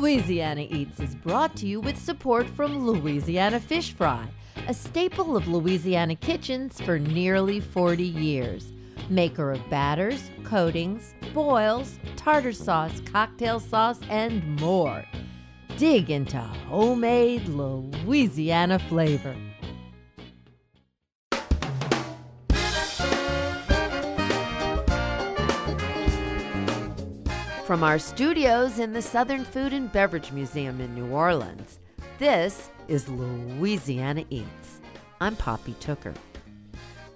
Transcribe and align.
Louisiana 0.00 0.66
Eats 0.70 0.98
is 0.98 1.14
brought 1.14 1.54
to 1.56 1.66
you 1.66 1.78
with 1.78 1.98
support 1.98 2.46
from 2.48 2.86
Louisiana 2.86 3.60
Fish 3.60 3.92
Fry, 3.92 4.26
a 4.66 4.72
staple 4.72 5.36
of 5.36 5.46
Louisiana 5.46 6.16
kitchens 6.16 6.80
for 6.80 6.98
nearly 6.98 7.60
40 7.60 8.02
years. 8.02 8.72
Maker 9.10 9.52
of 9.52 9.68
batters, 9.68 10.30
coatings, 10.42 11.12
boils, 11.34 11.98
tartar 12.16 12.54
sauce, 12.54 12.98
cocktail 13.12 13.60
sauce, 13.60 14.00
and 14.08 14.58
more. 14.58 15.04
Dig 15.76 16.08
into 16.08 16.38
homemade 16.38 17.46
Louisiana 17.46 18.78
flavor. 18.78 19.36
From 27.70 27.84
our 27.84 28.00
studios 28.00 28.80
in 28.80 28.92
the 28.92 29.00
Southern 29.00 29.44
Food 29.44 29.72
and 29.72 29.92
Beverage 29.92 30.32
Museum 30.32 30.80
in 30.80 30.92
New 30.92 31.06
Orleans, 31.06 31.78
this 32.18 32.68
is 32.88 33.08
Louisiana 33.08 34.24
Eats. 34.28 34.80
I'm 35.20 35.36
Poppy 35.36 35.76
Tooker. 35.78 36.12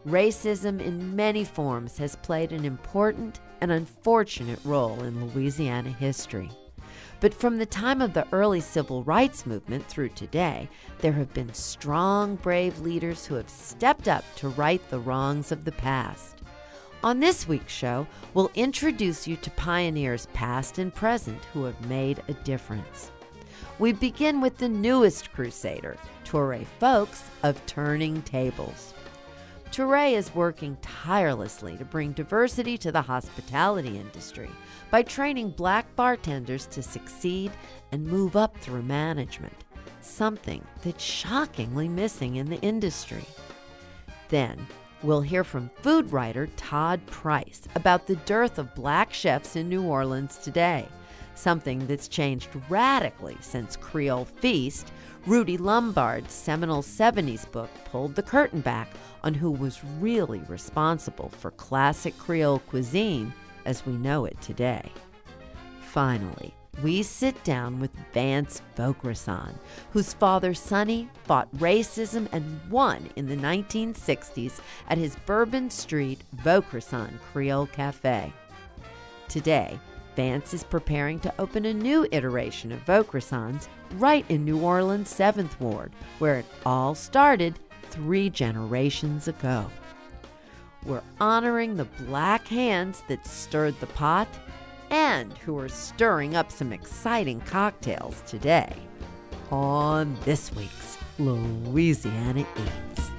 Racism 0.07 0.81
in 0.81 1.17
many 1.17 1.43
forms 1.43 1.99
has 1.99 2.15
played 2.15 2.53
an 2.53 2.65
important 2.65 3.41
and 3.61 3.73
unfortunate 3.73 4.61
role 4.65 5.03
in 5.03 5.29
Louisiana 5.31 5.91
history. 5.91 6.53
But 7.19 7.35
from 7.35 7.59
the 7.59 7.67
time 7.67 8.01
of 8.01 8.15
the 8.15 8.29
early 8.31 8.61
civil 8.61 9.03
rights 9.03 9.47
movement 9.47 9.85
through 9.89 10.11
today, 10.11 10.71
there 11.01 11.15
have 11.15 11.35
been 11.35 11.53
strong, 11.53 12.37
brave 12.37 12.79
leaders 12.79 13.27
who 13.27 13.35
have 13.35 13.51
stepped 13.51 14.07
up 14.07 14.23
to 14.37 14.51
right 14.51 14.89
the 14.89 15.01
wrongs 15.01 15.51
of 15.51 15.65
the 15.65 15.73
past. 15.73 16.44
On 17.05 17.21
this 17.21 17.47
week's 17.47 17.71
show, 17.71 18.07
we'll 18.33 18.51
introduce 18.55 19.29
you 19.29 19.37
to 19.37 19.51
pioneers 19.51 20.27
past 20.33 20.79
and 20.79 20.93
present 20.93 21.45
who 21.53 21.65
have 21.65 21.87
made 21.87 22.23
a 22.29 22.33
difference. 22.33 23.11
We 23.79 23.93
begin 23.93 24.41
with 24.41 24.57
the 24.57 24.71
newest 24.71 25.31
crusader, 25.31 25.99
Toure 26.25 26.65
Folkes 26.81 27.25
of 27.43 27.61
Turning 27.67 28.23
Tables. 28.23 28.95
Toure 29.71 30.15
is 30.15 30.35
working 30.35 30.79
tirelessly 30.81 31.77
to 31.77 31.85
bring 31.85 32.13
diversity 32.13 32.79
to 32.79 32.91
the 32.91 33.03
hospitality 33.03 33.99
industry 33.99 34.49
by 34.91 35.03
training 35.03 35.51
black 35.51 35.85
bartenders 35.97 36.65
to 36.69 36.83
succeed 36.83 37.53
and 37.93 38.07
move 38.07 38.35
up 38.35 38.57
through 38.57 38.83
management, 38.83 39.65
something 40.01 40.65
that's 40.83 41.05
shockingly 41.05 41.87
missing 41.87 42.37
in 42.37 42.49
the 42.49 42.61
industry. 42.63 43.27
Then, 44.31 44.67
We'll 45.05 45.21
hear 45.21 45.45
from 45.45 45.69
food 45.83 46.11
writer 46.11 46.49
Todd 46.57 46.99
Price 47.05 47.61
about 47.75 48.07
the 48.07 48.17
dearth 48.25 48.59
of 48.59 48.75
black 48.75 49.13
chefs 49.13 49.55
in 49.55 49.69
New 49.69 49.83
Orleans 49.83 50.39
today, 50.39 50.89
something 51.35 51.87
that's 51.87 52.09
changed 52.09 52.49
radically 52.71 53.37
since 53.43 53.77
Creole 53.77 54.25
Feast. 54.25 54.91
Rudy 55.27 55.59
Lombard's 55.59 56.33
seminal 56.33 56.83
70s 56.83 57.51
book 57.53 57.69
pulled 57.85 58.15
the 58.15 58.23
curtain 58.23 58.63
back 58.63 58.89
on 59.23 59.35
who 59.35 59.51
was 59.51 59.85
really 60.01 60.41
responsible 60.49 61.29
for 61.29 61.51
classic 61.51 62.17
Creole 62.17 62.61
cuisine 62.61 63.31
as 63.67 63.85
we 63.85 63.93
know 63.93 64.25
it 64.25 64.41
today. 64.41 64.91
Finally, 65.83 66.55
we 66.83 67.03
sit 67.03 67.43
down 67.45 67.81
with 67.81 67.95
Vance 68.13 68.63
Vaucresson, 68.77 69.55
whose 69.93 70.15
father 70.15 70.55
Sonny 70.55 71.09
fought 71.25 71.55
racism 71.57 72.29
and 72.33 72.61
won 72.71 73.09
in 73.17 73.27
the 73.27 73.37
1960s 73.37 74.61
at 74.89 74.99
his 74.99 75.17
Bourbon 75.27 75.71
Street 75.71 76.21
Vaucresson 76.37 77.19
Creole 77.33 77.67
Cafe. 77.67 78.33
Today, 79.29 79.79
Vance 80.17 80.55
is 80.55 80.63
preparing 80.63 81.19
to 81.21 81.35
open 81.39 81.65
a 81.65 81.75
new 81.75 82.07
iteration 82.13 82.71
of 82.71 82.85
Vaucresson's 82.87 83.69
right 83.95 84.25
in 84.29 84.45
New 84.45 84.61
Orleans' 84.61 85.13
7th 85.13 85.59
Ward, 85.61 85.93
where 86.19 86.37
it 86.37 86.47
all 86.65 86.95
started 86.95 87.59
three 87.91 88.31
generations 88.31 89.29
ago. 89.29 89.71
We're 90.85 91.03
honoring 91.21 91.77
the 91.77 91.87
black 92.07 92.47
hands 92.47 93.03
that 93.09 93.27
stirred 93.27 93.79
the 93.81 93.87
pot 93.87 94.29
and 94.95 95.37
who 95.39 95.59
are 95.59 95.69
stirring 95.69 96.37
up 96.37 96.53
some 96.53 96.73
exciting 96.73 97.41
cocktails 97.41 98.23
today 98.29 98.73
on 99.51 100.17
this 100.25 100.55
week's 100.55 100.99
Louisiana 101.19 102.47
Eats. 102.57 103.11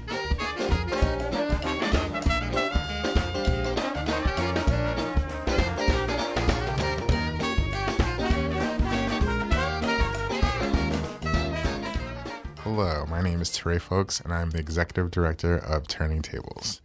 Hello, 12.62 13.04
my 13.04 13.20
name 13.20 13.42
is 13.42 13.50
Toure 13.50 13.78
Folkes, 13.78 14.22
and 14.22 14.32
I'm 14.32 14.48
the 14.48 14.58
Executive 14.58 15.10
Director 15.10 15.58
of 15.58 15.86
Turning 15.86 16.22
Tables. 16.22 16.80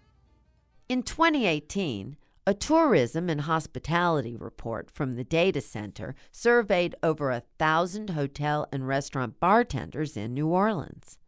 In 0.90 1.02
2018, 1.02 2.18
a 2.48 2.54
tourism 2.56 3.30
and 3.30 3.42
hospitality 3.42 4.36
report 4.36 4.90
from 4.90 5.14
the 5.14 5.24
data 5.24 5.62
center 5.62 6.16
surveyed 6.32 6.96
over 7.04 7.30
a 7.30 7.44
thousand 7.60 8.10
hotel 8.12 8.68
and 8.72 8.88
restaurant 8.88 9.40
bartenders 9.40 10.18
in 10.18 10.34
New 10.34 10.48
Orleans. 10.48 11.20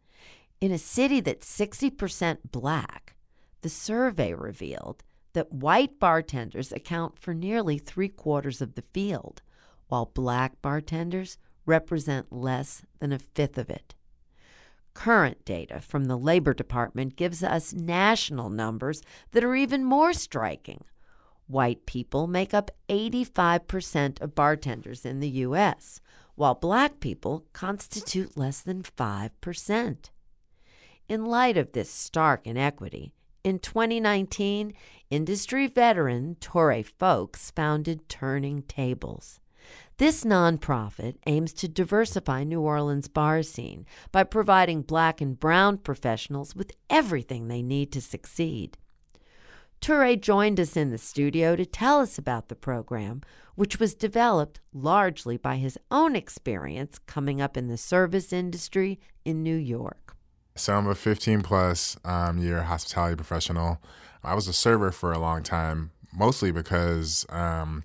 In 0.60 0.72
a 0.72 0.78
city 0.78 1.20
that's 1.20 1.46
60% 1.46 2.38
black, 2.50 3.14
the 3.60 3.68
survey 3.68 4.34
revealed 4.34 5.04
that 5.34 5.52
white 5.52 6.00
bartenders 6.00 6.72
account 6.72 7.18
for 7.18 7.32
nearly 7.32 7.78
three 7.78 8.08
quarters 8.08 8.60
of 8.60 8.74
the 8.74 8.84
field, 8.92 9.40
while 9.86 10.06
black 10.06 10.60
bartenders 10.62 11.38
represent 11.64 12.32
less 12.32 12.82
than 12.98 13.12
a 13.12 13.18
fifth 13.18 13.56
of 13.56 13.70
it. 13.70 13.94
Current 14.94 15.44
data 15.44 15.80
from 15.80 16.06
the 16.06 16.16
Labor 16.18 16.54
Department 16.54 17.16
gives 17.16 17.42
us 17.42 17.72
national 17.72 18.50
numbers 18.50 19.02
that 19.32 19.44
are 19.44 19.54
even 19.54 19.84
more 19.84 20.12
striking. 20.12 20.84
White 21.54 21.86
people 21.86 22.26
make 22.26 22.52
up 22.52 22.72
85% 22.88 24.20
of 24.20 24.34
bartenders 24.34 25.06
in 25.06 25.20
the 25.20 25.28
U.S., 25.28 26.00
while 26.34 26.56
black 26.56 26.98
people 26.98 27.44
constitute 27.52 28.36
less 28.36 28.60
than 28.60 28.82
5%. 28.82 29.96
In 31.08 31.24
light 31.24 31.56
of 31.56 31.70
this 31.70 31.88
stark 31.88 32.44
inequity, 32.44 33.12
in 33.44 33.60
2019, 33.60 34.74
industry 35.10 35.68
veteran 35.68 36.34
Toure 36.40 36.84
Folkes 36.84 37.52
founded 37.52 38.08
Turning 38.08 38.62
Tables. 38.62 39.38
This 39.98 40.24
nonprofit 40.24 41.18
aims 41.24 41.52
to 41.52 41.68
diversify 41.68 42.42
New 42.42 42.62
Orleans' 42.62 43.06
bar 43.06 43.44
scene 43.44 43.86
by 44.10 44.24
providing 44.24 44.82
black 44.82 45.20
and 45.20 45.38
brown 45.38 45.78
professionals 45.78 46.56
with 46.56 46.72
everything 46.90 47.46
they 47.46 47.62
need 47.62 47.92
to 47.92 48.00
succeed. 48.00 48.76
Toure 49.84 50.18
joined 50.18 50.58
us 50.58 50.78
in 50.78 50.90
the 50.90 50.96
studio 50.96 51.56
to 51.56 51.66
tell 51.66 52.00
us 52.00 52.16
about 52.16 52.48
the 52.48 52.54
program, 52.54 53.20
which 53.54 53.78
was 53.78 53.94
developed 53.94 54.58
largely 54.72 55.36
by 55.36 55.56
his 55.56 55.76
own 55.90 56.16
experience 56.16 56.98
coming 57.00 57.42
up 57.42 57.54
in 57.54 57.68
the 57.68 57.76
service 57.76 58.32
industry 58.32 58.98
in 59.26 59.42
New 59.42 59.54
York. 59.54 60.16
So 60.56 60.74
I'm 60.74 60.86
a 60.86 60.94
15 60.94 61.42
plus 61.42 61.98
um, 62.02 62.38
year 62.38 62.62
hospitality 62.62 63.14
professional. 63.16 63.78
I 64.22 64.34
was 64.34 64.48
a 64.48 64.54
server 64.54 64.90
for 64.90 65.12
a 65.12 65.18
long 65.18 65.42
time, 65.42 65.90
mostly 66.16 66.50
because 66.50 67.26
um, 67.28 67.82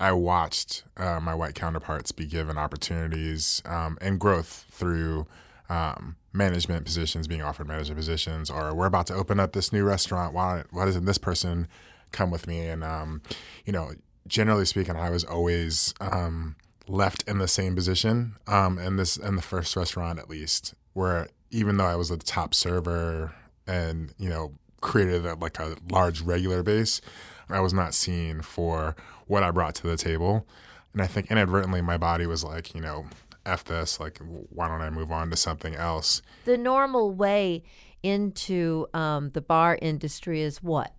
I 0.00 0.12
watched 0.12 0.84
uh, 0.96 1.20
my 1.20 1.34
white 1.34 1.54
counterparts 1.54 2.12
be 2.12 2.24
given 2.24 2.56
opportunities 2.56 3.60
um, 3.66 3.98
and 4.00 4.18
growth 4.18 4.64
through 4.70 5.26
um, 5.72 6.16
management 6.34 6.84
positions 6.84 7.26
being 7.26 7.40
offered 7.40 7.66
management 7.66 7.96
positions, 7.96 8.50
or 8.50 8.74
we're 8.74 8.86
about 8.86 9.06
to 9.06 9.14
open 9.14 9.40
up 9.40 9.52
this 9.52 9.72
new 9.72 9.84
restaurant. 9.84 10.34
Why 10.34 10.64
why 10.70 10.84
doesn't 10.84 11.06
this 11.06 11.18
person 11.18 11.66
come 12.10 12.30
with 12.30 12.46
me? 12.46 12.66
And 12.66 12.84
um, 12.84 13.22
you 13.64 13.72
know, 13.72 13.92
generally 14.26 14.66
speaking, 14.66 14.96
I 14.96 15.08
was 15.08 15.24
always 15.24 15.94
um, 16.00 16.56
left 16.86 17.26
in 17.26 17.38
the 17.38 17.48
same 17.48 17.74
position. 17.74 18.36
Um, 18.46 18.78
in 18.78 18.96
this 18.96 19.16
in 19.16 19.36
the 19.36 19.42
first 19.42 19.74
restaurant, 19.74 20.18
at 20.18 20.28
least, 20.28 20.74
where 20.92 21.28
even 21.50 21.78
though 21.78 21.86
I 21.86 21.96
was 21.96 22.10
the 22.10 22.18
top 22.18 22.52
server 22.54 23.34
and 23.66 24.12
you 24.18 24.28
know 24.28 24.52
created 24.82 25.24
a, 25.24 25.36
like 25.36 25.58
a 25.58 25.76
large 25.90 26.20
regular 26.20 26.62
base, 26.62 27.00
I 27.48 27.60
was 27.60 27.72
not 27.72 27.94
seen 27.94 28.42
for 28.42 28.94
what 29.26 29.42
I 29.42 29.50
brought 29.50 29.74
to 29.76 29.86
the 29.86 29.96
table. 29.96 30.46
And 30.92 31.00
I 31.00 31.06
think 31.06 31.30
inadvertently, 31.30 31.80
my 31.80 31.96
body 31.96 32.26
was 32.26 32.44
like, 32.44 32.74
you 32.74 32.82
know, 32.82 33.06
F 33.44 33.64
this, 33.64 33.98
like, 34.00 34.18
why 34.20 34.68
don't 34.68 34.80
I 34.80 34.90
move 34.90 35.10
on 35.10 35.30
to 35.30 35.36
something 35.36 35.74
else? 35.74 36.22
The 36.44 36.56
normal 36.56 37.12
way 37.12 37.62
into 38.02 38.86
um, 38.94 39.30
the 39.30 39.40
bar 39.40 39.78
industry 39.80 40.42
is 40.42 40.62
what? 40.62 40.94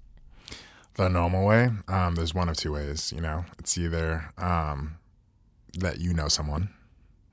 The 0.95 1.09
normal 1.09 1.45
way? 1.45 1.69
Um, 1.87 2.15
there's 2.15 2.33
one 2.35 2.49
of 2.49 2.57
two 2.57 2.73
ways, 2.73 3.11
you 3.15 3.21
know. 3.21 3.45
It's 3.59 3.77
either 3.77 4.31
um, 4.37 4.97
that 5.79 5.99
you 5.99 6.13
know 6.13 6.27
someone, 6.27 6.69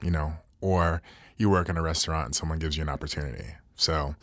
you 0.03 0.11
know, 0.11 0.35
or 0.61 1.03
you 1.37 1.51
work 1.51 1.69
in 1.69 1.77
a 1.77 1.83
restaurant 1.83 2.27
and 2.27 2.35
someone 2.35 2.59
gives 2.59 2.77
you 2.77 2.83
an 2.83 2.89
opportunity. 2.89 3.55
So 3.77 4.15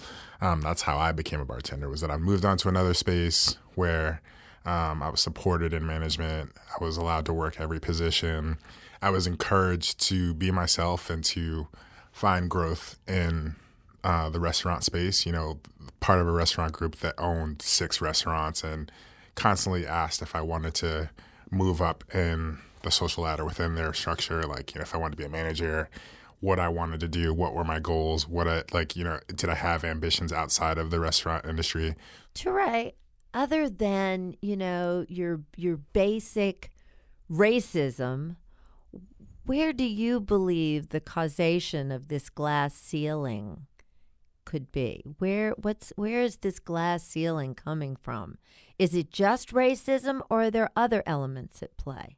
um, 0.41 0.61
that's 0.61 0.83
how 0.83 0.97
I 0.97 1.11
became 1.11 1.39
a 1.39 1.45
bartender. 1.45 1.89
Was 1.89 2.01
that 2.01 2.11
I 2.11 2.17
moved 2.17 2.45
on 2.45 2.57
to 2.59 2.69
another 2.69 2.93
space 2.93 3.57
where 3.75 4.21
Um, 4.65 5.01
I 5.01 5.07
was 5.07 5.21
supported 5.21 5.73
in 5.73 5.85
management. 5.85 6.51
I 6.77 6.83
was 6.83 6.97
allowed 6.97 7.25
to 7.27 7.33
work 7.33 7.57
every 7.57 7.79
position. 7.79 8.57
I 9.01 9.09
was 9.09 9.27
encouraged 9.27 9.99
to 10.07 10.33
be 10.33 10.51
myself 10.51 11.09
and 11.09 11.23
to 11.25 11.67
find 12.11 12.49
growth 12.49 12.97
in 13.07 13.55
uh, 14.03 14.29
the 14.29 14.39
restaurant 14.39 14.83
space. 14.83 15.25
You 15.25 15.31
know, 15.31 15.59
part 15.99 16.19
of 16.19 16.27
a 16.27 16.31
restaurant 16.31 16.73
group 16.73 16.97
that 16.97 17.15
owned 17.17 17.61
six 17.61 18.01
restaurants 18.01 18.63
and 18.63 18.91
constantly 19.35 19.85
asked 19.85 20.21
if 20.21 20.35
I 20.35 20.41
wanted 20.41 20.73
to 20.75 21.09
move 21.51 21.81
up 21.81 22.03
in 22.13 22.57
the 22.83 22.91
social 22.91 23.23
ladder 23.23 23.45
within 23.45 23.75
their 23.75 23.93
structure. 23.93 24.43
Like, 24.43 24.73
you 24.73 24.79
know, 24.79 24.83
if 24.83 24.95
I 24.95 24.97
wanted 24.97 25.11
to 25.11 25.17
be 25.17 25.25
a 25.25 25.29
manager, 25.29 25.89
what 26.39 26.59
I 26.59 26.69
wanted 26.69 26.99
to 27.01 27.07
do, 27.07 27.33
what 27.33 27.53
were 27.53 27.63
my 27.63 27.79
goals, 27.79 28.27
what 28.27 28.47
I 28.47 28.63
like, 28.71 28.95
you 28.95 29.03
know, 29.03 29.19
did 29.27 29.49
I 29.49 29.55
have 29.55 29.83
ambitions 29.83 30.31
outside 30.31 30.77
of 30.77 30.91
the 30.91 30.99
restaurant 30.99 31.45
industry? 31.45 31.95
Toure, 32.35 32.93
other 33.33 33.69
than, 33.69 34.35
you 34.41 34.55
know, 34.55 35.05
your 35.09 35.41
your 35.55 35.77
basic 35.77 36.71
racism, 37.29 38.35
where 39.47 39.71
do 39.71 39.85
you 39.85 40.19
believe 40.19 40.89
the 40.89 40.99
causation 40.99 41.91
of 41.91 42.09
this 42.09 42.29
glass 42.29 42.73
ceiling 42.73 43.65
could 44.45 44.71
be? 44.71 45.03
Where 45.19 45.51
what's 45.51 45.91
where 45.95 46.21
is 46.21 46.37
this 46.37 46.59
glass 46.59 47.03
ceiling 47.03 47.55
coming 47.55 47.95
from? 47.95 48.37
Is 48.77 48.93
it 48.93 49.09
just 49.09 49.53
racism 49.53 50.21
or 50.29 50.43
are 50.43 50.51
there 50.51 50.69
other 50.75 51.01
elements 51.05 51.63
at 51.63 51.75
play? 51.77 52.17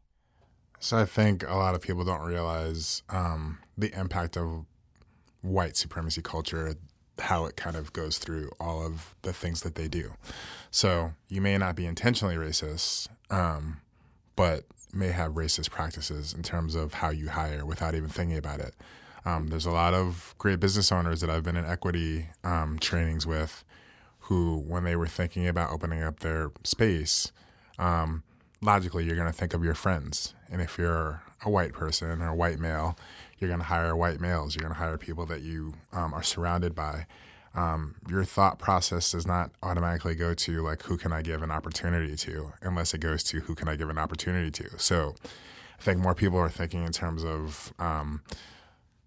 So 0.79 0.97
I 0.97 1.05
think 1.05 1.43
a 1.43 1.55
lot 1.55 1.75
of 1.75 1.81
people 1.81 2.03
don't 2.03 2.21
realize 2.21 3.03
um, 3.09 3.59
the 3.77 3.93
impact 3.97 4.37
of 4.37 4.65
white 5.41 5.77
supremacy 5.77 6.21
culture, 6.21 6.75
how 7.19 7.45
it 7.45 7.55
kind 7.55 7.75
of 7.75 7.93
goes 7.93 8.17
through 8.17 8.51
all 8.59 8.85
of 8.85 9.13
the 9.21 9.33
things 9.33 9.61
that 9.61 9.75
they 9.75 9.87
do. 9.87 10.13
So 10.71 11.13
you 11.27 11.41
may 11.41 11.57
not 11.57 11.75
be 11.75 11.85
intentionally 11.85 12.35
racist, 12.35 13.07
um, 13.29 13.81
but 14.35 14.65
may 14.93 15.09
have 15.09 15.33
racist 15.33 15.69
practices 15.69 16.33
in 16.33 16.43
terms 16.43 16.75
of 16.75 16.95
how 16.95 17.09
you 17.09 17.29
hire 17.29 17.65
without 17.65 17.95
even 17.95 18.09
thinking 18.09 18.37
about 18.37 18.59
it. 18.59 18.75
Um, 19.25 19.47
there's 19.47 19.65
a 19.65 19.71
lot 19.71 19.93
of 19.93 20.33
great 20.37 20.59
business 20.59 20.91
owners 20.91 21.21
that 21.21 21.29
I've 21.29 21.43
been 21.43 21.57
in 21.57 21.65
equity 21.65 22.27
um, 22.43 22.79
trainings 22.79 23.27
with 23.27 23.63
who, 24.21 24.57
when 24.59 24.83
they 24.83 24.95
were 24.95 25.07
thinking 25.07 25.47
about 25.47 25.71
opening 25.71 26.03
up 26.03 26.19
their 26.19 26.51
space, 26.63 27.31
um, 27.77 28.23
logically 28.61 29.05
you're 29.05 29.15
going 29.15 29.31
to 29.31 29.37
think 29.37 29.53
of 29.53 29.63
your 29.63 29.73
friends. 29.73 30.33
And 30.51 30.61
if 30.61 30.77
you're 30.77 31.23
a 31.43 31.49
white 31.49 31.73
person 31.73 32.21
or 32.21 32.29
a 32.29 32.35
white 32.35 32.59
male, 32.59 32.97
you're 33.37 33.47
going 33.47 33.59
to 33.59 33.65
hire 33.65 33.95
white 33.95 34.19
males. 34.19 34.55
You're 34.55 34.61
going 34.61 34.73
to 34.73 34.79
hire 34.79 34.97
people 34.97 35.25
that 35.27 35.41
you 35.41 35.73
um, 35.93 36.13
are 36.13 36.23
surrounded 36.23 36.75
by. 36.75 37.05
Um, 37.55 37.95
your 38.07 38.23
thought 38.23 38.59
process 38.59 39.11
does 39.11 39.25
not 39.25 39.51
automatically 39.63 40.15
go 40.15 40.33
to 40.33 40.61
like 40.61 40.83
who 40.83 40.97
can 40.97 41.11
I 41.11 41.21
give 41.21 41.41
an 41.41 41.51
opportunity 41.51 42.15
to, 42.17 42.53
unless 42.61 42.93
it 42.93 42.99
goes 42.99 43.23
to 43.23 43.39
who 43.41 43.55
can 43.55 43.67
I 43.67 43.75
give 43.75 43.89
an 43.89 43.97
opportunity 43.97 44.51
to. 44.51 44.77
So, 44.77 45.15
I 45.79 45.81
think 45.81 45.99
more 45.99 46.13
people 46.13 46.37
are 46.37 46.49
thinking 46.49 46.83
in 46.83 46.91
terms 46.91 47.23
of 47.23 47.73
um, 47.79 48.21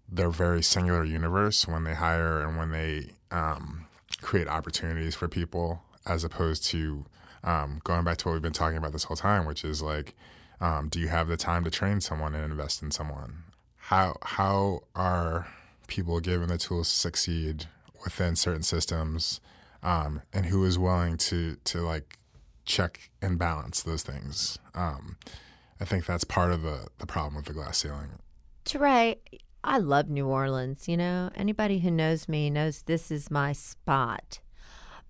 their 0.09 0.29
very 0.29 0.63
singular 0.63 1.03
universe 1.03 1.67
when 1.67 1.83
they 1.83 1.93
hire 1.93 2.41
and 2.41 2.57
when 2.57 2.71
they 2.71 3.11
um, 3.31 3.85
create 4.21 4.47
opportunities 4.47 5.15
for 5.15 5.27
people, 5.27 5.83
as 6.05 6.23
opposed 6.23 6.65
to 6.65 7.05
um, 7.43 7.79
going 7.83 8.03
back 8.03 8.17
to 8.17 8.27
what 8.27 8.33
we've 8.33 8.41
been 8.41 8.53
talking 8.53 8.77
about 8.77 8.91
this 8.91 9.03
whole 9.03 9.17
time, 9.17 9.45
which 9.45 9.63
is 9.63 9.81
like, 9.81 10.15
um, 10.61 10.89
do 10.89 10.99
you 10.99 11.09
have 11.09 11.27
the 11.27 11.37
time 11.37 11.63
to 11.63 11.71
train 11.71 12.01
someone 12.01 12.33
and 12.33 12.51
invest 12.51 12.81
in 12.81 12.91
someone? 12.91 13.43
How 13.77 14.15
how 14.21 14.83
are 14.95 15.47
people 15.87 16.19
given 16.21 16.47
the 16.47 16.57
tools 16.57 16.89
to 16.89 16.95
succeed 16.95 17.67
within 18.03 18.35
certain 18.35 18.63
systems, 18.63 19.41
um, 19.81 20.21
and 20.33 20.47
who 20.47 20.63
is 20.65 20.77
willing 20.77 21.17
to 21.17 21.57
to 21.63 21.81
like 21.81 22.17
check 22.65 23.11
and 23.21 23.37
balance 23.37 23.83
those 23.83 24.03
things? 24.03 24.57
Um, 24.73 25.17
I 25.79 25.85
think 25.85 26.05
that's 26.05 26.23
part 26.23 26.51
of 26.51 26.61
the 26.61 26.87
the 26.99 27.05
problem 27.05 27.35
with 27.35 27.45
the 27.45 27.53
glass 27.53 27.79
ceiling. 27.79 28.19
Toure, 28.65 29.17
I 29.63 29.77
love 29.77 30.09
New 30.09 30.27
Orleans. 30.27 30.87
You 30.87 30.97
know, 30.97 31.29
anybody 31.35 31.79
who 31.79 31.91
knows 31.91 32.27
me 32.27 32.49
knows 32.49 32.83
this 32.83 33.11
is 33.11 33.31
my 33.31 33.53
spot. 33.53 34.39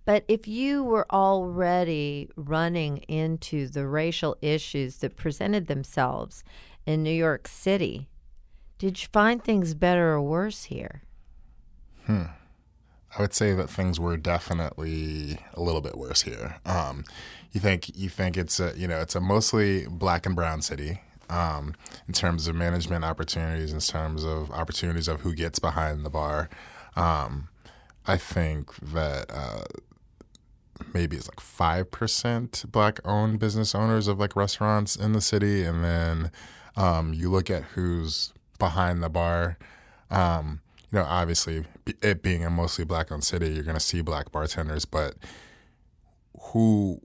But 0.06 0.26
if 0.28 0.48
you 0.48 0.84
were 0.84 1.06
already 1.12 2.30
running 2.36 2.98
into 3.08 3.68
the 3.68 3.88
racial 3.88 4.36
issues 4.42 4.98
that 4.98 5.16
presented 5.16 5.68
themselves 5.68 6.44
in 6.86 7.04
New 7.04 7.14
York 7.14 7.48
City, 7.48 8.10
did 8.78 9.02
you 9.02 9.08
find 9.14 9.42
things 9.42 9.74
better 9.74 10.12
or 10.12 10.22
worse 10.22 10.66
here? 10.66 11.04
Hmm. 12.06 12.24
I 13.18 13.22
would 13.22 13.34
say 13.34 13.54
that 13.54 13.70
things 13.70 14.00
were 14.00 14.18
definitely 14.18 15.40
a 15.54 15.62
little 15.62 15.82
bit 15.82 15.98
worse 15.98 16.24
here. 16.24 16.58
Um, 16.66 17.04
you 17.52 17.62
think 17.62 17.96
you 17.96 18.10
think 18.10 18.38
it's 18.38 18.60
a 18.60 18.74
you 18.76 18.88
know 18.88 19.00
it's 19.00 19.16
a 19.16 19.22
mostly 19.22 19.86
black 19.88 20.26
and 20.26 20.36
brown 20.36 20.62
city 20.62 21.02
um, 21.30 21.76
in 22.08 22.14
terms 22.14 22.48
of 22.48 22.56
management 22.56 23.06
opportunities, 23.06 23.72
in 23.72 23.80
terms 23.80 24.24
of 24.24 24.52
opportunities 24.52 25.08
of 25.08 25.22
who 25.22 25.34
gets 25.36 25.60
behind 25.60 26.06
the 26.06 26.10
bar. 26.10 26.50
Um, 26.96 27.50
I 28.08 28.18
think 28.18 28.76
that 28.78 29.32
uh, 29.32 29.64
maybe 30.94 31.16
it's 31.16 31.28
like 31.28 31.40
five 31.40 31.92
percent 31.92 32.66
black 32.72 33.00
owned 33.06 33.40
business 33.40 33.76
owners 33.76 34.08
of 34.08 34.20
like 34.20 34.36
restaurants 34.36 34.96
in 34.96 35.14
the 35.14 35.22
city, 35.22 35.64
and 35.64 35.84
then 35.84 36.32
um, 36.76 37.14
you 37.14 37.30
look 37.30 37.52
at 37.52 37.64
who's 37.76 38.34
behind 38.58 39.04
the 39.04 39.10
bar. 39.10 39.58
Um, 40.10 40.62
you 40.94 41.00
know, 41.00 41.06
obviously, 41.06 41.66
it 42.04 42.22
being 42.22 42.46
a 42.46 42.52
mostly 42.52 42.86
black 42.86 43.12
owned 43.12 43.24
city, 43.24 43.50
you're 43.50 43.64
going 43.64 43.76
to 43.76 43.80
see 43.80 44.02
black 44.02 44.32
bartenders, 44.32 44.86
but 44.86 45.16
who 46.40 47.02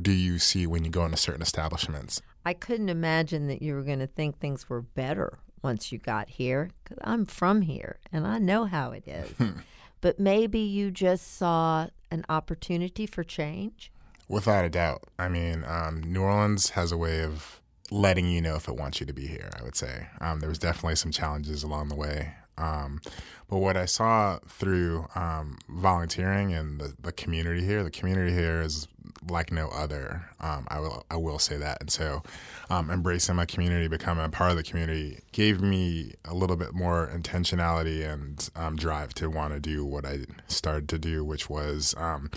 do 0.00 0.10
you 0.10 0.38
see 0.38 0.66
when 0.66 0.86
you 0.86 0.90
go 0.90 1.04
into 1.04 1.18
certain 1.18 1.42
establishments? 1.42 2.22
I 2.46 2.54
couldn't 2.54 2.88
imagine 2.88 3.46
that 3.48 3.60
you 3.60 3.74
were 3.74 3.82
going 3.82 3.98
to 3.98 4.06
think 4.06 4.38
things 4.38 4.70
were 4.70 4.80
better 4.80 5.38
once 5.62 5.92
you 5.92 5.98
got 5.98 6.30
here 6.30 6.70
because 6.82 6.96
I'm 7.04 7.26
from 7.26 7.60
here 7.60 7.98
and 8.10 8.26
I 8.26 8.38
know 8.38 8.64
how 8.64 8.92
it 8.92 9.06
is. 9.06 9.30
but 10.00 10.18
maybe 10.18 10.60
you 10.60 10.90
just 10.90 11.36
saw 11.36 11.88
an 12.10 12.24
opportunity 12.30 13.06
for 13.06 13.22
change? 13.22 13.92
Without 14.30 14.64
a 14.64 14.70
doubt. 14.70 15.02
I 15.18 15.28
mean, 15.28 15.62
um, 15.66 16.02
New 16.02 16.22
Orleans 16.22 16.70
has 16.70 16.90
a 16.90 16.96
way 16.96 17.22
of 17.22 17.60
letting 17.90 18.26
you 18.26 18.40
know 18.40 18.56
if 18.56 18.66
it 18.66 18.76
wants 18.76 18.98
you 18.98 19.04
to 19.04 19.12
be 19.12 19.26
here, 19.26 19.50
I 19.60 19.62
would 19.62 19.76
say. 19.76 20.08
Um, 20.22 20.40
there 20.40 20.48
was 20.48 20.58
definitely 20.58 20.96
some 20.96 21.10
challenges 21.10 21.62
along 21.62 21.88
the 21.88 21.94
way. 21.94 22.32
Um, 22.56 23.00
but 23.48 23.58
what 23.58 23.76
I 23.76 23.84
saw 23.84 24.38
through 24.48 25.06
um, 25.14 25.58
volunteering 25.68 26.52
and 26.52 26.80
the, 26.80 26.94
the 27.00 27.12
community 27.12 27.64
here, 27.64 27.82
the 27.82 27.90
community 27.90 28.32
here 28.32 28.60
is 28.62 28.88
like 29.28 29.52
no 29.52 29.68
other. 29.68 30.28
Um, 30.40 30.66
I 30.68 30.80
will 30.80 31.04
I 31.10 31.16
will 31.16 31.38
say 31.38 31.56
that. 31.56 31.78
And 31.80 31.90
so, 31.90 32.22
um, 32.70 32.90
embracing 32.90 33.36
my 33.36 33.44
community, 33.44 33.88
becoming 33.88 34.24
a 34.24 34.28
part 34.28 34.50
of 34.50 34.56
the 34.56 34.62
community, 34.62 35.20
gave 35.32 35.60
me 35.60 36.14
a 36.24 36.34
little 36.34 36.56
bit 36.56 36.74
more 36.74 37.10
intentionality 37.14 38.10
and 38.10 38.48
um, 38.56 38.76
drive 38.76 39.14
to 39.14 39.30
want 39.30 39.54
to 39.54 39.60
do 39.60 39.84
what 39.84 40.04
I 40.04 40.26
started 40.48 40.88
to 40.90 40.98
do, 40.98 41.24
which 41.24 41.48
was. 41.48 41.94
Um, 41.96 42.30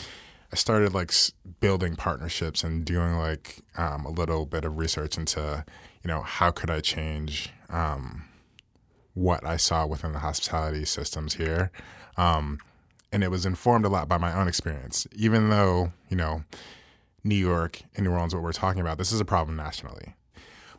I 0.49 0.55
started 0.55 0.93
like 0.93 1.11
building 1.59 1.97
partnerships 1.97 2.63
and 2.63 2.85
doing 2.85 3.17
like 3.17 3.59
um, 3.75 4.05
a 4.05 4.09
little 4.09 4.45
bit 4.45 4.63
of 4.63 4.77
research 4.77 5.17
into, 5.17 5.65
you 6.03 6.07
know, 6.07 6.21
how 6.21 6.51
could 6.51 6.69
I 6.69 6.79
change 6.79 7.49
um, 7.69 8.23
what 9.17 9.43
I 9.43 9.57
saw 9.57 9.87
within 9.87 10.13
the 10.13 10.19
hospitality 10.19 10.85
systems 10.85 11.33
here. 11.33 11.71
Um, 12.17 12.59
and 13.11 13.23
it 13.23 13.31
was 13.31 13.45
informed 13.45 13.83
a 13.85 13.89
lot 13.89 14.07
by 14.07 14.17
my 14.17 14.31
own 14.31 14.47
experience. 14.47 15.07
Even 15.15 15.49
though, 15.49 15.91
you 16.07 16.15
know, 16.15 16.43
New 17.23 17.35
York 17.35 17.81
and 17.95 18.05
New 18.05 18.11
Orleans, 18.11 18.35
what 18.35 18.43
we're 18.43 18.51
talking 18.51 18.79
about, 18.79 18.99
this 18.99 19.11
is 19.11 19.19
a 19.19 19.25
problem 19.25 19.57
nationally. 19.57 20.15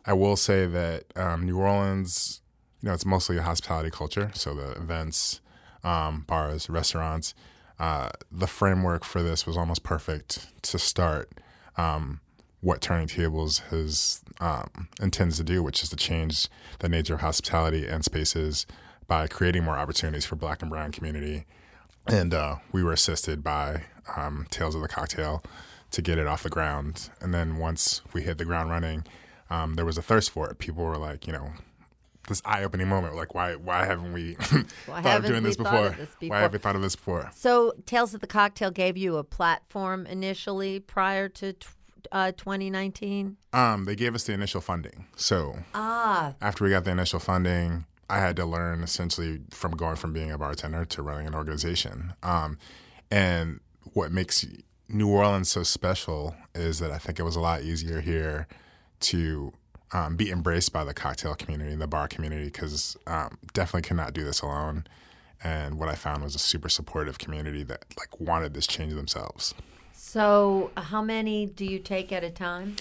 I 0.05 0.13
will 0.13 0.37
say 0.37 0.65
that 0.65 1.05
um, 1.17 1.45
New 1.45 1.57
Orleans, 1.57 2.41
you 2.81 2.87
know, 2.87 2.93
it's 2.93 3.05
mostly 3.05 3.37
a 3.37 3.41
hospitality 3.41 3.89
culture. 3.91 4.31
So 4.33 4.53
the 4.53 4.71
events, 4.71 5.41
um, 5.83 6.23
bars, 6.25 6.69
restaurants, 6.69 7.33
uh, 7.77 8.09
the 8.31 8.47
framework 8.47 9.03
for 9.03 9.21
this 9.21 9.45
was 9.45 9.57
almost 9.57 9.83
perfect 9.83 10.47
to 10.63 10.79
start 10.79 11.29
um, 11.77 12.21
what 12.61 12.81
Turning 12.81 13.07
Tables 13.07 13.59
has 13.69 14.21
um, 14.39 14.89
intends 15.01 15.37
to 15.37 15.43
do, 15.43 15.63
which 15.63 15.83
is 15.83 15.89
to 15.89 15.95
change 15.95 16.47
the 16.79 16.89
nature 16.89 17.15
of 17.15 17.21
hospitality 17.21 17.87
and 17.87 18.03
spaces 18.03 18.65
by 19.07 19.27
creating 19.27 19.63
more 19.63 19.77
opportunities 19.77 20.25
for 20.25 20.35
Black 20.35 20.61
and 20.61 20.69
Brown 20.69 20.91
community. 20.91 21.45
And 22.07 22.33
uh, 22.33 22.57
we 22.71 22.83
were 22.83 22.91
assisted 22.91 23.43
by 23.43 23.85
um, 24.15 24.47
Tales 24.49 24.75
of 24.75 24.81
the 24.81 24.87
Cocktail 24.87 25.43
to 25.91 26.01
get 26.01 26.17
it 26.17 26.27
off 26.27 26.43
the 26.43 26.49
ground. 26.49 27.09
And 27.21 27.33
then 27.33 27.57
once 27.57 28.01
we 28.13 28.23
hit 28.23 28.37
the 28.37 28.45
ground 28.45 28.69
running, 28.69 29.05
um, 29.49 29.75
there 29.75 29.85
was 29.85 29.97
a 29.97 30.01
thirst 30.01 30.29
for 30.31 30.49
it. 30.49 30.59
People 30.59 30.83
were 30.83 30.97
like, 30.97 31.27
you 31.27 31.33
know, 31.33 31.51
this 32.27 32.41
eye-opening 32.45 32.87
moment. 32.87 33.15
Like, 33.15 33.33
why 33.33 33.55
why 33.55 33.85
haven't 33.85 34.13
we 34.13 34.33
Why 34.35 35.01
thought 35.01 35.03
haven't 35.03 35.25
of 35.25 35.31
doing 35.31 35.43
this 35.43 35.57
before? 35.57 35.89
this 35.89 36.09
Why 36.19 36.41
haven't 36.41 36.53
we 36.53 36.59
thought 36.59 36.75
of 36.75 36.81
this 36.81 36.95
before? 36.95 37.31
So, 37.33 37.73
Tales 37.85 38.13
of 38.13 38.21
the 38.21 38.27
Cocktail 38.27 38.71
gave 38.71 38.97
you 38.97 39.17
a 39.17 39.23
platform 39.23 40.05
initially 40.05 40.79
prior 40.79 41.27
to 41.29 41.53
uh, 42.11 42.31
2019? 42.33 43.37
Um, 43.53 43.85
they 43.85 43.95
gave 43.95 44.15
us 44.15 44.23
the 44.23 44.33
initial 44.33 44.61
funding. 44.61 45.05
So 45.15 45.57
Ah, 45.73 46.35
after 46.41 46.63
we 46.63 46.69
got 46.69 46.83
the 46.83 46.91
initial 46.91 47.19
funding, 47.19 47.85
I 48.09 48.19
had 48.19 48.35
to 48.37 48.45
learn 48.45 48.81
essentially 48.81 49.41
from 49.51 49.71
going 49.71 49.95
from 49.95 50.13
being 50.13 50.31
a 50.31 50.37
bartender 50.37 50.85
to 50.85 51.01
running 51.01 51.27
an 51.27 51.35
organization. 51.35 52.13
Um, 52.23 52.57
and 53.11 53.59
what 53.93 54.11
makes 54.11 54.45
New 54.87 55.07
Orleans 55.09 55.49
so 55.49 55.63
special 55.63 56.35
is 56.55 56.79
that 56.79 56.91
I 56.91 56.97
think 56.97 57.19
it 57.19 57.23
was 57.23 57.35
a 57.35 57.39
lot 57.39 57.61
easier 57.61 58.01
here 58.01 58.47
to 59.01 59.53
um, 59.91 60.15
be 60.15 60.31
embraced 60.31 60.73
by 60.73 60.83
the 60.83 60.93
cocktail 60.93 61.35
community, 61.35 61.71
and 61.71 61.81
the 61.81 61.87
bar 61.87 62.07
community, 62.07 62.45
because 62.45 62.95
um, 63.07 63.37
definitely 63.53 63.87
could 63.87 63.97
not 63.97 64.13
do 64.13 64.23
this 64.23 64.41
alone. 64.41 64.85
And 65.43 65.79
what 65.79 65.89
I 65.89 65.95
found 65.95 66.23
was 66.23 66.35
a 66.35 66.39
super 66.39 66.69
supportive 66.69 67.17
community 67.17 67.63
that 67.63 67.85
like 67.97 68.19
wanted 68.19 68.53
this 68.53 68.67
change 68.67 68.93
themselves. 68.93 69.53
So, 70.11 70.71
how 70.75 71.03
many 71.03 71.45
do 71.45 71.63
you 71.63 71.77
take 71.77 72.11
at 72.11 72.23
a 72.23 72.31
time? 72.31 72.77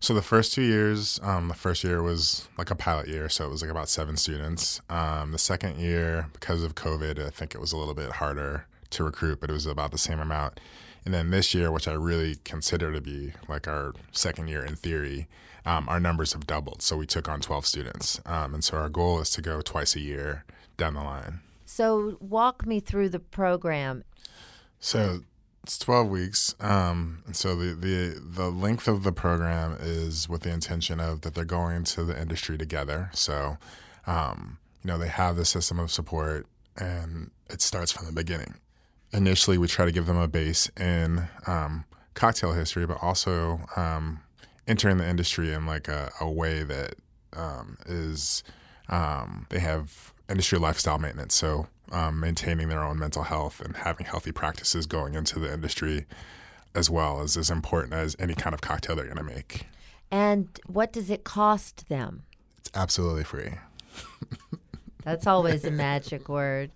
So 0.00 0.14
the 0.14 0.22
first 0.22 0.54
two 0.54 0.62
years, 0.62 1.20
um, 1.22 1.48
the 1.48 1.54
first 1.54 1.84
year 1.84 2.02
was 2.02 2.48
like 2.56 2.70
a 2.70 2.74
pilot 2.74 3.06
year, 3.06 3.28
so 3.28 3.44
it 3.44 3.50
was 3.50 3.60
like 3.60 3.70
about 3.70 3.90
seven 3.90 4.16
students. 4.16 4.80
Um, 4.88 5.32
the 5.32 5.38
second 5.38 5.78
year, 5.78 6.28
because 6.32 6.62
of 6.62 6.76
COVID, 6.76 7.22
I 7.22 7.28
think 7.28 7.54
it 7.54 7.60
was 7.60 7.72
a 7.72 7.76
little 7.76 7.92
bit 7.92 8.12
harder 8.12 8.66
to 8.92 9.04
recruit, 9.04 9.42
but 9.42 9.50
it 9.50 9.52
was 9.52 9.66
about 9.66 9.92
the 9.92 9.98
same 9.98 10.20
amount. 10.20 10.58
And 11.04 11.12
then 11.12 11.28
this 11.28 11.52
year, 11.52 11.70
which 11.70 11.86
I 11.86 11.92
really 11.92 12.36
consider 12.44 12.90
to 12.94 13.00
be 13.02 13.34
like 13.46 13.68
our 13.68 13.92
second 14.12 14.48
year 14.48 14.64
in 14.64 14.74
theory, 14.74 15.28
um, 15.66 15.86
our 15.86 16.00
numbers 16.00 16.32
have 16.32 16.46
doubled. 16.46 16.80
So 16.80 16.96
we 16.96 17.04
took 17.04 17.28
on 17.28 17.42
12 17.42 17.66
students. 17.66 18.22
Um, 18.24 18.54
and 18.54 18.64
so 18.64 18.78
our 18.78 18.88
goal 18.88 19.20
is 19.20 19.28
to 19.32 19.42
go 19.42 19.60
twice 19.60 19.96
a 19.96 20.00
year 20.00 20.46
down 20.78 20.94
the 20.94 21.02
line. 21.02 21.40
So, 21.66 22.16
walk 22.20 22.66
me 22.66 22.80
through 22.80 23.10
the 23.10 23.20
program. 23.20 24.02
So 24.80 25.20
it's 25.62 25.78
12 25.78 26.08
weeks. 26.08 26.54
Um, 26.60 27.22
so 27.32 27.54
the, 27.54 27.74
the, 27.74 28.20
the 28.22 28.50
length 28.50 28.88
of 28.88 29.02
the 29.02 29.12
program 29.12 29.76
is 29.80 30.28
with 30.28 30.42
the 30.42 30.50
intention 30.50 31.00
of 31.00 31.20
that 31.22 31.34
they're 31.34 31.44
going 31.44 31.76
into 31.76 32.04
the 32.04 32.20
industry 32.20 32.56
together. 32.56 33.10
So, 33.12 33.58
um, 34.06 34.58
you 34.82 34.88
know, 34.88 34.98
they 34.98 35.08
have 35.08 35.36
the 35.36 35.44
system 35.44 35.78
of 35.78 35.90
support 35.90 36.46
and 36.76 37.30
it 37.50 37.60
starts 37.60 37.92
from 37.92 38.06
the 38.06 38.12
beginning. 38.12 38.54
Initially, 39.12 39.58
we 39.58 39.66
try 39.66 39.84
to 39.84 39.92
give 39.92 40.06
them 40.06 40.16
a 40.16 40.28
base 40.28 40.70
in 40.78 41.28
um, 41.46 41.84
cocktail 42.14 42.52
history, 42.52 42.86
but 42.86 42.98
also 43.02 43.60
um, 43.76 44.20
entering 44.66 44.96
the 44.96 45.08
industry 45.08 45.52
in 45.52 45.66
like 45.66 45.88
a, 45.88 46.10
a 46.20 46.30
way 46.30 46.62
that 46.62 46.94
um, 47.34 47.76
is 47.86 48.42
um, 48.88 49.46
they 49.50 49.58
have 49.58 50.12
industry 50.30 50.58
lifestyle 50.58 50.98
maintenance. 50.98 51.34
So 51.34 51.66
um, 51.92 52.20
maintaining 52.20 52.68
their 52.68 52.82
own 52.82 52.98
mental 52.98 53.24
health 53.24 53.60
and 53.60 53.76
having 53.76 54.06
healthy 54.06 54.32
practices 54.32 54.86
going 54.86 55.14
into 55.14 55.38
the 55.38 55.52
industry 55.52 56.06
as 56.74 56.88
well 56.88 57.22
is 57.22 57.36
as 57.36 57.50
important 57.50 57.94
as 57.94 58.14
any 58.18 58.34
kind 58.34 58.54
of 58.54 58.60
cocktail 58.60 58.96
they're 58.96 59.06
going 59.06 59.16
to 59.16 59.22
make. 59.22 59.66
And 60.10 60.48
what 60.66 60.92
does 60.92 61.10
it 61.10 61.24
cost 61.24 61.88
them? 61.88 62.24
It's 62.58 62.70
absolutely 62.74 63.24
free. 63.24 63.54
That's 65.04 65.26
always 65.26 65.64
a 65.64 65.70
magic 65.70 66.28
word. 66.28 66.72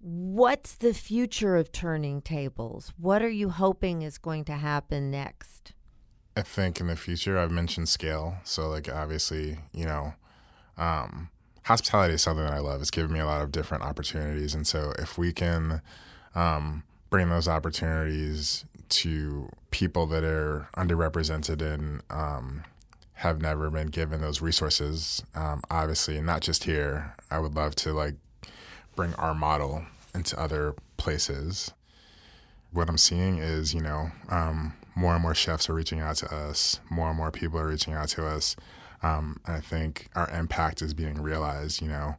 What's 0.00 0.74
the 0.74 0.94
future 0.94 1.56
of 1.56 1.72
turning 1.72 2.22
tables? 2.22 2.92
What 2.96 3.22
are 3.22 3.30
you 3.30 3.50
hoping 3.50 4.02
is 4.02 4.18
going 4.18 4.44
to 4.46 4.54
happen 4.54 5.10
next? 5.10 5.72
I 6.36 6.42
think 6.42 6.80
in 6.80 6.86
the 6.86 6.96
future, 6.96 7.38
I've 7.38 7.50
mentioned 7.50 7.88
scale. 7.88 8.36
So, 8.44 8.68
like, 8.68 8.88
obviously, 8.88 9.58
you 9.72 9.84
know, 9.84 10.14
um, 10.78 11.28
hospitality 11.70 12.14
is 12.14 12.22
something 12.22 12.44
that 12.44 12.52
I 12.52 12.58
love. 12.58 12.80
It's 12.80 12.90
given 12.90 13.12
me 13.12 13.20
a 13.20 13.26
lot 13.26 13.42
of 13.42 13.52
different 13.52 13.84
opportunities. 13.84 14.56
And 14.56 14.66
so 14.66 14.92
if 14.98 15.16
we 15.16 15.32
can 15.32 15.82
um, 16.34 16.82
bring 17.10 17.28
those 17.28 17.46
opportunities 17.46 18.64
to 18.88 19.48
people 19.70 20.06
that 20.06 20.24
are 20.24 20.68
underrepresented 20.76 21.62
and 21.62 22.02
um, 22.10 22.64
have 23.14 23.40
never 23.40 23.70
been 23.70 23.86
given 23.86 24.20
those 24.20 24.42
resources, 24.42 25.22
um, 25.36 25.62
obviously, 25.70 26.20
not 26.20 26.40
just 26.40 26.64
here, 26.64 27.14
I 27.30 27.38
would 27.38 27.54
love 27.54 27.76
to 27.76 27.92
like 27.92 28.16
bring 28.96 29.14
our 29.14 29.32
model 29.32 29.84
into 30.12 30.40
other 30.40 30.74
places. 30.96 31.70
What 32.72 32.88
I'm 32.88 32.98
seeing 32.98 33.38
is, 33.38 33.74
you 33.74 33.80
know, 33.80 34.10
um, 34.28 34.74
more 34.96 35.14
and 35.14 35.22
more 35.22 35.36
chefs 35.36 35.70
are 35.70 35.74
reaching 35.74 36.00
out 36.00 36.16
to 36.16 36.34
us, 36.34 36.80
more 36.90 37.10
and 37.10 37.16
more 37.16 37.30
people 37.30 37.60
are 37.60 37.68
reaching 37.68 37.94
out 37.94 38.08
to 38.08 38.26
us 38.26 38.56
um, 39.02 39.40
I 39.46 39.60
think 39.60 40.08
our 40.14 40.28
impact 40.30 40.82
is 40.82 40.94
being 40.94 41.20
realized. 41.22 41.80
You 41.82 41.88
know, 41.88 42.16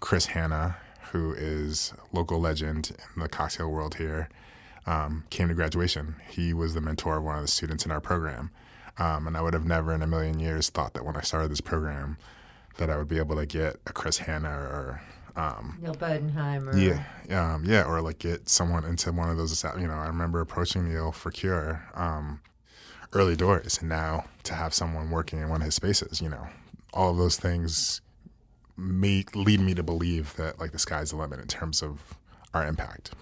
Chris 0.00 0.26
Hannah, 0.26 0.76
who 1.12 1.32
is 1.32 1.92
local 2.12 2.40
legend 2.40 2.96
in 3.14 3.22
the 3.22 3.28
cocktail 3.28 3.70
world 3.70 3.96
here, 3.96 4.28
um, 4.86 5.24
came 5.30 5.48
to 5.48 5.54
graduation. 5.54 6.16
He 6.28 6.52
was 6.52 6.74
the 6.74 6.80
mentor 6.80 7.18
of 7.18 7.24
one 7.24 7.36
of 7.36 7.42
the 7.42 7.48
students 7.48 7.84
in 7.84 7.90
our 7.90 8.00
program. 8.00 8.50
Um, 8.96 9.26
and 9.26 9.36
I 9.36 9.42
would 9.42 9.54
have 9.54 9.64
never 9.64 9.92
in 9.92 10.02
a 10.02 10.06
million 10.06 10.38
years 10.38 10.70
thought 10.70 10.94
that 10.94 11.04
when 11.04 11.16
I 11.16 11.20
started 11.22 11.50
this 11.50 11.60
program 11.60 12.16
that 12.76 12.90
I 12.90 12.96
would 12.96 13.08
be 13.08 13.18
able 13.18 13.36
to 13.36 13.46
get 13.46 13.76
a 13.86 13.92
Chris 13.92 14.18
Hannah 14.18 14.50
or 14.50 15.02
um, 15.36 15.78
Neal 15.80 15.94
Bodenheimer. 15.94 16.80
Yeah, 17.28 17.54
um, 17.54 17.64
yeah, 17.64 17.84
or 17.84 18.00
like 18.00 18.18
get 18.18 18.48
someone 18.48 18.84
into 18.84 19.12
one 19.12 19.30
of 19.30 19.36
those. 19.36 19.64
You 19.78 19.88
know, 19.88 19.94
I 19.94 20.06
remember 20.06 20.40
approaching 20.40 20.88
Neal 20.88 21.12
for 21.12 21.30
Cure 21.30 21.84
um, 21.94 22.40
early 23.14 23.36
doors 23.36 23.78
and 23.78 23.88
now 23.88 24.24
to 24.42 24.54
have 24.54 24.74
someone 24.74 25.10
working 25.10 25.40
in 25.40 25.48
one 25.48 25.60
of 25.60 25.66
his 25.66 25.74
spaces 25.74 26.20
you 26.20 26.28
know 26.28 26.46
all 26.92 27.10
of 27.10 27.16
those 27.16 27.36
things 27.36 28.00
make 28.76 29.34
lead 29.36 29.60
me 29.60 29.74
to 29.74 29.82
believe 29.82 30.34
that 30.36 30.58
like 30.58 30.72
the 30.72 30.78
sky's 30.78 31.10
the 31.10 31.16
limit 31.16 31.38
in 31.40 31.46
terms 31.46 31.82
of 31.82 32.14
our 32.52 32.66
impact 32.66 33.12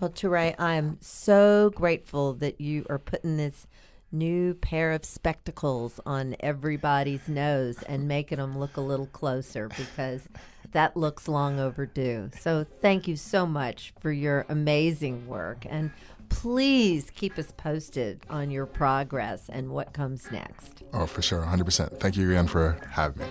well 0.00 0.10
Toure, 0.10 0.54
i'm 0.58 0.98
so 1.00 1.70
grateful 1.74 2.32
that 2.34 2.60
you 2.60 2.86
are 2.88 2.98
putting 2.98 3.36
this 3.36 3.66
new 4.10 4.54
pair 4.54 4.92
of 4.92 5.04
spectacles 5.04 6.00
on 6.06 6.34
everybody's 6.40 7.28
nose 7.28 7.82
and 7.82 8.08
making 8.08 8.38
them 8.38 8.58
look 8.58 8.76
a 8.76 8.80
little 8.80 9.06
closer 9.06 9.68
because 9.68 10.28
that 10.72 10.96
looks 10.96 11.28
long 11.28 11.58
overdue. 11.58 12.30
So 12.38 12.64
thank 12.64 13.08
you 13.08 13.16
so 13.16 13.46
much 13.46 13.92
for 14.00 14.12
your 14.12 14.46
amazing 14.48 15.26
work 15.26 15.66
and 15.68 15.90
please 16.28 17.10
keep 17.10 17.38
us 17.38 17.52
posted 17.56 18.24
on 18.30 18.50
your 18.50 18.66
progress 18.66 19.48
and 19.48 19.70
what 19.70 19.92
comes 19.92 20.30
next. 20.30 20.82
Oh, 20.92 21.06
for 21.06 21.22
sure, 21.22 21.42
100%. 21.42 21.98
Thank 22.00 22.16
you 22.16 22.30
again 22.30 22.46
for 22.46 22.78
having 22.90 23.22
me. 23.22 23.28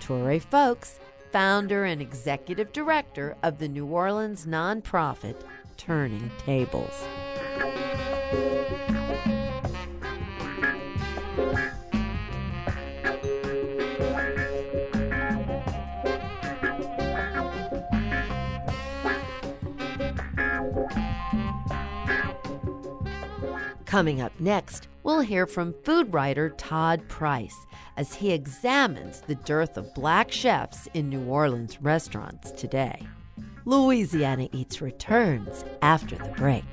Toure 0.00 0.42
Folkes, 0.42 0.98
founder 1.32 1.84
and 1.84 2.02
executive 2.02 2.72
director 2.72 3.36
of 3.42 3.58
the 3.58 3.68
New 3.68 3.86
Orleans 3.86 4.44
nonprofit 4.46 5.36
Turning 5.76 6.30
Tables. 6.38 7.02
Coming 23.94 24.20
up 24.20 24.32
next, 24.40 24.88
we'll 25.04 25.20
hear 25.20 25.46
from 25.46 25.72
food 25.84 26.12
writer 26.12 26.50
Todd 26.50 27.08
Price 27.08 27.54
as 27.96 28.12
he 28.12 28.32
examines 28.32 29.20
the 29.20 29.36
dearth 29.36 29.76
of 29.76 29.94
black 29.94 30.32
chefs 30.32 30.88
in 30.94 31.08
New 31.08 31.22
Orleans 31.26 31.80
restaurants 31.80 32.50
today. 32.50 33.06
Louisiana 33.64 34.48
Eats 34.50 34.82
returns 34.82 35.64
after 35.80 36.16
the 36.16 36.30
break. 36.30 36.64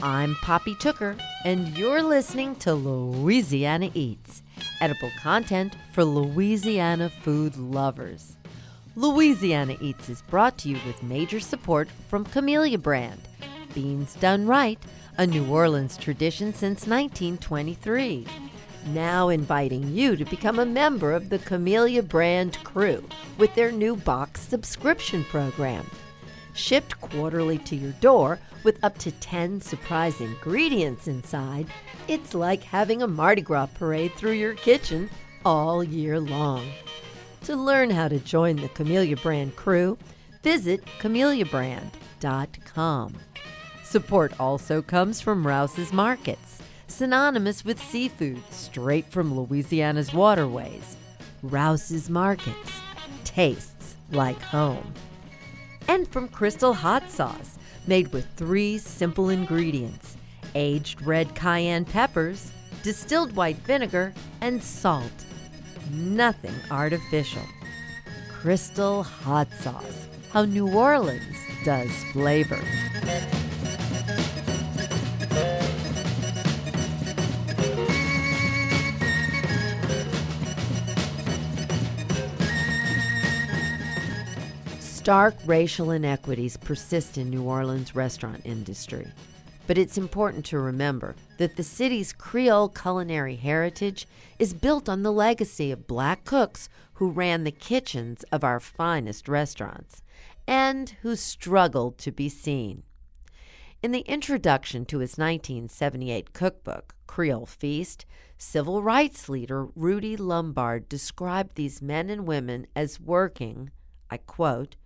I'm 0.00 0.36
Poppy 0.36 0.76
Tooker, 0.76 1.16
and 1.44 1.76
you're 1.76 2.04
listening 2.04 2.54
to 2.56 2.72
Louisiana 2.72 3.90
Eats, 3.94 4.44
edible 4.80 5.10
content 5.18 5.74
for 5.90 6.04
Louisiana 6.04 7.10
food 7.10 7.56
lovers. 7.56 8.36
Louisiana 8.94 9.76
Eats 9.80 10.08
is 10.08 10.22
brought 10.22 10.56
to 10.58 10.68
you 10.68 10.78
with 10.86 11.02
major 11.02 11.40
support 11.40 11.88
from 12.06 12.24
Camellia 12.24 12.78
Brand, 12.78 13.20
beans 13.74 14.14
done 14.14 14.46
right, 14.46 14.78
a 15.16 15.26
New 15.26 15.44
Orleans 15.48 15.96
tradition 15.96 16.54
since 16.54 16.86
1923. 16.86 18.24
Now 18.90 19.30
inviting 19.30 19.88
you 19.88 20.14
to 20.14 20.24
become 20.24 20.60
a 20.60 20.64
member 20.64 21.12
of 21.12 21.28
the 21.28 21.40
Camellia 21.40 22.04
Brand 22.04 22.56
crew 22.62 23.04
with 23.36 23.52
their 23.56 23.72
new 23.72 23.96
box 23.96 24.42
subscription 24.42 25.24
program. 25.24 25.84
Shipped 26.58 27.00
quarterly 27.00 27.56
to 27.58 27.76
your 27.76 27.92
door 27.92 28.40
with 28.64 28.82
up 28.82 28.98
to 28.98 29.12
10 29.12 29.60
surprise 29.60 30.20
ingredients 30.20 31.06
inside, 31.06 31.68
it's 32.08 32.34
like 32.34 32.64
having 32.64 33.00
a 33.00 33.06
Mardi 33.06 33.42
Gras 33.42 33.66
parade 33.66 34.12
through 34.14 34.32
your 34.32 34.54
kitchen 34.54 35.08
all 35.44 35.84
year 35.84 36.18
long. 36.18 36.68
To 37.44 37.54
learn 37.54 37.90
how 37.90 38.08
to 38.08 38.18
join 38.18 38.56
the 38.56 38.68
Camellia 38.70 39.16
Brand 39.16 39.54
crew, 39.54 39.96
visit 40.42 40.84
CamelliaBrand.com. 40.98 43.14
Support 43.84 44.40
also 44.40 44.82
comes 44.82 45.20
from 45.20 45.46
Rouse's 45.46 45.92
Markets, 45.92 46.60
synonymous 46.88 47.64
with 47.64 47.80
seafood 47.80 48.42
straight 48.50 49.08
from 49.12 49.38
Louisiana's 49.38 50.12
waterways. 50.12 50.96
Rouse's 51.40 52.10
Markets 52.10 52.72
tastes 53.22 53.94
like 54.10 54.42
home. 54.42 54.92
And 55.88 56.06
from 56.06 56.28
Crystal 56.28 56.74
Hot 56.74 57.10
Sauce, 57.10 57.58
made 57.86 58.12
with 58.12 58.26
three 58.36 58.76
simple 58.76 59.30
ingredients 59.30 60.16
aged 60.54 61.00
red 61.02 61.34
cayenne 61.34 61.86
peppers, 61.86 62.52
distilled 62.82 63.34
white 63.34 63.56
vinegar, 63.58 64.12
and 64.40 64.62
salt. 64.62 65.24
Nothing 65.90 66.54
artificial. 66.70 67.42
Crystal 68.30 69.02
Hot 69.02 69.48
Sauce, 69.60 70.06
how 70.30 70.44
New 70.44 70.68
Orleans 70.68 71.36
does 71.64 71.90
flavor. 72.12 72.60
Stark 85.08 85.36
racial 85.46 85.90
inequities 85.92 86.58
persist 86.58 87.16
in 87.16 87.30
New 87.30 87.42
Orleans' 87.42 87.94
restaurant 87.94 88.42
industry. 88.44 89.10
But 89.66 89.78
it's 89.78 89.96
important 89.96 90.44
to 90.44 90.58
remember 90.58 91.14
that 91.38 91.56
the 91.56 91.62
city's 91.62 92.12
Creole 92.12 92.68
culinary 92.68 93.36
heritage 93.36 94.06
is 94.38 94.52
built 94.52 94.86
on 94.86 95.02
the 95.02 95.10
legacy 95.10 95.72
of 95.72 95.86
black 95.86 96.26
cooks 96.26 96.68
who 96.92 97.08
ran 97.08 97.44
the 97.44 97.50
kitchens 97.50 98.22
of 98.24 98.44
our 98.44 98.60
finest 98.60 99.30
restaurants 99.30 100.02
and 100.46 100.90
who 101.00 101.16
struggled 101.16 101.96
to 101.96 102.12
be 102.12 102.28
seen. 102.28 102.82
In 103.82 103.92
the 103.92 104.00
introduction 104.00 104.84
to 104.84 104.98
his 104.98 105.16
1978 105.16 106.34
cookbook, 106.34 106.94
Creole 107.06 107.46
Feast, 107.46 108.04
civil 108.36 108.82
rights 108.82 109.26
leader 109.30 109.68
Rudy 109.74 110.18
Lombard 110.18 110.86
described 110.86 111.54
these 111.54 111.80
men 111.80 112.10
and 112.10 112.26
women 112.26 112.66
as 112.76 113.00
working, 113.00 113.70
I 114.10 114.18
quote, 114.18 114.76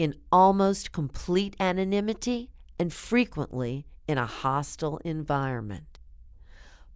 in 0.00 0.14
almost 0.32 0.92
complete 0.92 1.54
anonymity 1.60 2.50
and 2.78 2.90
frequently 2.90 3.84
in 4.08 4.16
a 4.16 4.24
hostile 4.24 4.96
environment. 5.04 5.98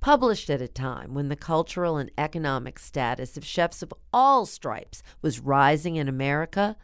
Published 0.01 0.49
at 0.49 0.63
a 0.63 0.69
time 0.69 1.13
when 1.13 1.29
the 1.29 1.37
cultural 1.37 1.99
and 1.99 2.11
economic 2.17 2.79
status 2.79 3.37
of 3.37 3.45
chefs 3.45 3.83
of 3.83 3.93
all 4.11 4.47
stripes 4.47 5.03
was 5.21 5.39
rising 5.39 5.97
in 5.97 6.09
America, 6.09 6.79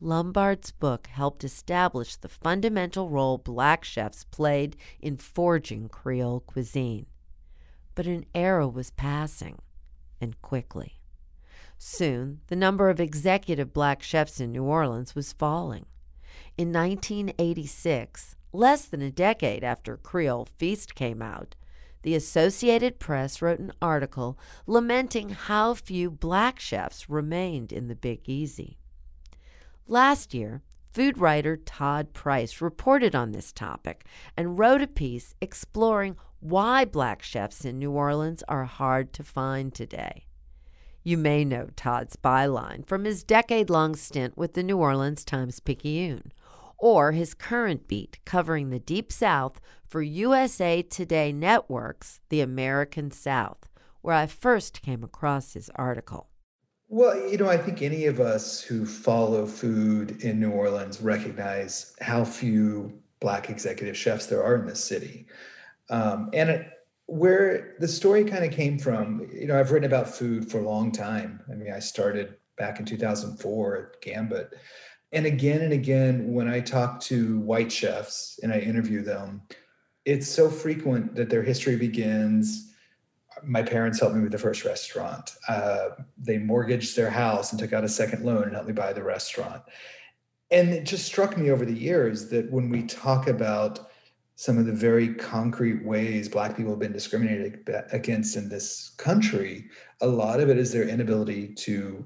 Lombard's 0.00 0.72
book 0.72 1.06
helped 1.06 1.44
establish 1.44 2.16
the 2.16 2.28
fundamental 2.28 3.08
role 3.08 3.38
black 3.38 3.84
chefs 3.84 4.24
played 4.24 4.76
in 4.98 5.18
forging 5.18 5.88
Creole 5.88 6.40
cuisine. 6.40 7.06
But 7.94 8.08
an 8.08 8.24
era 8.34 8.66
was 8.66 8.90
passing, 8.90 9.60
and 10.20 10.42
quickly. 10.42 10.99
Soon, 11.82 12.42
the 12.48 12.56
number 12.56 12.90
of 12.90 13.00
executive 13.00 13.72
black 13.72 14.02
chefs 14.02 14.38
in 14.38 14.52
New 14.52 14.64
Orleans 14.64 15.14
was 15.14 15.32
falling. 15.32 15.86
In 16.58 16.74
1986, 16.74 18.36
less 18.52 18.84
than 18.84 19.00
a 19.00 19.10
decade 19.10 19.64
after 19.64 19.96
Creole 19.96 20.44
Feast 20.58 20.94
came 20.94 21.22
out, 21.22 21.54
the 22.02 22.14
Associated 22.14 22.98
Press 22.98 23.40
wrote 23.40 23.60
an 23.60 23.72
article 23.80 24.38
lamenting 24.66 25.30
how 25.30 25.72
few 25.72 26.10
black 26.10 26.60
chefs 26.60 27.08
remained 27.08 27.72
in 27.72 27.88
the 27.88 27.96
Big 27.96 28.28
Easy. 28.28 28.76
Last 29.86 30.34
year, 30.34 30.60
food 30.92 31.16
writer 31.16 31.56
Todd 31.56 32.12
Price 32.12 32.60
reported 32.60 33.14
on 33.14 33.32
this 33.32 33.54
topic 33.54 34.04
and 34.36 34.58
wrote 34.58 34.82
a 34.82 34.86
piece 34.86 35.34
exploring 35.40 36.18
why 36.40 36.84
black 36.84 37.22
chefs 37.22 37.64
in 37.64 37.78
New 37.78 37.92
Orleans 37.92 38.42
are 38.48 38.66
hard 38.66 39.14
to 39.14 39.24
find 39.24 39.74
today. 39.74 40.26
You 41.02 41.16
may 41.16 41.46
know 41.46 41.68
Todd's 41.76 42.16
byline 42.16 42.86
from 42.86 43.04
his 43.04 43.24
decade 43.24 43.70
long 43.70 43.96
stint 43.96 44.36
with 44.36 44.52
the 44.52 44.62
New 44.62 44.76
Orleans 44.76 45.24
Times 45.24 45.58
Picayune, 45.58 46.30
or 46.76 47.12
his 47.12 47.32
current 47.32 47.88
beat 47.88 48.18
covering 48.26 48.68
the 48.68 48.78
Deep 48.78 49.10
South 49.10 49.60
for 49.86 50.02
USA 50.02 50.82
Today 50.82 51.32
Network's 51.32 52.20
The 52.28 52.42
American 52.42 53.10
South, 53.10 53.66
where 54.02 54.14
I 54.14 54.26
first 54.26 54.82
came 54.82 55.02
across 55.02 55.54
his 55.54 55.70
article. 55.74 56.28
Well, 56.88 57.30
you 57.30 57.38
know, 57.38 57.48
I 57.48 57.56
think 57.56 57.80
any 57.80 58.04
of 58.04 58.20
us 58.20 58.60
who 58.60 58.84
follow 58.84 59.46
food 59.46 60.22
in 60.22 60.38
New 60.38 60.50
Orleans 60.50 61.00
recognize 61.00 61.94
how 62.02 62.24
few 62.24 63.00
Black 63.20 63.48
executive 63.48 63.96
chefs 63.96 64.26
there 64.26 64.42
are 64.42 64.56
in 64.56 64.66
this 64.66 64.84
city. 64.84 65.26
Um, 65.88 66.28
and 66.34 66.50
it, 66.50 66.70
where 67.10 67.74
the 67.80 67.88
story 67.88 68.22
kind 68.22 68.44
of 68.44 68.52
came 68.52 68.78
from, 68.78 69.28
you 69.34 69.48
know, 69.48 69.58
I've 69.58 69.72
written 69.72 69.90
about 69.90 70.14
food 70.14 70.48
for 70.48 70.58
a 70.58 70.62
long 70.62 70.92
time. 70.92 71.40
I 71.50 71.56
mean, 71.56 71.72
I 71.72 71.80
started 71.80 72.36
back 72.56 72.78
in 72.78 72.86
2004 72.86 73.76
at 73.76 74.00
Gambit. 74.00 74.54
And 75.10 75.26
again 75.26 75.62
and 75.62 75.72
again, 75.72 76.32
when 76.32 76.46
I 76.46 76.60
talk 76.60 77.00
to 77.00 77.40
white 77.40 77.72
chefs 77.72 78.38
and 78.44 78.52
I 78.52 78.60
interview 78.60 79.02
them, 79.02 79.42
it's 80.04 80.28
so 80.28 80.48
frequent 80.48 81.16
that 81.16 81.28
their 81.28 81.42
history 81.42 81.74
begins. 81.74 82.74
My 83.42 83.64
parents 83.64 83.98
helped 83.98 84.14
me 84.14 84.22
with 84.22 84.30
the 84.30 84.38
first 84.38 84.64
restaurant. 84.64 85.34
Uh, 85.48 85.88
they 86.16 86.38
mortgaged 86.38 86.94
their 86.94 87.10
house 87.10 87.50
and 87.50 87.58
took 87.58 87.72
out 87.72 87.82
a 87.82 87.88
second 87.88 88.24
loan 88.24 88.44
and 88.44 88.52
helped 88.52 88.68
me 88.68 88.72
buy 88.72 88.92
the 88.92 89.02
restaurant. 89.02 89.62
And 90.52 90.68
it 90.68 90.84
just 90.84 91.06
struck 91.06 91.36
me 91.36 91.50
over 91.50 91.66
the 91.66 91.74
years 91.74 92.28
that 92.28 92.52
when 92.52 92.70
we 92.70 92.84
talk 92.84 93.26
about 93.26 93.89
some 94.40 94.56
of 94.56 94.64
the 94.64 94.72
very 94.72 95.12
concrete 95.12 95.84
ways 95.84 96.26
Black 96.26 96.56
people 96.56 96.72
have 96.72 96.78
been 96.78 96.94
discriminated 96.94 97.62
against 97.92 98.38
in 98.38 98.48
this 98.48 98.92
country, 98.96 99.68
a 100.00 100.06
lot 100.06 100.40
of 100.40 100.48
it 100.48 100.56
is 100.56 100.72
their 100.72 100.88
inability 100.88 101.48
to 101.48 102.02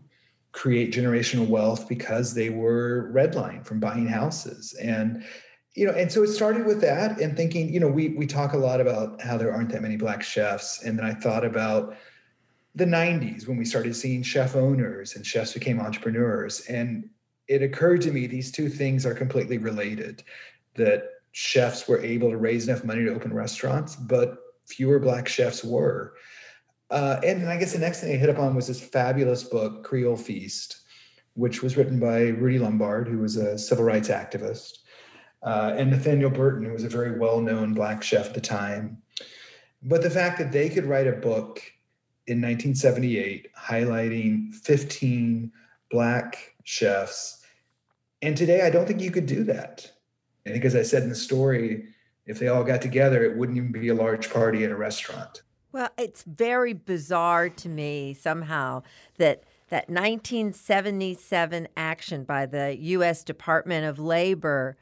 create 0.51 0.93
generational 0.93 1.47
wealth 1.47 1.89
because 1.89 2.35
they 2.35 2.51
were 2.51 3.13
redlined 3.15 3.65
from 3.65 3.79
buying 3.79 4.09
houses. 4.09 4.75
And 4.83 5.25
you 5.77 5.87
know, 5.87 5.93
and 5.93 6.11
so 6.11 6.25
it 6.25 6.27
started 6.27 6.67
with 6.67 6.81
that 6.81 7.21
and 7.21 7.37
thinking, 7.37 7.73
you 7.73 7.79
know, 7.79 7.87
we 7.87 8.09
we 8.09 8.27
talk 8.27 8.53
a 8.53 8.59
lot 8.59 8.81
about 8.81 9.23
how 9.23 9.37
there 9.37 9.55
aren't 9.55 9.69
that 9.69 9.83
many 9.83 9.97
black 9.97 10.21
chefs. 10.21 10.83
And 10.83 10.99
then 10.99 11.07
I 11.07 11.15
thought 11.15 11.45
about 11.45 11.95
the 12.75 12.85
90s 12.85 13.47
when 13.47 13.57
we 13.57 13.65
started 13.65 13.95
seeing 13.95 14.25
chef 14.25 14.57
owners 14.57 15.15
and 15.15 15.25
chefs 15.25 15.53
became 15.53 15.79
entrepreneurs. 15.79 16.63
And 16.63 17.09
it 17.47 17.63
occurred 17.63 18.01
to 18.03 18.11
me 18.11 18.27
these 18.27 18.51
two 18.51 18.69
things 18.69 19.07
are 19.07 19.15
completely 19.15 19.59
related. 19.59 20.25
That 20.75 21.14
chefs 21.35 21.89
were 21.89 22.01
able 22.01 22.31
to 22.31 22.37
raise 22.37 22.69
enough 22.69 22.85
money 22.85 23.05
to 23.05 23.13
open 23.13 23.35
restaurants, 23.35 23.97
but 23.97 24.39
fewer 24.67 25.01
black 25.01 25.27
chefs 25.27 25.65
were. 25.65 26.15
Uh, 26.91 27.19
and 27.25 27.49
I 27.49 27.57
guess 27.57 27.73
the 27.73 27.81
next 27.81 28.01
thing 28.01 28.13
I 28.13 28.17
hit 28.17 28.31
upon 28.31 28.55
was 28.55 28.69
this 28.69 28.81
fabulous 28.81 29.43
book, 29.43 29.83
Creole 29.83 30.17
Feast, 30.17 30.83
which 31.35 31.61
was 31.61 31.77
written 31.77 31.99
by 31.99 32.29
Rudy 32.29 32.61
Lombard, 32.61 33.09
who 33.09 33.19
was 33.19 33.35
a 33.35 33.59
civil 33.59 33.85
rights 33.85 34.09
activist, 34.11 34.79
uh, 35.43 35.75
and 35.77 35.91
Nathaniel 35.91 36.31
Burton, 36.31 36.67
who 36.67 36.73
was 36.73 36.85
a 36.85 36.89
very 36.89 37.19
well 37.19 37.41
known 37.41 37.75
black 37.75 38.05
chef 38.05 38.27
at 38.27 38.35
the 38.35 38.41
time. 38.41 38.99
But 39.83 40.03
the 40.03 40.11
fact 40.11 40.39
that 40.39 40.53
they 40.53 40.69
could 40.69 40.85
write 40.85 41.09
a 41.09 41.13
book 41.13 41.61
in 42.29 42.41
1978 42.41 43.49
highlighting 43.59 44.55
15 44.55 45.51
black 45.91 46.55
chefs, 46.63 47.45
and 48.23 48.37
today 48.37 48.63
I 48.65 48.71
don't 48.71 48.87
think 48.87 49.01
you 49.01 49.11
could 49.11 49.27
do 49.27 49.43
that. 49.45 49.91
I 50.47 50.51
think, 50.51 50.65
as 50.65 50.77
I 50.77 50.83
said 50.83 51.03
in 51.03 51.09
the 51.09 51.15
story, 51.15 51.87
if 52.27 52.39
they 52.39 52.49
all 52.49 52.65
got 52.65 52.83
together, 52.83 53.25
it 53.25 53.37
wouldn't 53.37 53.59
even 53.59 53.73
be 53.73 53.89
a 53.89 53.95
large 53.95 54.31
party 54.31 54.65
at 54.65 54.71
a 54.71 54.77
restaurant. 54.77 55.43
Well, 55.73 55.91
it's 55.99 56.23
very 56.23 56.73
bizarre 56.73 57.49
to 57.49 57.69
me 57.69 58.15
somehow 58.15 58.83
that 59.19 59.45
that 59.71 59.89
1977 59.89 61.69
action 61.77 62.25
by 62.25 62.47
the 62.47 62.77
U.S. 62.79 63.25
Department 63.25 63.87
of 63.87 63.99
Labor 63.99 64.77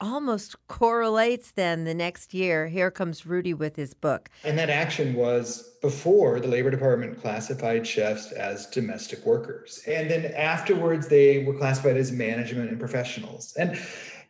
almost 0.00 0.54
correlates 0.68 1.52
then 1.52 1.84
the 1.84 1.94
next 1.94 2.34
year. 2.34 2.68
Here 2.68 2.90
comes 2.90 3.24
Rudy 3.24 3.54
with 3.54 3.76
his 3.76 3.94
book. 3.94 4.28
And 4.44 4.58
that 4.58 4.68
action 4.68 5.14
was 5.14 5.70
before 5.80 6.38
the 6.38 6.48
Labor 6.48 6.70
Department 6.70 7.20
classified 7.20 7.86
chefs 7.86 8.30
as 8.32 8.66
domestic 8.66 9.24
workers. 9.24 9.82
And 9.86 10.10
then 10.10 10.26
afterwards, 10.34 11.08
they 11.08 11.44
were 11.44 11.54
classified 11.54 11.96
as 11.96 12.12
management 12.12 12.68
and 12.68 12.78
professionals. 12.78 13.54
And 13.58 13.80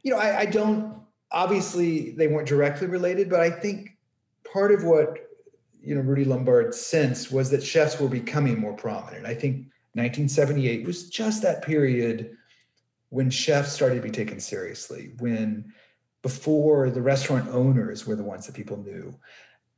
you 0.02 0.12
know, 0.12 0.18
I, 0.18 0.40
I 0.40 0.46
don't 0.46 0.96
obviously 1.32 2.12
they 2.12 2.28
weren't 2.28 2.48
directly 2.48 2.86
related, 2.86 3.28
but 3.28 3.40
I 3.40 3.50
think 3.50 3.96
part 4.50 4.72
of 4.72 4.84
what 4.84 5.18
you 5.80 5.94
know 5.94 6.00
Rudy 6.00 6.24
Lombard 6.24 6.74
sensed 6.74 7.32
was 7.32 7.50
that 7.50 7.62
chefs 7.62 8.00
were 8.00 8.08
becoming 8.08 8.58
more 8.58 8.74
prominent. 8.74 9.26
I 9.26 9.34
think 9.34 9.66
1978 9.94 10.86
was 10.86 11.08
just 11.08 11.42
that 11.42 11.62
period 11.62 12.36
when 13.10 13.30
chefs 13.30 13.72
started 13.72 13.96
to 13.96 14.02
be 14.02 14.10
taken 14.10 14.40
seriously, 14.40 15.12
when 15.18 15.72
before 16.22 16.90
the 16.90 17.00
restaurant 17.00 17.48
owners 17.50 18.06
were 18.06 18.16
the 18.16 18.24
ones 18.24 18.46
that 18.46 18.54
people 18.54 18.76
knew. 18.78 19.16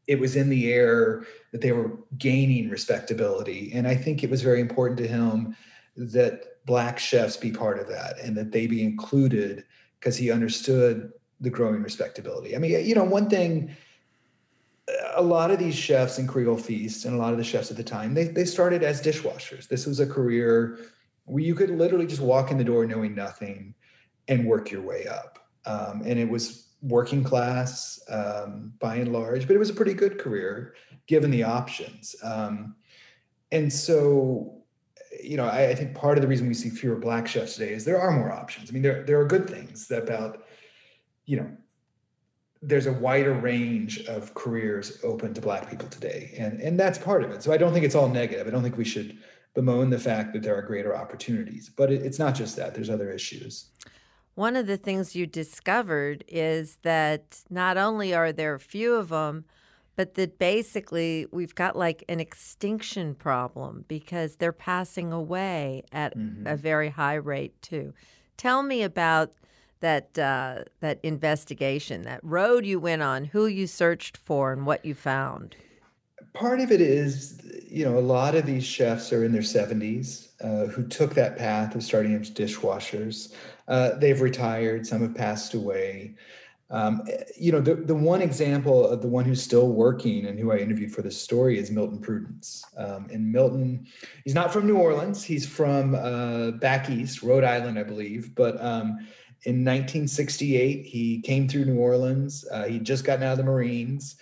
It 0.06 0.18
was 0.18 0.34
in 0.34 0.48
the 0.48 0.72
air 0.72 1.26
that 1.52 1.60
they 1.60 1.72
were 1.72 1.98
gaining 2.16 2.70
respectability. 2.70 3.70
And 3.74 3.86
I 3.86 3.94
think 3.94 4.24
it 4.24 4.30
was 4.30 4.40
very 4.40 4.58
important 4.60 4.98
to 5.00 5.06
him 5.06 5.54
that 5.96 6.64
black 6.64 6.98
chefs 6.98 7.36
be 7.36 7.50
part 7.50 7.78
of 7.78 7.86
that 7.88 8.18
and 8.20 8.34
that 8.34 8.50
they 8.50 8.66
be 8.66 8.82
included 8.82 9.64
because 9.98 10.16
he 10.16 10.30
understood 10.30 11.12
the 11.40 11.50
growing 11.50 11.82
respectability. 11.82 12.54
I 12.56 12.58
mean, 12.58 12.84
you 12.84 12.94
know, 12.94 13.04
one 13.04 13.28
thing 13.28 13.74
a 15.14 15.22
lot 15.22 15.50
of 15.50 15.58
these 15.58 15.74
chefs 15.74 16.18
in 16.18 16.26
Creole 16.26 16.56
Feast 16.56 17.04
and 17.04 17.14
a 17.14 17.18
lot 17.18 17.32
of 17.32 17.38
the 17.38 17.44
chefs 17.44 17.70
at 17.70 17.76
the 17.76 17.84
time, 17.84 18.14
they, 18.14 18.24
they 18.24 18.44
started 18.44 18.82
as 18.82 19.02
dishwashers. 19.02 19.68
This 19.68 19.86
was 19.86 20.00
a 20.00 20.06
career 20.06 20.78
where 21.24 21.42
you 21.42 21.54
could 21.54 21.70
literally 21.70 22.06
just 22.06 22.22
walk 22.22 22.50
in 22.50 22.58
the 22.58 22.64
door 22.64 22.86
knowing 22.86 23.14
nothing 23.14 23.74
and 24.28 24.46
work 24.46 24.70
your 24.70 24.82
way 24.82 25.06
up. 25.06 25.38
Um, 25.66 26.02
and 26.04 26.18
it 26.18 26.28
was 26.28 26.68
working 26.80 27.22
class 27.22 28.00
um, 28.08 28.72
by 28.78 28.96
and 28.96 29.12
large, 29.12 29.46
but 29.46 29.54
it 29.54 29.58
was 29.58 29.70
a 29.70 29.74
pretty 29.74 29.94
good 29.94 30.18
career 30.18 30.74
given 31.06 31.30
the 31.30 31.42
options. 31.42 32.14
Um, 32.22 32.76
and 33.52 33.72
so, 33.72 34.57
you 35.22 35.36
know, 35.36 35.46
I, 35.46 35.68
I, 35.68 35.74
think 35.74 35.94
part 35.94 36.18
of 36.18 36.22
the 36.22 36.28
reason 36.28 36.48
we 36.48 36.54
see 36.54 36.70
fewer 36.70 36.96
black 36.96 37.26
chefs 37.26 37.54
today 37.54 37.72
is 37.72 37.84
there 37.84 38.00
are 38.00 38.10
more 38.10 38.32
options. 38.32 38.70
I 38.70 38.72
mean, 38.72 38.82
there 38.82 39.02
there 39.04 39.20
are 39.20 39.24
good 39.24 39.48
things 39.48 39.90
about, 39.90 40.44
you 41.26 41.36
know, 41.36 41.50
there's 42.62 42.86
a 42.86 42.92
wider 42.92 43.32
range 43.34 44.04
of 44.06 44.34
careers 44.34 44.98
open 45.04 45.32
to 45.34 45.40
black 45.40 45.70
people 45.70 45.88
today 45.88 46.34
and 46.38 46.60
and 46.60 46.78
that's 46.78 46.98
part 46.98 47.22
of 47.22 47.30
it. 47.30 47.42
So 47.42 47.52
i 47.52 47.56
don't 47.56 47.72
think 47.72 47.84
it's 47.84 47.94
all 47.94 48.08
negative. 48.08 48.46
I 48.46 48.50
don't 48.50 48.62
think 48.62 48.76
we 48.76 48.84
should 48.84 49.18
bemoan 49.54 49.90
the 49.90 49.98
fact 49.98 50.32
that 50.32 50.42
there 50.42 50.56
are 50.56 50.62
greater 50.62 50.96
opportunities 50.96 51.70
but 51.74 51.92
it, 51.92 52.02
it's 52.02 52.18
not 52.18 52.34
just 52.34 52.56
that. 52.56 52.74
There's 52.74 52.90
other 52.90 53.10
issues. 53.10 53.70
One 54.34 54.54
of 54.54 54.66
the 54.66 54.76
things 54.76 55.16
you 55.16 55.26
discovered 55.26 56.24
is 56.28 56.78
that 56.82 57.42
not 57.50 57.76
only 57.76 58.14
are 58.14 58.32
there 58.32 58.58
few 58.58 58.94
of 58.94 59.08
them 59.08 59.44
but 59.98 60.14
that 60.14 60.38
basically 60.38 61.26
we've 61.32 61.54
got 61.54 61.76
like 61.76 62.04
an 62.08 62.20
extinction 62.20 63.14
problem 63.14 63.84
because 63.88 64.36
they're 64.36 64.52
passing 64.52 65.12
away 65.12 65.82
at 65.92 66.16
mm-hmm. 66.16 66.46
a 66.46 66.56
very 66.56 66.88
high 66.88 67.16
rate 67.16 67.60
too 67.60 67.92
tell 68.38 68.62
me 68.62 68.82
about 68.82 69.32
that 69.80 70.18
uh, 70.18 70.64
that 70.80 70.98
investigation, 71.02 72.02
that 72.02 72.20
road 72.22 72.64
you 72.64 72.80
went 72.80 73.02
on, 73.02 73.26
who 73.26 73.46
you 73.46 73.66
searched 73.66 74.16
for, 74.16 74.52
and 74.52 74.64
what 74.64 74.84
you 74.84 74.94
found? 74.94 75.54
Part 76.34 76.60
of 76.60 76.70
it 76.70 76.80
is, 76.80 77.40
you 77.68 77.84
know, 77.84 77.98
a 77.98 78.00
lot 78.00 78.34
of 78.34 78.46
these 78.46 78.64
chefs 78.64 79.12
are 79.12 79.24
in 79.24 79.32
their 79.32 79.42
70s 79.42 80.28
uh, 80.42 80.70
who 80.70 80.86
took 80.86 81.14
that 81.14 81.36
path 81.36 81.74
of 81.74 81.82
starting 81.82 82.14
as 82.14 82.30
dishwashers. 82.30 83.34
Uh, 83.66 83.96
they've 83.96 84.20
retired, 84.20 84.86
some 84.86 85.02
have 85.02 85.14
passed 85.14 85.54
away. 85.54 86.14
Um, 86.70 87.02
you 87.36 87.50
know, 87.50 87.60
the, 87.60 87.76
the 87.76 87.94
one 87.94 88.20
example 88.20 88.86
of 88.86 89.00
the 89.00 89.08
one 89.08 89.24
who's 89.24 89.42
still 89.42 89.68
working 89.68 90.26
and 90.26 90.38
who 90.38 90.52
I 90.52 90.58
interviewed 90.58 90.92
for 90.92 91.00
this 91.00 91.18
story 91.18 91.58
is 91.58 91.70
Milton 91.70 91.98
Prudence. 91.98 92.62
Um, 92.76 93.08
and 93.10 93.32
Milton, 93.32 93.86
he's 94.24 94.34
not 94.34 94.52
from 94.52 94.66
New 94.66 94.76
Orleans, 94.76 95.24
he's 95.24 95.46
from 95.46 95.94
uh, 95.94 96.50
back 96.52 96.90
east, 96.90 97.22
Rhode 97.22 97.44
Island, 97.44 97.78
I 97.78 97.84
believe, 97.84 98.34
but 98.34 98.62
um, 98.62 98.98
in 99.44 99.64
1968. 99.64 100.86
He 100.86 101.20
came 101.20 101.48
through 101.48 101.64
New 101.64 101.78
Orleans. 101.78 102.44
Uh, 102.50 102.64
he'd 102.64 102.84
just 102.84 103.04
gotten 103.04 103.24
out 103.24 103.32
of 103.32 103.38
the 103.38 103.44
Marines, 103.44 104.16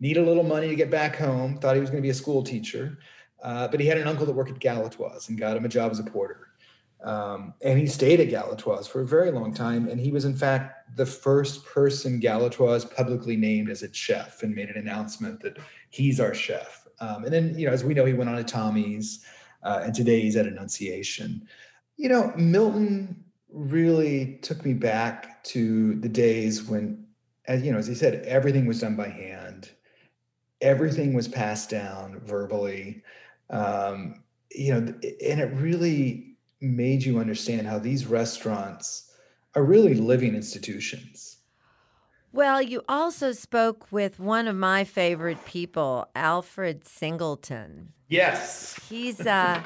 needed 0.00 0.22
a 0.22 0.26
little 0.26 0.42
money 0.42 0.68
to 0.68 0.74
get 0.74 0.90
back 0.90 1.16
home, 1.16 1.58
thought 1.58 1.74
he 1.74 1.80
was 1.80 1.90
going 1.90 2.02
to 2.02 2.06
be 2.06 2.10
a 2.10 2.14
school 2.14 2.42
teacher. 2.42 2.98
Uh, 3.42 3.68
but 3.68 3.80
he 3.80 3.86
had 3.86 3.98
an 3.98 4.06
uncle 4.06 4.24
that 4.24 4.32
worked 4.32 4.50
at 4.50 4.60
Galatoire's 4.60 5.28
and 5.28 5.38
got 5.38 5.56
him 5.56 5.64
a 5.64 5.68
job 5.68 5.90
as 5.90 5.98
a 5.98 6.04
porter. 6.04 6.48
Um, 7.02 7.54
and 7.62 7.78
he 7.78 7.86
stayed 7.86 8.20
at 8.20 8.28
Galatoire's 8.28 8.86
for 8.86 9.00
a 9.00 9.06
very 9.06 9.30
long 9.30 9.52
time. 9.52 9.88
And 9.88 10.00
he 10.00 10.12
was, 10.12 10.24
in 10.24 10.36
fact, 10.36 10.96
the 10.96 11.06
first 11.06 11.64
person 11.66 12.20
Galatoire's 12.20 12.84
publicly 12.84 13.36
named 13.36 13.70
as 13.70 13.82
its 13.82 13.98
chef 13.98 14.42
and 14.42 14.54
made 14.54 14.68
an 14.68 14.78
announcement 14.78 15.40
that 15.40 15.58
he's 15.90 16.20
our 16.20 16.34
chef. 16.34 16.86
Um, 17.00 17.24
and 17.24 17.32
then, 17.32 17.58
you 17.58 17.66
know, 17.66 17.72
as 17.72 17.84
we 17.84 17.94
know, 17.94 18.04
he 18.04 18.12
went 18.12 18.30
on 18.30 18.36
to 18.36 18.44
Tommy's, 18.44 19.24
uh, 19.64 19.80
and 19.84 19.94
today 19.94 20.20
he's 20.20 20.36
at 20.36 20.46
Annunciation. 20.46 21.46
You 21.96 22.08
know, 22.08 22.32
Milton 22.36 23.24
really 23.50 24.38
took 24.42 24.64
me 24.64 24.72
back 24.72 25.42
to 25.44 25.96
the 25.96 26.08
days 26.08 26.62
when, 26.62 27.04
as 27.46 27.62
you 27.62 27.72
know, 27.72 27.78
as 27.78 27.86
he 27.86 27.94
said, 27.94 28.24
everything 28.24 28.66
was 28.66 28.80
done 28.80 28.94
by 28.94 29.08
hand, 29.08 29.70
everything 30.60 31.12
was 31.14 31.26
passed 31.26 31.68
down 31.68 32.20
verbally. 32.20 33.02
Um, 33.50 34.22
you 34.50 34.72
know, 34.72 34.78
and 34.78 35.40
it 35.40 35.52
really 35.54 36.31
made 36.68 37.04
you 37.04 37.18
understand 37.18 37.66
how 37.66 37.78
these 37.78 38.06
restaurants 38.06 39.12
are 39.54 39.64
really 39.64 39.94
living 39.94 40.34
institutions. 40.34 41.38
Well, 42.32 42.62
you 42.62 42.82
also 42.88 43.32
spoke 43.32 43.90
with 43.90 44.18
one 44.18 44.48
of 44.48 44.56
my 44.56 44.84
favorite 44.84 45.44
people, 45.44 46.08
Alfred 46.14 46.86
Singleton. 46.86 47.92
Yes. 48.08 48.78
He's 48.88 49.20
uh 49.26 49.62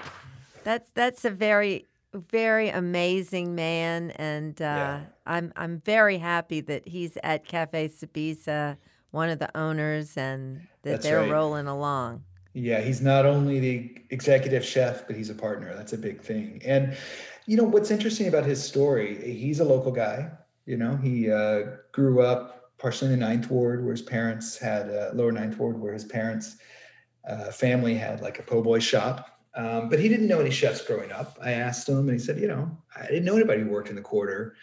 that's 0.64 0.90
that's 0.94 1.24
a 1.24 1.30
very 1.30 1.86
very 2.16 2.68
amazing 2.68 3.54
man, 3.54 4.10
and 4.12 4.60
uh, 4.60 4.64
yeah. 4.64 5.00
I'm 5.26 5.52
I'm 5.56 5.80
very 5.80 6.18
happy 6.18 6.60
that 6.62 6.88
he's 6.88 7.16
at 7.22 7.44
Cafe 7.44 7.88
Sbisa, 7.88 8.76
one 9.10 9.28
of 9.28 9.38
the 9.38 9.56
owners, 9.56 10.16
and 10.16 10.66
that 10.82 10.90
That's 10.90 11.04
they're 11.04 11.20
right. 11.20 11.30
rolling 11.30 11.66
along. 11.66 12.24
Yeah, 12.56 12.80
he's 12.80 13.00
not 13.00 13.26
only 13.26 13.60
the 13.60 14.02
executive 14.10 14.64
chef, 14.64 15.06
but 15.06 15.14
he's 15.14 15.30
a 15.30 15.34
partner. 15.34 15.74
That's 15.74 15.92
a 15.92 15.98
big 15.98 16.20
thing. 16.20 16.62
And 16.64 16.96
you 17.46 17.56
know 17.56 17.64
what's 17.64 17.90
interesting 17.90 18.28
about 18.28 18.44
his 18.44 18.62
story? 18.62 19.32
He's 19.32 19.60
a 19.60 19.64
local 19.64 19.92
guy. 19.92 20.30
You 20.64 20.76
know, 20.76 20.96
he 20.96 21.30
uh, 21.30 21.76
grew 21.92 22.22
up 22.22 22.72
partially 22.78 23.12
in 23.12 23.20
the 23.20 23.26
Ninth 23.26 23.50
Ward, 23.50 23.84
where 23.84 23.92
his 23.92 24.02
parents 24.02 24.56
had 24.58 24.90
uh, 24.90 25.10
Lower 25.12 25.32
Ninth 25.32 25.58
Ward, 25.58 25.80
where 25.80 25.92
his 25.92 26.04
parents' 26.04 26.56
uh, 27.28 27.52
family 27.52 27.94
had 27.94 28.20
like 28.20 28.38
a 28.38 28.42
po' 28.42 28.62
boy 28.62 28.78
shop 28.78 29.36
um, 29.56 29.88
but 29.88 29.98
he 29.98 30.08
didn't 30.08 30.28
know 30.28 30.40
any 30.40 30.50
chefs 30.50 30.84
growing 30.84 31.10
up. 31.10 31.38
I 31.42 31.52
asked 31.52 31.88
him, 31.88 32.00
and 32.00 32.10
he 32.10 32.18
said, 32.18 32.38
you 32.38 32.46
know, 32.46 32.70
I 32.94 33.06
didn't 33.06 33.24
know 33.24 33.36
anybody 33.36 33.62
who 33.62 33.70
worked 33.70 33.88
in 33.88 33.96
the 33.96 34.02
quarter. 34.02 34.54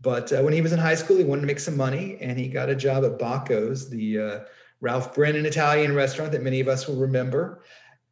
But 0.00 0.32
uh, 0.32 0.40
when 0.40 0.54
he 0.54 0.62
was 0.62 0.72
in 0.72 0.78
high 0.78 0.94
school, 0.94 1.18
he 1.18 1.24
wanted 1.24 1.42
to 1.42 1.46
make 1.46 1.60
some 1.60 1.76
money, 1.76 2.16
and 2.20 2.38
he 2.38 2.48
got 2.48 2.70
a 2.70 2.74
job 2.74 3.04
at 3.04 3.18
Bacco's, 3.18 3.90
the 3.90 4.18
uh, 4.18 4.40
Ralph 4.80 5.14
Brennan 5.14 5.46
Italian 5.46 5.94
restaurant 5.94 6.32
that 6.32 6.42
many 6.42 6.60
of 6.60 6.68
us 6.68 6.86
will 6.86 6.96
remember. 6.96 7.62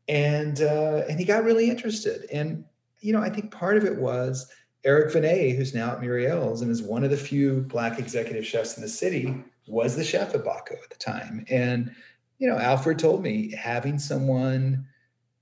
And 0.08 0.60
uh, 0.60 1.02
and 1.08 1.18
he 1.18 1.24
got 1.24 1.44
really 1.44 1.70
interested. 1.70 2.26
And 2.32 2.64
you 3.00 3.12
know, 3.12 3.20
I 3.20 3.30
think 3.30 3.50
part 3.50 3.76
of 3.76 3.84
it 3.84 3.96
was 3.96 4.50
Eric 4.84 5.12
Venet, 5.12 5.56
who's 5.56 5.74
now 5.74 5.92
at 5.92 6.00
Muriel's 6.00 6.62
and 6.62 6.70
is 6.70 6.82
one 6.82 7.04
of 7.04 7.10
the 7.10 7.16
few 7.16 7.62
black 7.62 7.98
executive 7.98 8.46
chefs 8.46 8.76
in 8.76 8.82
the 8.82 8.88
city, 8.88 9.42
was 9.66 9.96
the 9.96 10.04
chef 10.04 10.34
at 10.34 10.44
Bacco 10.44 10.74
at 10.82 10.90
the 10.90 10.96
time. 10.96 11.44
And 11.50 11.92
you 12.38 12.48
know, 12.48 12.58
Alfred 12.58 12.98
told 12.98 13.22
me 13.22 13.50
having 13.52 13.98
someone 13.98 14.86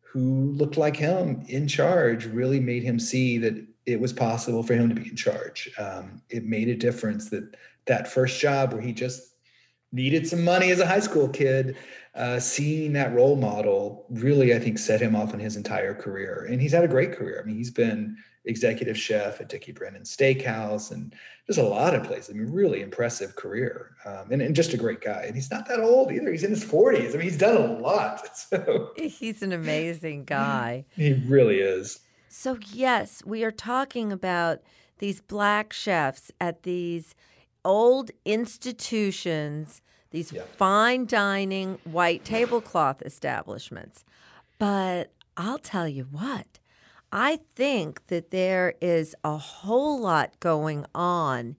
who 0.00 0.52
looked 0.52 0.76
like 0.76 0.96
him 0.96 1.44
in 1.48 1.66
charge 1.66 2.26
really 2.26 2.60
made 2.60 2.84
him 2.84 2.98
see 2.98 3.36
that 3.38 3.66
it 3.84 4.00
was 4.00 4.12
possible 4.12 4.62
for 4.62 4.74
him 4.74 4.88
to 4.88 4.94
be 4.94 5.08
in 5.08 5.16
charge. 5.16 5.70
Um, 5.78 6.22
it 6.30 6.44
made 6.44 6.68
a 6.68 6.76
difference 6.76 7.28
that 7.30 7.56
that 7.86 8.08
first 8.08 8.40
job 8.40 8.72
where 8.72 8.80
he 8.80 8.92
just 8.92 9.33
needed 9.94 10.26
some 10.26 10.44
money 10.44 10.70
as 10.70 10.80
a 10.80 10.86
high 10.86 11.00
school 11.00 11.28
kid, 11.28 11.76
uh, 12.14 12.38
seeing 12.40 12.92
that 12.92 13.14
role 13.14 13.36
model 13.36 14.04
really, 14.10 14.54
I 14.54 14.58
think, 14.58 14.78
set 14.78 15.00
him 15.00 15.14
off 15.14 15.32
in 15.32 15.40
his 15.40 15.56
entire 15.56 15.94
career. 15.94 16.46
And 16.50 16.60
he's 16.60 16.72
had 16.72 16.84
a 16.84 16.88
great 16.88 17.12
career. 17.12 17.40
I 17.42 17.46
mean, 17.46 17.56
he's 17.56 17.70
been 17.70 18.16
executive 18.44 18.98
chef 18.98 19.40
at 19.40 19.48
Dickie 19.48 19.72
Brennan 19.72 20.02
Steakhouse 20.02 20.90
and 20.90 21.14
just 21.46 21.58
a 21.58 21.62
lot 21.62 21.94
of 21.94 22.04
places. 22.04 22.30
I 22.30 22.38
mean, 22.38 22.52
really 22.52 22.82
impressive 22.82 23.36
career 23.36 23.96
um, 24.04 24.30
and, 24.30 24.42
and, 24.42 24.54
just 24.54 24.74
a 24.74 24.76
great 24.76 25.00
guy. 25.00 25.24
And 25.26 25.34
he's 25.34 25.50
not 25.50 25.66
that 25.68 25.80
old 25.80 26.12
either. 26.12 26.30
He's 26.30 26.44
in 26.44 26.50
his 26.50 26.64
40s. 26.64 27.10
I 27.10 27.12
mean, 27.12 27.20
he's 27.22 27.38
done 27.38 27.56
a 27.56 27.78
lot. 27.78 28.28
So 28.34 28.92
he's 28.96 29.42
an 29.42 29.52
amazing 29.52 30.24
guy. 30.26 30.84
he 30.94 31.14
really 31.26 31.60
is. 31.60 32.00
So, 32.28 32.58
yes, 32.72 33.22
we 33.24 33.44
are 33.44 33.52
talking 33.52 34.12
about 34.12 34.58
these 34.98 35.20
black 35.20 35.72
chefs 35.72 36.30
at 36.40 36.64
these 36.64 37.14
old 37.64 38.10
institutions, 38.24 39.80
these 40.14 40.32
yeah. 40.32 40.42
fine 40.56 41.06
dining 41.06 41.76
white 41.82 42.24
tablecloth 42.24 43.02
establishments. 43.02 44.04
But 44.60 45.10
I'll 45.36 45.58
tell 45.58 45.88
you 45.88 46.06
what, 46.12 46.60
I 47.10 47.40
think 47.56 48.06
that 48.06 48.30
there 48.30 48.74
is 48.80 49.16
a 49.24 49.36
whole 49.36 50.00
lot 50.00 50.38
going 50.38 50.86
on 50.94 51.56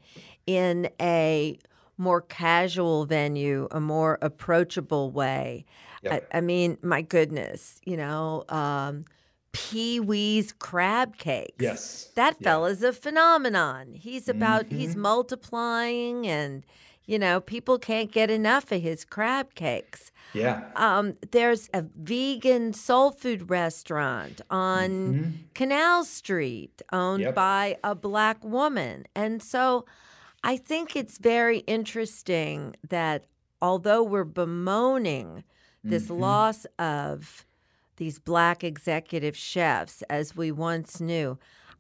in 0.47 0.89
a 1.01 1.59
more 1.97 2.21
casual 2.21 3.05
venue, 3.05 3.67
a 3.71 3.81
more 3.81 4.17
approachable 4.21 5.11
way. 5.11 5.65
I, 6.09 6.21
I, 6.31 6.39
mean, 6.41 6.77
my 6.81 7.01
goodness, 7.01 7.81
you 7.83 7.97
know, 7.97 8.45
um, 8.47 9.03
Pee 9.51 9.99
Wee's 9.99 10.53
crab 10.53 11.17
cakes. 11.17 11.55
Yes. 11.59 12.11
That 12.15 12.37
yeah. 12.39 12.51
fella's 12.51 12.83
a 12.83 12.93
phenomenon. 12.93 13.95
He's 13.95 14.29
about, 14.29 14.67
mm-hmm. 14.67 14.77
he's 14.77 14.95
multiplying 14.95 16.25
and, 16.25 16.63
you 17.05 17.19
know, 17.19 17.39
people 17.39 17.77
can't 17.77 18.11
get 18.11 18.29
enough 18.29 18.71
of 18.71 18.81
his 18.81 19.05
crab 19.05 19.53
cakes. 19.55 20.11
Yeah. 20.33 20.63
Um, 20.75 21.15
there's 21.31 21.69
a 21.73 21.83
vegan 21.95 22.73
soul 22.73 23.11
food 23.11 23.49
restaurant 23.49 24.41
on 24.49 24.89
mm-hmm. 24.89 25.31
Canal 25.53 26.03
Street 26.03 26.81
owned 26.91 27.21
yep. 27.21 27.35
by 27.35 27.77
a 27.83 27.95
black 27.95 28.43
woman. 28.43 29.05
And 29.15 29.41
so 29.41 29.85
I 30.43 30.57
think 30.57 30.95
it's 30.95 31.17
very 31.17 31.59
interesting 31.59 32.75
that 32.89 33.25
although 33.61 34.03
we're 34.03 34.23
bemoaning 34.25 35.43
this 35.85 36.05
mm-hmm. 36.05 36.21
loss 36.21 36.65
of 36.79 37.45
these 37.97 38.19
black 38.19 38.63
executive 38.63 39.37
chefs 39.37 40.01
as 40.03 40.35
we 40.35 40.51
once 40.51 40.99
knew. 40.99 41.37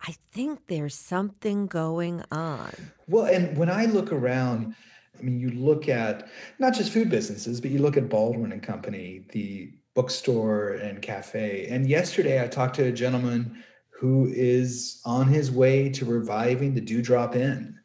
I 0.07 0.15
think 0.31 0.67
there's 0.67 0.95
something 0.95 1.67
going 1.67 2.23
on. 2.31 2.73
Well, 3.07 3.25
and 3.25 3.57
when 3.57 3.69
I 3.69 3.85
look 3.85 4.11
around, 4.11 4.75
I 5.17 5.23
mean, 5.23 5.39
you 5.39 5.51
look 5.51 5.89
at 5.89 6.27
not 6.59 6.73
just 6.73 6.91
food 6.91 7.09
businesses, 7.09 7.61
but 7.61 7.71
you 7.71 7.79
look 7.79 7.97
at 7.97 8.09
Baldwin 8.09 8.51
and 8.51 8.61
Company, 8.61 9.25
the 9.31 9.71
bookstore 9.93 10.73
and 10.73 11.01
cafe. 11.01 11.67
And 11.69 11.87
yesterday 11.87 12.43
I 12.43 12.47
talked 12.47 12.75
to 12.75 12.85
a 12.85 12.91
gentleman 12.91 13.63
who 13.89 14.29
is 14.33 15.01
on 15.05 15.27
his 15.27 15.51
way 15.51 15.89
to 15.89 16.05
reviving 16.05 16.73
the 16.73 16.81
Dewdrop 16.81 17.35
Inn 17.35 17.79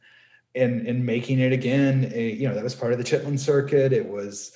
and 0.55 0.87
and 0.87 1.07
making 1.07 1.38
it 1.38 1.53
again. 1.53 2.11
A, 2.14 2.33
you 2.33 2.49
know, 2.49 2.55
that 2.55 2.64
was 2.64 2.75
part 2.75 2.93
of 2.93 2.99
the 2.99 3.05
Chitlin 3.05 3.38
Circuit. 3.38 3.93
It 3.93 4.09
was 4.09 4.53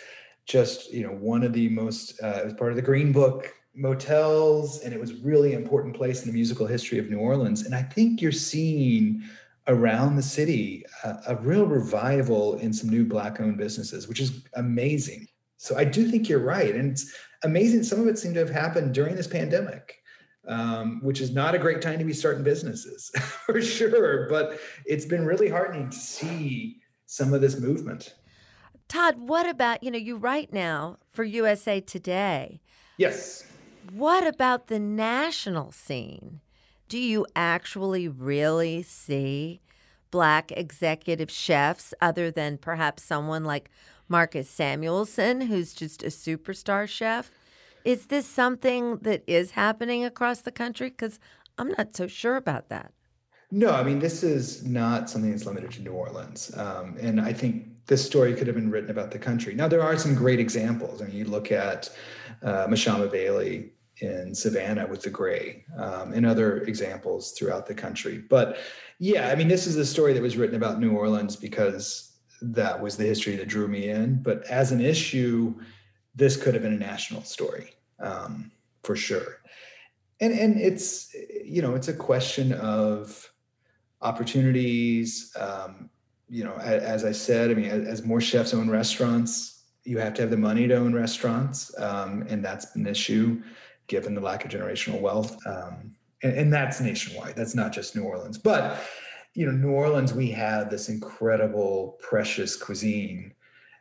just 0.46 0.92
you 0.92 1.06
know 1.06 1.12
one 1.12 1.44
of 1.44 1.52
the 1.52 1.68
most. 1.68 2.20
Uh, 2.22 2.40
it 2.40 2.44
was 2.44 2.54
part 2.54 2.70
of 2.70 2.76
the 2.76 2.82
Green 2.82 3.12
Book 3.12 3.54
motels, 3.74 4.80
and 4.82 4.92
it 4.92 5.00
was 5.00 5.14
really 5.14 5.52
important 5.52 5.96
place 5.96 6.22
in 6.22 6.28
the 6.28 6.34
musical 6.34 6.66
history 6.66 6.98
of 6.98 7.10
New 7.10 7.18
Orleans. 7.18 7.62
And 7.62 7.74
I 7.74 7.82
think 7.82 8.20
you're 8.20 8.32
seeing 8.32 9.22
around 9.66 10.16
the 10.16 10.22
city 10.22 10.84
a, 11.04 11.16
a 11.28 11.36
real 11.36 11.66
revival 11.66 12.56
in 12.56 12.72
some 12.72 12.90
new 12.90 13.04
black-owned 13.04 13.56
businesses, 13.56 14.08
which 14.08 14.20
is 14.20 14.44
amazing. 14.54 15.26
So 15.56 15.76
I 15.76 15.84
do 15.84 16.08
think 16.10 16.28
you're 16.28 16.44
right, 16.44 16.74
and 16.74 16.90
it's 16.90 17.14
amazing. 17.42 17.82
Some 17.82 18.00
of 18.00 18.08
it 18.08 18.18
seemed 18.18 18.34
to 18.34 18.40
have 18.40 18.50
happened 18.50 18.94
during 18.94 19.16
this 19.16 19.26
pandemic. 19.26 19.98
Um, 20.46 21.00
which 21.02 21.22
is 21.22 21.30
not 21.30 21.54
a 21.54 21.58
great 21.58 21.80
time 21.80 21.98
to 21.98 22.04
be 22.04 22.12
starting 22.12 22.44
businesses 22.44 23.10
for 23.46 23.62
sure. 23.62 24.28
But 24.28 24.60
it's 24.84 25.06
been 25.06 25.24
really 25.24 25.48
heartening 25.48 25.88
to 25.88 25.96
see 25.96 26.82
some 27.06 27.32
of 27.32 27.40
this 27.40 27.58
movement. 27.58 28.14
Todd, 28.88 29.16
what 29.18 29.48
about, 29.48 29.82
you 29.82 29.90
know, 29.90 29.96
you 29.96 30.16
write 30.16 30.52
now 30.52 30.98
for 31.12 31.24
USA 31.24 31.80
Today. 31.80 32.60
Yes. 32.98 33.46
What 33.92 34.26
about 34.26 34.66
the 34.66 34.78
national 34.78 35.72
scene? 35.72 36.40
Do 36.94 37.00
you 37.00 37.26
actually 37.34 38.06
really 38.06 38.84
see 38.84 39.60
black 40.12 40.52
executive 40.52 41.28
chefs 41.28 41.92
other 42.00 42.30
than 42.30 42.56
perhaps 42.56 43.02
someone 43.02 43.42
like 43.42 43.68
Marcus 44.08 44.48
Samuelsson, 44.48 45.48
who's 45.48 45.74
just 45.74 46.04
a 46.04 46.06
superstar 46.06 46.86
chef? 46.86 47.32
Is 47.84 48.06
this 48.06 48.28
something 48.28 48.98
that 48.98 49.24
is 49.26 49.50
happening 49.50 50.04
across 50.04 50.42
the 50.42 50.52
country? 50.52 50.90
Because 50.90 51.18
I'm 51.58 51.74
not 51.76 51.96
so 51.96 52.06
sure 52.06 52.36
about 52.36 52.68
that. 52.68 52.92
No, 53.50 53.72
I 53.72 53.82
mean, 53.82 53.98
this 53.98 54.22
is 54.22 54.64
not 54.64 55.10
something 55.10 55.32
that's 55.32 55.46
limited 55.46 55.72
to 55.72 55.82
New 55.82 55.94
Orleans. 55.94 56.56
Um, 56.56 56.96
and 57.00 57.20
I 57.20 57.32
think 57.32 57.66
this 57.86 58.06
story 58.06 58.34
could 58.34 58.46
have 58.46 58.54
been 58.54 58.70
written 58.70 58.90
about 58.90 59.10
the 59.10 59.18
country. 59.18 59.52
Now, 59.52 59.66
there 59.66 59.82
are 59.82 59.98
some 59.98 60.14
great 60.14 60.38
examples. 60.38 61.02
I 61.02 61.06
mean, 61.06 61.16
you 61.16 61.24
look 61.24 61.50
at 61.50 61.90
uh, 62.40 62.68
Mashama 62.68 63.10
Bailey 63.10 63.72
in 64.00 64.34
Savannah 64.34 64.86
with 64.86 65.02
the 65.02 65.10
Gray, 65.10 65.64
um, 65.78 66.12
and 66.12 66.26
other 66.26 66.62
examples 66.62 67.32
throughout 67.32 67.66
the 67.66 67.74
country. 67.74 68.18
But 68.18 68.58
yeah, 68.98 69.28
I 69.28 69.34
mean, 69.34 69.48
this 69.48 69.66
is 69.66 69.76
a 69.76 69.86
story 69.86 70.12
that 70.12 70.22
was 70.22 70.36
written 70.36 70.56
about 70.56 70.80
New 70.80 70.92
Orleans 70.92 71.36
because 71.36 72.12
that 72.42 72.80
was 72.80 72.96
the 72.96 73.04
history 73.04 73.36
that 73.36 73.48
drew 73.48 73.68
me 73.68 73.88
in. 73.88 74.22
But 74.22 74.44
as 74.44 74.72
an 74.72 74.80
issue, 74.80 75.54
this 76.14 76.36
could 76.36 76.54
have 76.54 76.62
been 76.62 76.74
a 76.74 76.78
national 76.78 77.22
story 77.22 77.74
um, 78.00 78.50
for 78.82 78.96
sure. 78.96 79.40
And 80.20 80.32
and 80.32 80.60
it's 80.60 81.14
you 81.44 81.60
know 81.60 81.74
it's 81.74 81.88
a 81.88 81.94
question 81.94 82.52
of 82.52 83.30
opportunities. 84.00 85.34
Um, 85.38 85.90
you 86.28 86.44
know, 86.44 86.54
as, 86.54 86.82
as, 86.82 87.04
I 87.04 87.12
said, 87.12 87.50
I 87.50 87.54
mean, 87.54 87.66
as, 87.66 87.86
as 87.86 88.04
more 88.04 88.20
chefs 88.20 88.54
own 88.54 88.70
restaurants, 88.70 89.62
you 89.84 89.98
have 89.98 90.14
to 90.14 90.22
have 90.22 90.30
the 90.30 90.36
money 90.36 90.66
to 90.66 90.74
own 90.74 90.94
restaurants, 90.94 91.76
um, 91.78 92.24
and 92.28 92.44
that's 92.44 92.74
an 92.76 92.86
issue 92.86 93.42
given 93.86 94.14
the 94.14 94.20
lack 94.20 94.44
of 94.44 94.50
generational 94.50 95.00
wealth. 95.00 95.36
Um, 95.46 95.94
and, 96.22 96.32
and, 96.38 96.52
that's 96.52 96.80
nationwide. 96.80 97.36
That's 97.36 97.54
not 97.54 97.72
just 97.72 97.94
New 97.94 98.04
Orleans. 98.04 98.38
But, 98.38 98.80
you 99.34 99.46
know, 99.46 99.52
New 99.52 99.70
Orleans, 99.70 100.14
we 100.14 100.30
have 100.30 100.70
this 100.70 100.88
incredible, 100.88 101.98
precious 102.00 102.56
cuisine 102.56 103.34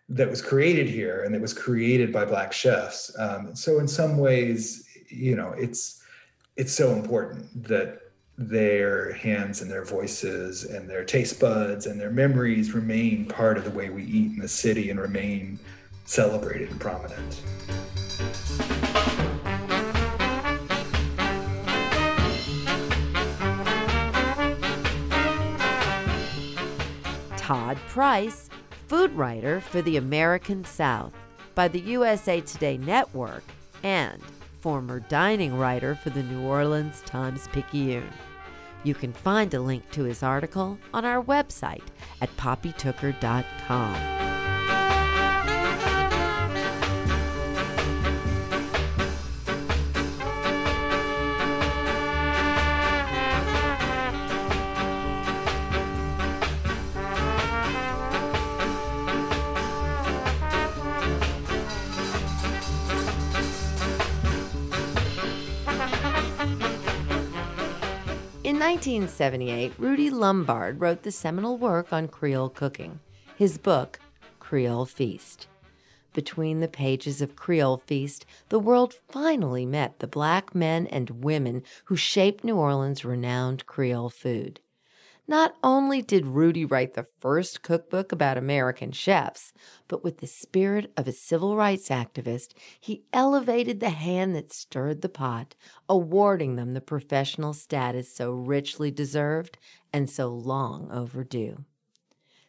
that 0.10 0.30
was 0.30 0.42
created 0.42 0.90
here 0.90 1.24
and 1.24 1.34
that 1.34 1.42
was 1.42 1.54
created 1.54 2.12
by 2.12 2.26
Black 2.26 2.52
chefs. 2.52 3.16
Um, 3.18 3.56
so 3.56 3.80
in 3.80 3.88
some 3.88 4.18
ways, 4.18 4.88
you 5.10 5.36
know, 5.36 5.54
it's 5.58 6.02
it's 6.56 6.74
so 6.74 6.92
important 6.92 7.68
that 7.68 8.00
their 8.38 9.14
hands 9.14 9.62
and 9.62 9.70
their 9.70 9.86
voices 9.86 10.66
and 10.66 10.90
their 10.90 11.04
taste 11.04 11.40
buds 11.40 11.86
and 11.86 12.00
their 12.00 12.12
memories 12.12 12.74
remain 12.74 13.26
part 13.26 13.58
of 13.58 13.64
the 13.64 13.72
way 13.72 13.90
we 13.90 14.04
eat 14.04 14.32
in 14.32 14.40
the 14.40 14.48
city 14.48 14.90
and 14.90 15.00
remain 15.00 15.60
celebrated 16.06 16.70
and 16.70 16.80
prominent. 16.80 17.42
Price, 27.94 28.50
food 28.88 29.12
writer 29.12 29.62
for 29.62 29.84
the 29.84 29.98
American 29.98 30.66
South 30.66 31.14
by 31.54 31.68
the 31.68 31.80
USA 31.80 32.42
Today 32.42 32.76
Network, 32.76 33.44
and 33.84 34.20
former 34.62 35.02
dining 35.02 35.56
writer 35.60 35.94
for 35.94 36.10
the 36.10 36.24
New 36.24 36.42
Orleans 36.42 37.04
Times 37.06 37.48
Picayune. 37.50 38.10
You 38.84 38.96
can 38.96 39.14
find 39.14 39.54
a 39.54 39.62
link 39.62 39.92
to 39.92 40.06
his 40.06 40.24
article 40.24 40.80
on 40.92 41.06
our 41.06 41.24
website 41.24 41.84
at 42.20 42.36
poppytooker.com. 42.36 44.33
In 68.86 69.04
1978, 69.04 69.80
Rudy 69.80 70.10
Lombard 70.10 70.82
wrote 70.82 71.04
the 71.04 71.12
seminal 71.12 71.58
work 71.58 71.94
on 71.94 72.10
Creole 72.10 72.50
cooking, 72.50 73.00
his 73.38 73.58
book, 73.58 74.02
Creole 74.42 74.86
Feast. 74.86 75.48
Between 76.12 76.60
the 76.60 76.68
pages 76.68 77.22
of 77.22 77.38
Creole 77.38 77.78
Feast, 77.78 78.26
the 78.50 78.60
world 78.60 78.96
finally 79.08 79.66
met 79.66 80.00
the 80.00 80.08
black 80.08 80.54
men 80.54 80.86
and 80.88 81.24
women 81.24 81.64
who 81.86 81.96
shaped 81.96 82.44
New 82.44 82.58
Orleans' 82.58 83.06
renowned 83.06 83.66
Creole 83.68 84.10
food. 84.10 84.60
Not 85.28 85.56
only 85.64 86.02
did 86.02 86.26
Rudy 86.26 86.66
write 86.66 86.96
the 86.96 87.08
first 87.20 87.62
cookbook 87.62 88.12
about 88.12 88.38
American 88.38 88.92
chefs, 88.92 89.54
but 89.88 90.04
with 90.04 90.18
the 90.18 90.28
spirit 90.28 90.92
of 90.98 91.08
a 91.08 91.14
civil 91.14 91.56
rights 91.56 91.88
activist, 91.88 92.54
he 92.78 93.06
elevated 93.14 93.80
the 93.80 93.92
hand 93.92 94.36
that 94.36 94.52
stirred 94.52 95.02
the 95.02 95.08
pot, 95.08 95.56
awarding 95.88 96.58
them 96.58 96.74
the 96.74 96.82
professional 96.82 97.54
status 97.54 98.14
so 98.14 98.32
richly 98.32 98.92
deserved 98.92 99.58
and 99.94 100.10
so 100.10 100.28
long 100.28 100.92
overdue. 100.92 101.64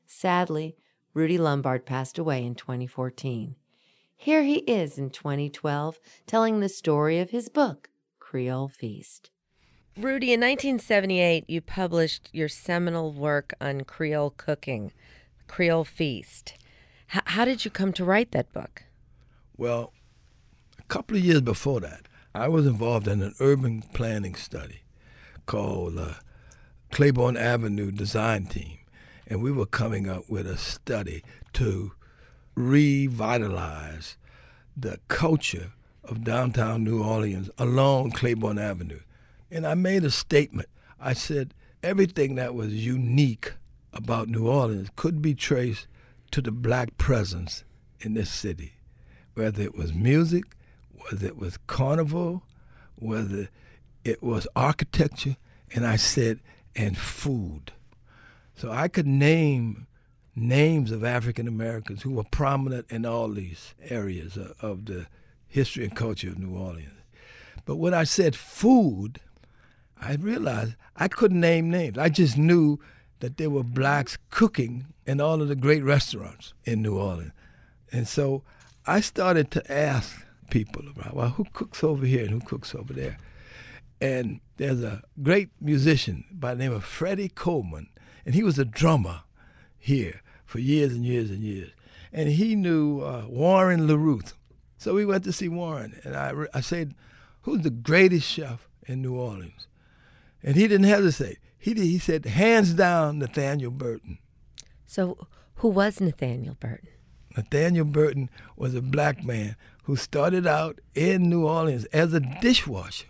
Sadly, 0.04 0.76
Rudy 1.14 1.38
Lombard 1.38 1.86
passed 1.86 2.18
away 2.18 2.44
in 2.44 2.56
2014. 2.56 3.54
Here 4.16 4.42
he 4.42 4.58
is 4.58 4.98
in 4.98 5.10
2012 5.10 6.00
telling 6.26 6.58
the 6.58 6.68
story 6.68 7.20
of 7.20 7.30
his 7.30 7.48
book, 7.48 7.88
Creole 8.18 8.68
Feast. 8.68 9.30
Rudy, 9.96 10.32
in 10.32 10.40
1978, 10.40 11.44
you 11.48 11.60
published 11.60 12.28
your 12.32 12.48
seminal 12.48 13.12
work 13.12 13.54
on 13.60 13.82
Creole 13.82 14.34
cooking, 14.36 14.90
Creole 15.46 15.84
Feast. 15.84 16.54
H- 17.14 17.22
how 17.26 17.44
did 17.44 17.64
you 17.64 17.70
come 17.70 17.92
to 17.92 18.04
write 18.04 18.32
that 18.32 18.52
book? 18.52 18.82
Well, 19.56 19.92
a 20.80 20.82
couple 20.84 21.16
of 21.16 21.24
years 21.24 21.42
before 21.42 21.78
that, 21.82 22.08
I 22.34 22.48
was 22.48 22.66
involved 22.66 23.06
in 23.06 23.22
an 23.22 23.36
urban 23.38 23.82
planning 23.94 24.34
study 24.34 24.80
called 25.46 25.96
uh, 25.96 26.14
Claiborne 26.90 27.36
Avenue 27.36 27.92
Design 27.92 28.46
Team. 28.46 28.78
And 29.28 29.44
we 29.44 29.52
were 29.52 29.64
coming 29.64 30.08
up 30.08 30.28
with 30.28 30.48
a 30.48 30.58
study 30.58 31.22
to 31.52 31.92
revitalize 32.56 34.16
the 34.76 34.98
culture 35.06 35.70
of 36.02 36.24
downtown 36.24 36.82
New 36.82 37.00
Orleans 37.00 37.48
along 37.58 38.10
Claiborne 38.10 38.58
Avenue 38.58 38.98
and 39.54 39.66
I 39.66 39.74
made 39.74 40.04
a 40.04 40.10
statement. 40.10 40.68
I 41.00 41.12
said 41.12 41.54
everything 41.82 42.34
that 42.34 42.54
was 42.54 42.72
unique 42.72 43.52
about 43.92 44.28
New 44.28 44.48
Orleans 44.48 44.90
could 44.96 45.22
be 45.22 45.34
traced 45.34 45.86
to 46.32 46.42
the 46.42 46.50
black 46.50 46.98
presence 46.98 47.62
in 48.00 48.14
this 48.14 48.30
city, 48.30 48.72
whether 49.34 49.62
it 49.62 49.76
was 49.76 49.94
music, 49.94 50.44
whether 50.92 51.26
it 51.26 51.36
was 51.36 51.56
carnival, 51.68 52.42
whether 52.96 53.48
it 54.04 54.22
was 54.22 54.48
architecture, 54.56 55.36
and 55.72 55.86
I 55.86 55.96
said, 55.96 56.40
and 56.74 56.98
food. 56.98 57.72
So 58.56 58.72
I 58.72 58.88
could 58.88 59.06
name 59.06 59.86
names 60.34 60.90
of 60.90 61.04
African 61.04 61.46
Americans 61.46 62.02
who 62.02 62.10
were 62.10 62.24
prominent 62.24 62.86
in 62.90 63.06
all 63.06 63.28
these 63.28 63.74
areas 63.88 64.36
of, 64.60 64.86
the 64.86 65.06
history 65.46 65.84
and 65.84 65.94
culture 65.94 66.30
of 66.30 66.38
New 66.40 66.56
Orleans. 66.56 66.90
But 67.64 67.76
when 67.76 67.94
I 67.94 68.02
said 68.02 68.34
food, 68.34 69.20
I 70.00 70.14
realized 70.14 70.74
I 70.96 71.08
couldn't 71.08 71.40
name 71.40 71.70
names. 71.70 71.98
I 71.98 72.08
just 72.08 72.36
knew 72.36 72.78
that 73.20 73.36
there 73.36 73.50
were 73.50 73.62
blacks 73.62 74.18
cooking 74.30 74.86
in 75.06 75.20
all 75.20 75.40
of 75.40 75.48
the 75.48 75.56
great 75.56 75.82
restaurants 75.82 76.52
in 76.64 76.82
New 76.82 76.98
Orleans. 76.98 77.32
And 77.92 78.06
so 78.08 78.42
I 78.86 79.00
started 79.00 79.50
to 79.52 79.72
ask 79.72 80.26
people 80.50 80.88
about, 80.88 81.14
well, 81.14 81.30
who 81.30 81.44
cooks 81.52 81.82
over 81.82 82.04
here 82.04 82.22
and 82.22 82.30
who 82.30 82.40
cooks 82.40 82.74
over 82.74 82.92
there? 82.92 83.18
And 84.00 84.40
there's 84.56 84.82
a 84.82 85.02
great 85.22 85.50
musician 85.60 86.24
by 86.30 86.54
the 86.54 86.64
name 86.64 86.72
of 86.72 86.84
Freddie 86.84 87.28
Kohlman, 87.28 87.86
and 88.26 88.34
he 88.34 88.42
was 88.42 88.58
a 88.58 88.64
drummer 88.64 89.22
here 89.78 90.20
for 90.44 90.58
years 90.58 90.92
and 90.92 91.04
years 91.04 91.30
and 91.30 91.40
years. 91.40 91.70
And 92.12 92.28
he 92.28 92.54
knew 92.54 93.00
uh, 93.00 93.24
Warren 93.28 93.88
LeRuth. 93.88 94.34
So 94.76 94.94
we 94.94 95.06
went 95.06 95.24
to 95.24 95.32
see 95.32 95.48
Warren, 95.48 95.98
and 96.04 96.14
I, 96.14 96.32
I 96.52 96.60
said, 96.60 96.94
Who's 97.42 97.62
the 97.62 97.70
greatest 97.70 98.26
chef 98.26 98.68
in 98.86 99.02
New 99.02 99.14
Orleans? 99.14 99.66
And 100.44 100.54
he 100.54 100.68
didn't 100.68 100.86
hesitate. 100.86 101.38
He, 101.58 101.72
he 101.74 101.98
said, 101.98 102.26
hands 102.26 102.74
down, 102.74 103.18
Nathaniel 103.18 103.70
Burton. 103.70 104.18
So, 104.86 105.26
who 105.56 105.68
was 105.68 106.00
Nathaniel 106.00 106.56
Burton? 106.60 106.90
Nathaniel 107.36 107.86
Burton 107.86 108.28
was 108.56 108.74
a 108.74 108.82
black 108.82 109.24
man 109.24 109.56
who 109.84 109.96
started 109.96 110.46
out 110.46 110.80
in 110.94 111.28
New 111.28 111.46
Orleans 111.46 111.86
as 111.86 112.12
a 112.12 112.20
dishwasher. 112.20 113.06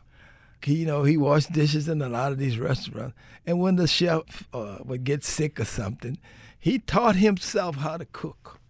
He, 0.62 0.77
you 0.77 0.87
know, 0.87 1.03
he 1.03 1.16
washed 1.16 1.53
dishes 1.53 1.88
in 1.88 2.01
a 2.01 2.09
lot 2.09 2.33
of 2.33 2.38
these 2.38 2.59
restaurants. 2.59 3.14
And 3.44 3.61
when 3.61 3.77
the 3.77 3.87
chef 3.87 4.49
uh, 4.55 4.79
would 4.85 5.05
get 5.05 5.25
sick 5.25 5.61
or 5.61 5.66
something, 5.66 6.16
he 6.59 6.79
taught 6.79 7.16
himself 7.16 7.77
how 7.77 7.99
to 7.99 8.07
cook. 8.07 8.61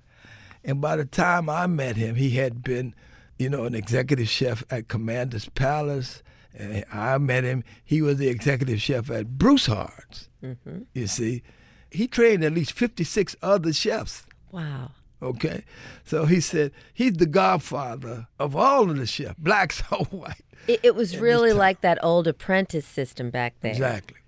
And 0.65 0.81
by 0.81 0.97
the 0.97 1.05
time 1.05 1.49
I 1.49 1.67
met 1.67 1.97
him, 1.97 2.17
he 2.17 2.31
had 2.31 2.65
been, 2.65 2.95
you 3.39 3.49
know, 3.49 3.65
an 3.65 3.75
executive 3.75 4.29
chef 4.29 4.65
at 4.71 4.89
Commander's 4.89 5.49
Palace. 5.51 6.23
And 6.57 6.85
I 6.93 7.19
met 7.19 7.45
him. 7.45 7.65
He 7.85 8.01
was 8.01 8.19
the 8.19 8.29
executive 8.29 8.81
chef 8.81 9.11
at 9.11 9.39
Broussard's. 9.39 10.29
Mm-hmm. 10.43 10.83
You 10.93 11.07
see, 11.07 11.43
he 11.91 12.07
trained 12.07 12.45
at 12.45 12.53
least 12.53 12.73
56 12.73 13.35
other 13.43 13.73
chefs. 13.73 14.25
Wow. 14.53 14.93
Okay. 15.21 15.65
So 16.05 16.27
he 16.27 16.41
said 16.41 16.73
he's 16.93 17.15
the 17.15 17.27
godfather 17.27 18.29
of 18.39 18.55
all 18.55 18.91
of 18.91 18.97
the 18.97 19.07
chefs, 19.07 19.39
blacks 19.39 19.83
or 19.91 20.05
white. 20.07 20.43
It, 20.69 20.81
it 20.83 20.95
was 20.95 21.17
really 21.17 21.53
like 21.53 21.81
that 21.81 21.99
old 22.03 22.27
apprentice 22.27 22.87
system 22.87 23.31
back 23.31 23.55
there. 23.61 23.73
Exactly. 23.73 24.19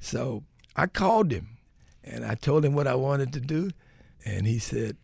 So 0.00 0.42
I 0.74 0.86
called 0.86 1.30
him 1.30 1.58
and 2.02 2.24
I 2.24 2.34
told 2.34 2.64
him 2.64 2.74
what 2.74 2.86
I 2.86 2.94
wanted 2.94 3.32
to 3.34 3.40
do. 3.40 3.70
And 4.24 4.46
he 4.46 4.58
said, 4.58 4.96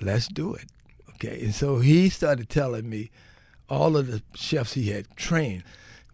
let's 0.00 0.28
do 0.28 0.54
it. 0.54 0.66
Okay. 1.14 1.44
And 1.44 1.54
so 1.54 1.78
he 1.78 2.08
started 2.08 2.48
telling 2.48 2.88
me 2.88 3.10
all 3.68 3.96
of 3.96 4.06
the 4.08 4.22
chefs 4.34 4.72
he 4.72 4.90
had 4.90 5.16
trained. 5.16 5.62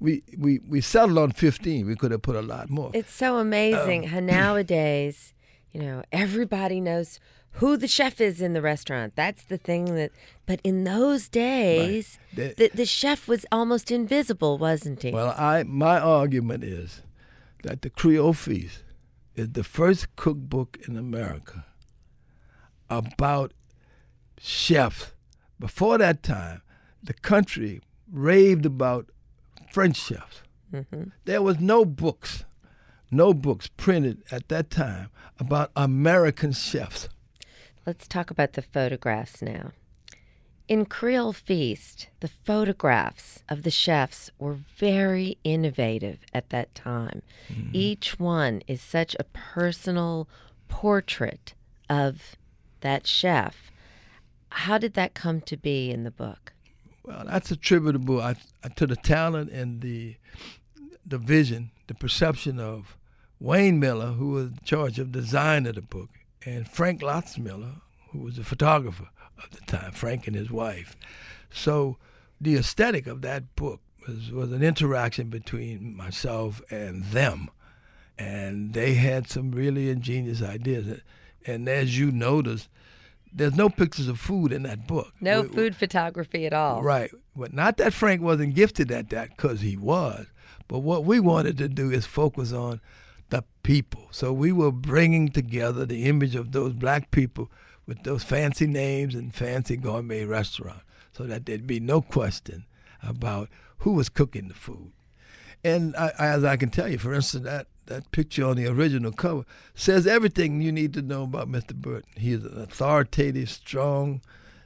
We, 0.01 0.23
we, 0.37 0.61
we 0.61 0.81
settled 0.81 1.19
on 1.19 1.33
15. 1.33 1.87
We 1.87 1.97
could 1.97 2.11
have 2.11 2.23
put 2.23 2.37
a 2.37 2.43
lot 2.43 2.69
more. 2.69 2.91
It's 2.95 3.13
so 3.13 3.39
amazing 3.39 4.05
um, 4.05 4.11
how 4.11 4.21
nowadays, 4.21 5.35
you 5.73 5.81
know, 5.81 6.03
everybody 6.13 6.81
knows 6.81 7.19
who 7.53 7.77
the 7.77 7.89
chef 7.89 8.21
is 8.21 8.41
in 8.41 8.53
the 8.53 8.61
restaurant. 8.61 9.15
That's 9.17 9.45
the 9.45 9.57
thing 9.57 9.95
that. 9.95 10.13
But 10.45 10.61
in 10.63 10.85
those 10.85 11.29
days, 11.29 12.19
right. 12.37 12.57
the, 12.57 12.71
the 12.73 12.87
chef 12.87 13.27
was 13.27 13.47
almost 13.51 13.91
invisible, 13.91 14.59
wasn't 14.59 15.03
he? 15.03 15.11
Well, 15.11 15.35
I 15.37 15.65
my 15.65 15.99
argument 15.99 16.65
is 16.65 17.03
that 17.63 17.83
the 17.83 17.91
Creole 17.91 18.35
Feast 18.35 18.83
is 19.35 19.51
the 19.53 19.65
first 19.65 20.15
cookbook 20.17 20.79
in 20.87 20.97
America 20.97 21.65
about 22.89 23.53
chefs. 24.39 25.13
Before 25.59 25.97
that 25.99 26.23
time, 26.23 26.63
the 27.03 27.15
country 27.15 27.81
raved 28.11 28.67
about 28.67 29.11
French 29.77 29.99
chefs. 29.99 30.41
Mm-hmm. 30.73 31.11
There 31.27 31.43
was 31.43 31.61
no 31.61 31.85
books, 31.85 32.47
no 33.11 33.35
books 33.35 33.69
printed 33.77 34.23
at 34.31 34.49
that 34.49 34.71
time 34.71 35.11
about 35.39 35.71
American 35.77 36.53
chefs. 36.53 37.11
Let's 37.85 38.09
talk 38.09 38.31
about 38.31 38.55
the 38.55 38.63
photographs 38.63 39.43
now. 39.43 39.73
In 40.67 40.87
Creole 40.87 41.35
Feast, 41.35 42.09
the 42.21 42.31
photographs 42.47 43.43
of 43.51 43.65
the 43.65 43.71
chefs 43.71 44.31
were 44.39 44.57
very 44.79 45.37
innovative 45.45 46.21
at 46.33 46.49
that 46.49 46.75
time. 46.75 47.21
Mm-hmm. 47.53 47.73
Each 47.75 48.19
one 48.19 48.63
is 48.67 48.81
such 48.81 49.15
a 49.21 49.25
personal 49.25 50.27
portrait 50.69 51.53
of 51.91 52.35
that 52.81 53.07
chef. 53.07 53.71
How 54.53 54.79
did 54.79 54.95
that 54.95 55.13
come 55.13 55.43
to 55.43 55.57
be 55.59 55.91
in 55.91 56.05
the 56.05 56.11
book? 56.11 56.55
Well, 57.07 57.25
that's 57.27 57.51
attributable 57.53 58.35
to 58.75 58.87
the 58.87 58.97
talent 58.97 59.51
and 59.53 59.81
the 59.81 60.17
the 61.09 61.19
vision, 61.19 61.71
the 61.87 61.95
perception 61.95 62.59
of 62.59 62.97
Wayne 63.39 63.79
Miller, 63.79 64.07
who 64.07 64.31
was 64.31 64.49
in 64.49 64.59
charge 64.65 64.99
of 64.99 65.13
design 65.13 65.67
of 65.67 65.77
the 65.77 65.83
book, 65.83 66.11
and 66.45 66.69
Frank 66.69 67.01
Lotz 67.01 67.39
Miller, 67.39 67.77
who 68.11 68.19
was 68.19 68.39
a 68.39 68.45
photographer 68.45 69.09
of 69.43 69.51
the 69.51 69.61
time, 69.67 69.93
Frank 69.93 70.27
and 70.27 70.35
his 70.35 70.51
wife. 70.51 70.97
So 71.51 71.97
the 72.41 72.57
aesthetic 72.57 73.07
of 73.07 73.23
that 73.23 73.55
book 73.55 73.81
was, 74.07 74.31
was 74.33 74.53
an 74.53 74.63
interaction 74.63 75.29
between 75.29 75.97
myself 75.97 76.61
and 76.71 77.05
them. 77.05 77.51
And 78.19 78.73
they 78.73 78.95
had 78.95 79.29
some 79.29 79.53
really 79.53 79.91
ingenious 79.91 80.43
ideas. 80.43 81.01
And 81.47 81.69
as 81.69 81.99
you 81.99 82.11
notice, 82.11 82.69
there's 83.37 83.55
no 83.55 83.69
pictures 83.69 84.09
of 84.09 84.19
food 84.19 84.53
in 84.53 84.63
that 84.65 84.87
book. 84.87 85.13
No 85.21 85.43
we, 85.43 85.49
food 85.49 85.77
photography 85.77 86.47
at 86.47 86.53
all. 86.53 86.83
Right. 86.83 87.11
But 87.37 87.53
not 87.53 87.77
that 87.77 87.93
Frank 87.93 88.23
wasn't 88.23 88.55
gifted 88.55 88.91
at 88.91 89.11
that, 89.11 89.37
because 89.37 89.61
he 89.61 89.77
was. 89.77 90.27
But 90.69 90.81
what 90.81 91.05
we 91.05 91.21
wanted 91.21 91.59
to 91.59 91.69
do 91.69 91.91
is 91.91 92.07
focus 92.07 92.53
on 92.53 92.81
the 93.29 93.45
people. 93.63 94.09
So 94.11 94.33
we 94.33 94.53
were 94.53 94.73
bringing 94.73 95.29
together 95.29 95.85
the 95.85 96.07
image 96.07 96.35
of 96.35 96.53
those 96.53 96.73
black 96.73 97.11
people 97.11 97.51
with 97.87 98.03
those 98.03 98.25
fancy 98.25 98.67
names 98.67 99.15
and 99.15 99.35
fancy 99.35 99.77
gourmet 99.77 100.25
restaurants 100.25 100.83
so 101.13 101.25
that 101.25 101.47
there'd 101.47 101.67
be 101.67 101.81
no 101.81 102.01
question 102.01 102.65
about 103.03 103.49
who 103.79 103.93
was 103.93 104.09
cooking 104.09 104.49
the 104.49 104.55
food. 104.55 104.93
And 105.63 105.95
I, 105.97 106.13
as 106.19 106.45
I 106.45 106.57
can 106.57 106.71
tell 106.71 106.89
you, 106.89 106.99
for 106.99 107.13
instance, 107.15 107.45
that, 107.45 107.67
that 107.87 108.11
picture 108.11 108.45
on 108.47 108.57
the 108.57 108.67
original 108.67 109.13
cover 109.13 109.45
says 109.75 110.07
everything 110.07 110.61
you 110.61 110.73
need 110.73 110.93
to 110.95 111.03
know 111.03 111.23
about 111.23 111.49
Mr. 111.49 111.75
Burton. 111.75 112.11
He 112.17 112.33
is 112.33 112.45
an 112.45 112.61
authoritative, 112.61 113.51
strong, 113.51 114.21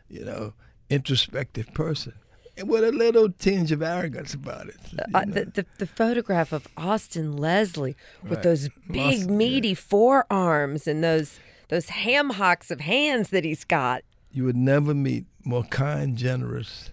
you 0.08 0.24
know, 0.24 0.54
introspective 0.88 1.72
person 1.72 2.14
And 2.56 2.68
with 2.68 2.82
a 2.82 2.90
little 2.90 3.30
tinge 3.30 3.70
of 3.72 3.82
arrogance 3.82 4.34
about 4.34 4.68
it. 4.68 4.76
Uh, 5.14 5.24
the, 5.24 5.44
the, 5.44 5.66
the, 5.78 5.86
photograph 5.86 6.52
of 6.52 6.66
Austin 6.76 7.36
Leslie 7.36 7.96
with 8.22 8.32
right. 8.32 8.42
those 8.42 8.68
big, 8.90 9.30
meaty 9.30 9.68
yeah. 9.68 9.74
forearms 9.74 10.86
and 10.86 11.02
those 11.02 11.38
those 11.68 11.90
ham 11.90 12.30
hocks 12.30 12.72
of 12.72 12.80
hands 12.80 13.30
that 13.30 13.44
he's 13.44 13.64
got. 13.64 14.02
You 14.32 14.44
would 14.44 14.56
never 14.56 14.92
meet 14.92 15.26
more 15.44 15.62
kind, 15.62 16.16
generous, 16.16 16.90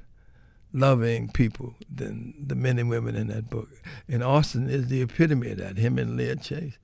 loving 0.73 1.29
people 1.29 1.75
than 1.93 2.33
the 2.39 2.55
men 2.55 2.79
and 2.79 2.89
women 2.89 3.15
in 3.15 3.27
that 3.27 3.49
book. 3.49 3.69
And 4.07 4.23
Austin 4.23 4.69
is 4.69 4.87
the 4.87 5.01
epitome 5.01 5.51
of 5.51 5.57
that, 5.57 5.77
him 5.77 5.97
and 5.97 6.17
Leah 6.17 6.35
Chase. 6.35 6.77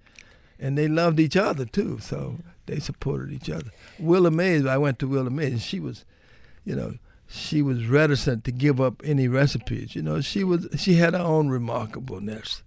And 0.59 0.77
they 0.77 0.87
loved 0.87 1.19
each 1.19 1.35
other 1.35 1.65
too, 1.65 1.99
so 1.99 2.37
they 2.65 2.79
supported 2.79 3.31
each 3.31 3.49
other. 3.49 3.71
Willie 3.99 4.31
Mae's, 4.31 4.65
I 4.65 4.77
went 4.77 4.99
to 4.99 5.07
Willie 5.07 5.29
Mae's, 5.29 5.51
and 5.51 5.61
she 5.61 5.79
was, 5.79 6.05
you 6.63 6.75
know, 6.75 6.95
she 7.27 7.61
was 7.61 7.87
reticent 7.87 8.43
to 8.45 8.51
give 8.51 8.79
up 8.79 9.01
any 9.03 9.27
recipes. 9.27 9.95
You 9.95 10.03
know, 10.03 10.21
she 10.21 10.43
was 10.43 10.67
she 10.77 10.95
had 10.95 11.13
her 11.13 11.19
own 11.19 11.49
remarkableness. 11.49 12.61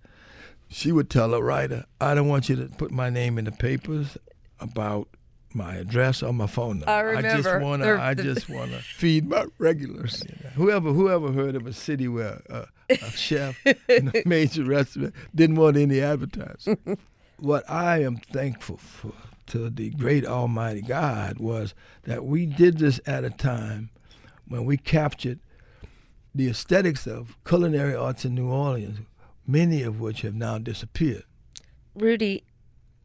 She 0.68 0.90
would 0.90 1.08
tell 1.08 1.32
a 1.34 1.42
writer, 1.42 1.84
"I 2.00 2.14
don't 2.14 2.28
want 2.28 2.48
you 2.48 2.56
to 2.56 2.68
put 2.68 2.90
my 2.90 3.08
name 3.08 3.38
in 3.38 3.44
the 3.44 3.52
papers 3.52 4.18
about 4.58 5.08
my 5.56 5.76
address 5.76 6.22
or 6.22 6.32
my 6.32 6.46
phone 6.46 6.78
number. 6.80 6.90
I 6.90 7.00
remember. 7.00 7.28
I 7.28 7.36
just 7.36 7.60
wanna 7.60 7.94
I 7.96 8.14
just 8.14 8.48
wanna 8.48 8.78
feed 8.78 9.28
my 9.28 9.46
regulars. 9.58 10.22
You 10.28 10.36
know. 10.44 10.50
Whoever 10.50 10.92
whoever 10.92 11.32
heard 11.32 11.56
of 11.56 11.66
a 11.66 11.72
city 11.72 12.06
where 12.06 12.42
uh, 12.48 12.66
a 12.90 12.96
chef 13.10 13.56
in 13.88 14.12
a 14.14 14.22
major 14.26 14.64
restaurant 14.64 15.14
didn't 15.34 15.56
want 15.56 15.76
any 15.76 16.00
advertising. 16.00 16.98
what 17.38 17.68
I 17.68 18.02
am 18.02 18.18
thankful 18.18 18.76
for 18.76 19.12
to 19.46 19.70
the 19.70 19.90
great 19.90 20.26
Almighty 20.26 20.82
God 20.82 21.38
was 21.38 21.74
that 22.02 22.24
we 22.24 22.46
did 22.46 22.78
this 22.78 23.00
at 23.06 23.24
a 23.24 23.30
time 23.30 23.90
when 24.48 24.64
we 24.64 24.76
captured 24.76 25.38
the 26.34 26.48
aesthetics 26.48 27.06
of 27.06 27.36
culinary 27.46 27.94
arts 27.94 28.24
in 28.24 28.34
New 28.34 28.48
Orleans, 28.48 28.98
many 29.46 29.82
of 29.82 30.00
which 30.00 30.22
have 30.22 30.34
now 30.34 30.58
disappeared. 30.58 31.24
Rudy, 31.94 32.44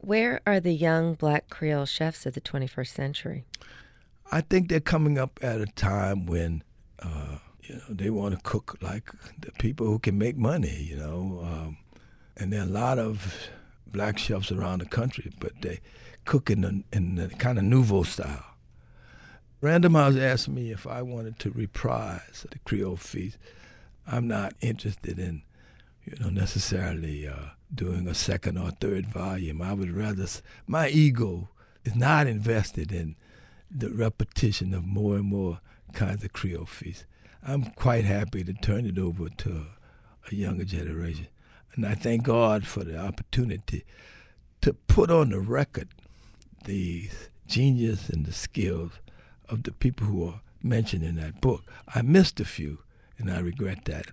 where 0.02 0.40
are 0.46 0.60
the 0.60 0.72
young 0.74 1.14
black 1.14 1.48
Creole 1.48 1.86
chefs 1.86 2.26
of 2.26 2.34
the 2.34 2.40
21st 2.40 2.88
century? 2.88 3.44
I 4.30 4.40
think 4.40 4.68
they're 4.68 4.80
coming 4.80 5.18
up 5.18 5.38
at 5.42 5.60
a 5.60 5.66
time 5.66 6.26
when 6.26 6.62
uh, 7.00 7.38
you 7.62 7.76
know 7.76 7.82
they 7.88 8.10
want 8.10 8.34
to 8.34 8.40
cook 8.42 8.78
like 8.80 9.10
the 9.38 9.52
people 9.52 9.86
who 9.86 9.98
can 9.98 10.18
make 10.18 10.36
money. 10.36 10.86
You 10.88 10.96
know, 10.96 11.40
um, 11.42 11.76
and 12.36 12.52
there 12.52 12.60
are 12.60 12.64
a 12.64 12.66
lot 12.66 12.98
of 12.98 13.50
black 13.86 14.18
chefs 14.18 14.50
around 14.50 14.80
the 14.80 14.86
country, 14.86 15.30
but 15.38 15.52
they 15.62 15.80
cook 16.24 16.50
in 16.50 16.62
the, 16.62 16.82
in 16.92 17.16
the 17.16 17.28
kind 17.28 17.58
of 17.58 17.64
nouveau 17.64 18.02
style. 18.02 18.44
Random 19.60 19.94
House 19.94 20.16
asked 20.16 20.48
me 20.48 20.72
if 20.72 20.86
I 20.86 21.02
wanted 21.02 21.38
to 21.40 21.50
reprise 21.50 22.46
the 22.50 22.58
Creole 22.60 22.96
feast. 22.96 23.38
I'm 24.06 24.26
not 24.26 24.54
interested 24.60 25.18
in, 25.18 25.42
you 26.04 26.16
know, 26.18 26.30
necessarily 26.30 27.28
uh, 27.28 27.50
doing 27.74 28.06
a 28.06 28.14
second 28.14 28.58
or 28.58 28.70
third 28.70 29.06
volume. 29.06 29.62
I 29.62 29.72
would 29.72 29.90
rather, 29.90 30.26
my 30.66 30.88
ego 30.88 31.48
is 31.84 31.94
not 31.94 32.26
invested 32.26 32.92
in 32.92 33.16
the 33.70 33.90
repetition 33.90 34.74
of 34.74 34.84
more 34.84 35.16
and 35.16 35.24
more 35.24 35.60
kinds 35.92 36.24
of 36.24 36.32
Creole 36.32 36.66
feasts. 36.66 37.04
I'm 37.42 37.64
quite 37.64 38.04
happy 38.04 38.44
to 38.44 38.52
turn 38.52 38.86
it 38.86 38.98
over 38.98 39.28
to 39.28 39.66
a 40.30 40.34
younger 40.34 40.64
generation. 40.64 41.28
And 41.74 41.86
I 41.86 41.94
thank 41.94 42.24
God 42.24 42.66
for 42.66 42.84
the 42.84 42.98
opportunity 42.98 43.84
to 44.60 44.74
put 44.74 45.10
on 45.10 45.30
the 45.30 45.40
record 45.40 45.88
the 46.64 47.10
genius 47.46 48.08
and 48.08 48.24
the 48.24 48.32
skills 48.32 48.92
of 49.48 49.64
the 49.64 49.72
people 49.72 50.06
who 50.06 50.28
are 50.28 50.40
mentioned 50.62 51.02
in 51.02 51.16
that 51.16 51.40
book. 51.40 51.64
I 51.92 52.02
missed 52.02 52.38
a 52.40 52.44
few, 52.44 52.78
and 53.18 53.30
I 53.30 53.40
regret 53.40 53.84
that. 53.86 54.06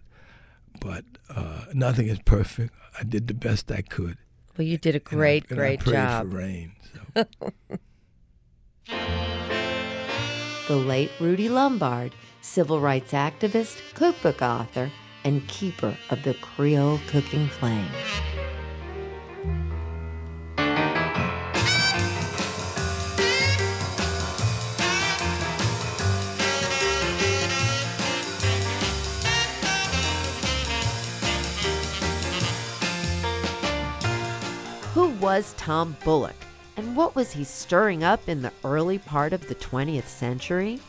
But 0.80 1.05
uh, 1.30 1.65
nothing 1.74 2.07
is 2.07 2.20
perfect. 2.20 2.74
I 2.99 3.03
did 3.03 3.28
the 3.28 3.34
best 3.34 3.72
I 3.72 3.82
could. 3.82 4.17
Well, 4.57 4.67
you 4.67 4.78
did 4.78 4.95
a 4.95 4.99
great, 4.99 5.49
and 5.49 5.59
I, 5.59 5.65
and 5.65 5.80
great 5.80 5.88
I 5.88 5.91
job. 5.91 6.30
For 6.30 6.38
rain. 6.38 6.72
So. 7.15 7.26
the 10.67 10.76
late 10.76 11.11
Rudy 11.20 11.49
Lombard, 11.49 12.13
civil 12.41 12.80
rights 12.80 13.11
activist, 13.11 13.93
cookbook 13.93 14.41
author, 14.41 14.91
and 15.24 15.47
keeper 15.47 15.97
of 16.09 16.24
the 16.24 16.34
Creole 16.36 16.99
cooking 17.07 17.47
flame. 17.47 17.89
Was 35.20 35.53
Tom 35.57 35.97
Bullock, 36.03 36.36
and 36.78 36.95
what 36.95 37.15
was 37.15 37.32
he 37.32 37.43
stirring 37.43 38.03
up 38.03 38.30
in 38.30 38.41
the 38.41 38.53
early 38.63 38.99
part 38.99 39.34
of 39.34 39.47
the 39.47 39.55
20th 39.55 40.07
century? 40.07 40.80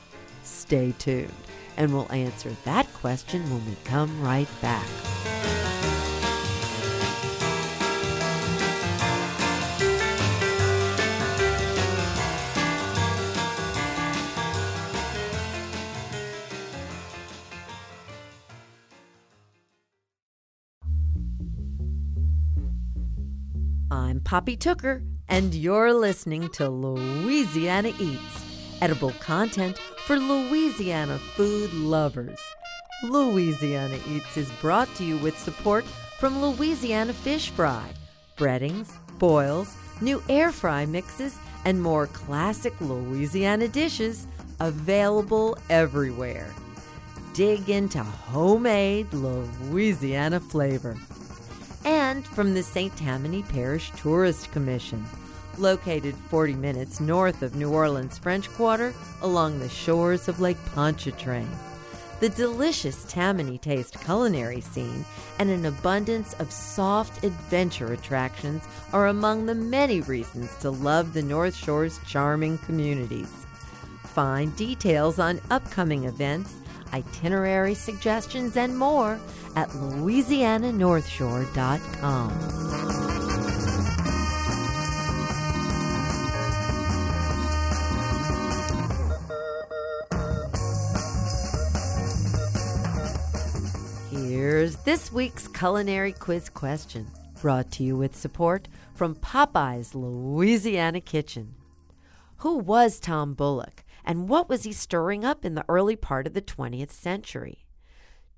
Stay 0.44 0.92
tuned, 0.98 1.32
and 1.76 1.92
we'll 1.92 2.10
answer 2.12 2.54
that 2.64 2.92
question 2.94 3.42
when 3.50 3.66
we 3.66 3.76
come 3.84 4.22
right 4.22 4.48
back. 4.62 4.86
Poppy 24.30 24.56
Tooker, 24.56 25.02
and 25.26 25.52
you're 25.52 25.92
listening 25.92 26.48
to 26.50 26.68
Louisiana 26.68 27.92
Eats, 27.98 28.76
edible 28.80 29.10
content 29.18 29.76
for 30.06 30.16
Louisiana 30.20 31.18
food 31.18 31.74
lovers. 31.74 32.38
Louisiana 33.02 33.98
Eats 34.08 34.36
is 34.36 34.48
brought 34.60 34.86
to 34.94 35.04
you 35.04 35.16
with 35.18 35.36
support 35.36 35.84
from 36.20 36.40
Louisiana 36.40 37.12
Fish 37.12 37.50
Fry, 37.50 37.90
breadings, 38.36 38.92
boils, 39.18 39.74
new 40.00 40.22
air 40.28 40.52
fry 40.52 40.86
mixes, 40.86 41.36
and 41.64 41.82
more 41.82 42.06
classic 42.06 42.80
Louisiana 42.80 43.66
dishes 43.66 44.28
available 44.60 45.58
everywhere. 45.70 46.54
Dig 47.34 47.68
into 47.68 47.98
homemade 48.04 49.12
Louisiana 49.12 50.38
flavor 50.38 50.96
and 52.10 52.26
from 52.26 52.54
the 52.54 52.62
St. 52.62 52.96
Tammany 52.96 53.44
Parish 53.44 53.92
Tourist 53.92 54.50
Commission, 54.50 55.04
located 55.58 56.16
40 56.28 56.54
minutes 56.54 56.98
north 56.98 57.40
of 57.40 57.54
New 57.54 57.70
Orleans 57.70 58.18
French 58.18 58.50
Quarter 58.54 58.92
along 59.22 59.60
the 59.60 59.68
shores 59.68 60.26
of 60.26 60.40
Lake 60.40 60.56
Pontchartrain. 60.74 61.48
The 62.18 62.30
delicious 62.30 63.04
Tammany 63.04 63.58
taste 63.58 64.00
culinary 64.00 64.60
scene 64.60 65.04
and 65.38 65.50
an 65.50 65.66
abundance 65.66 66.32
of 66.40 66.50
soft 66.50 67.22
adventure 67.22 67.92
attractions 67.92 68.64
are 68.92 69.06
among 69.06 69.46
the 69.46 69.54
many 69.54 70.00
reasons 70.00 70.52
to 70.56 70.70
love 70.70 71.12
the 71.12 71.22
North 71.22 71.54
Shore's 71.54 72.00
charming 72.08 72.58
communities. 72.58 73.46
Find 74.02 74.54
details 74.56 75.20
on 75.20 75.40
upcoming 75.48 76.06
events 76.06 76.56
itinerary 76.92 77.74
suggestions, 77.74 78.56
and 78.56 78.76
more 78.76 79.18
at 79.56 79.70
louisiananorthshore.com. 79.70 82.30
Here's 94.10 94.76
this 94.76 95.12
week's 95.12 95.48
culinary 95.48 96.12
quiz 96.12 96.48
question, 96.48 97.08
brought 97.40 97.70
to 97.72 97.82
you 97.82 97.96
with 97.96 98.16
support 98.16 98.68
from 98.94 99.14
Popeye's 99.14 99.94
Louisiana 99.94 101.00
Kitchen. 101.00 101.54
Who 102.38 102.58
was 102.58 103.00
Tom 103.00 103.34
Bullock? 103.34 103.84
And 104.04 104.28
what 104.28 104.48
was 104.48 104.64
he 104.64 104.72
stirring 104.72 105.24
up 105.24 105.44
in 105.44 105.54
the 105.54 105.64
early 105.68 105.96
part 105.96 106.26
of 106.26 106.34
the 106.34 106.42
20th 106.42 106.92
century? 106.92 107.66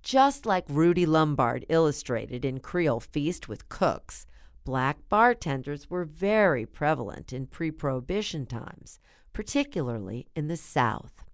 Just 0.03 0.47
like 0.47 0.65
Rudy 0.69 1.07
Lombard 1.07 1.65
illustrated 1.69 2.45
in 2.45 2.59
Creole 2.59 3.01
Feast 3.01 3.49
with 3.49 3.69
Cooks, 3.69 4.27
black 4.65 4.99
bartenders 5.09 5.89
were 5.89 6.05
very 6.05 6.67
prevalent 6.67 7.33
in 7.33 7.47
pre 7.47 7.71
Prohibition 7.71 8.47
times, 8.47 8.99
particularly 9.33 10.27
in 10.35 10.49
the 10.49 10.57
South. 10.57 11.25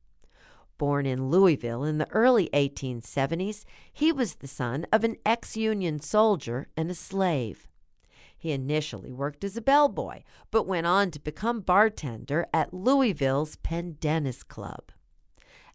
Born 0.77 1.07
in 1.07 1.29
Louisville 1.29 1.83
in 1.83 1.99
the 1.99 2.11
early 2.11 2.49
1870s, 2.53 3.65
he 3.93 4.13
was 4.13 4.37
the 4.37 4.47
son 4.47 4.87
of 4.93 5.03
an 5.03 5.17
ex 5.27 5.57
Union 5.57 5.99
soldier 5.99 6.69
and 6.77 6.91
a 6.91 6.95
slave. 6.95 7.67
He 8.39 8.53
initially 8.53 9.13
worked 9.13 9.43
as 9.43 9.57
a 9.57 9.61
bellboy, 9.61 10.23
but 10.53 10.67
went 10.67 10.87
on 10.87 11.11
to 11.11 11.21
become 11.21 11.61
bartender 11.61 12.47
at 12.55 12.73
Louisville's 12.73 13.57
Pendennis 13.57 14.45
Club. 14.47 14.93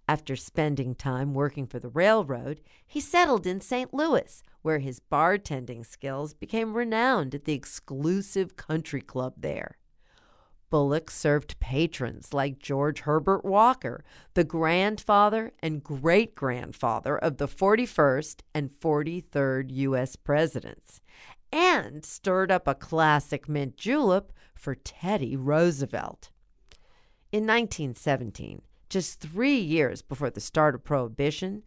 After 0.07 0.35
spending 0.35 0.95
time 0.95 1.33
working 1.33 1.67
for 1.67 1.79
the 1.79 1.89
railroad, 1.89 2.61
he 2.85 2.99
settled 2.99 3.45
in 3.45 3.61
St. 3.61 3.93
Louis, 3.93 4.41
where 4.61 4.79
his 4.79 4.99
bartending 4.99 5.85
skills 5.85 6.33
became 6.33 6.73
renowned 6.73 7.35
at 7.35 7.45
the 7.45 7.53
exclusive 7.53 8.55
country 8.55 9.01
club 9.01 9.33
there. 9.37 9.77
Bullock 10.69 11.11
served 11.11 11.59
patrons 11.59 12.33
like 12.33 12.57
George 12.57 13.01
Herbert 13.01 13.45
Walker, 13.45 14.03
the 14.33 14.43
grandfather 14.43 15.51
and 15.59 15.83
great 15.83 16.33
grandfather 16.33 17.15
of 17.17 17.37
the 17.37 17.47
41st 17.47 18.41
and 18.55 18.71
43rd 18.81 19.69
U.S. 19.69 20.15
presidents, 20.15 20.99
and 21.53 22.03
stirred 22.03 22.51
up 22.51 22.67
a 22.67 22.73
classic 22.73 23.47
mint 23.47 23.77
julep 23.77 24.33
for 24.55 24.73
Teddy 24.73 25.35
Roosevelt. 25.35 26.31
In 27.31 27.43
1917, 27.43 28.63
just 28.89 29.19
three 29.19 29.59
years 29.59 30.01
before 30.01 30.31
the 30.31 30.41
start 30.41 30.73
of 30.73 30.83
Prohibition, 30.83 31.61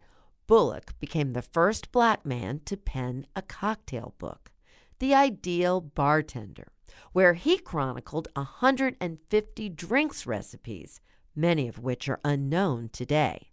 Bullock 0.45 0.99
became 0.99 1.31
the 1.31 1.41
first 1.41 1.91
black 1.93 2.25
man 2.25 2.59
to 2.65 2.75
pen 2.75 3.27
a 3.33 3.41
cocktail 3.41 4.13
book, 4.17 4.51
The 4.99 5.13
Ideal 5.13 5.79
Bartender, 5.79 6.67
where 7.13 7.35
he 7.35 7.57
chronicled 7.57 8.27
150 8.35 9.69
drinks 9.69 10.27
recipes, 10.27 10.99
many 11.33 11.69
of 11.69 11.79
which 11.79 12.09
are 12.09 12.19
unknown 12.25 12.89
today. 12.91 13.51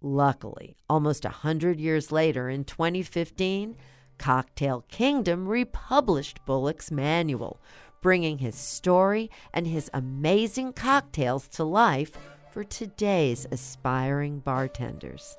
Luckily, 0.00 0.76
almost 0.90 1.24
a 1.24 1.30
hundred 1.30 1.78
years 1.80 2.10
later, 2.10 2.48
in 2.48 2.64
2015, 2.64 3.76
Cocktail 4.18 4.84
Kingdom 4.88 5.48
republished 5.48 6.44
Bullock's 6.44 6.90
manual, 6.90 7.60
bringing 8.00 8.38
his 8.38 8.54
story 8.54 9.30
and 9.52 9.66
his 9.66 9.90
amazing 9.94 10.72
cocktails 10.72 11.48
to 11.48 11.64
life 11.64 12.12
for 12.52 12.64
today's 12.64 13.46
aspiring 13.50 14.40
bartenders. 14.40 15.36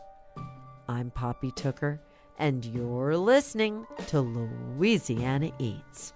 I'm 0.87 1.11
Poppy 1.11 1.51
Tooker, 1.51 1.99
and 2.37 2.65
you're 2.65 3.17
listening 3.17 3.87
to 4.07 4.21
Louisiana 4.21 5.51
Eats. 5.59 6.13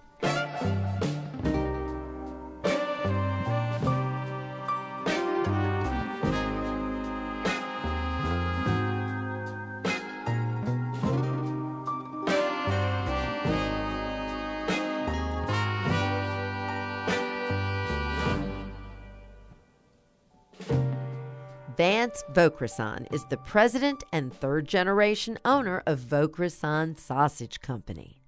Vance 22.34 23.08
is 23.12 23.26
the 23.26 23.38
president 23.38 24.04
and 24.14 24.32
third 24.32 24.68
generation 24.68 25.40
owner 25.44 25.82
of 25.88 26.00
Vaucresson 26.00 26.96
Sausage 26.96 27.60
Company. 27.60 28.22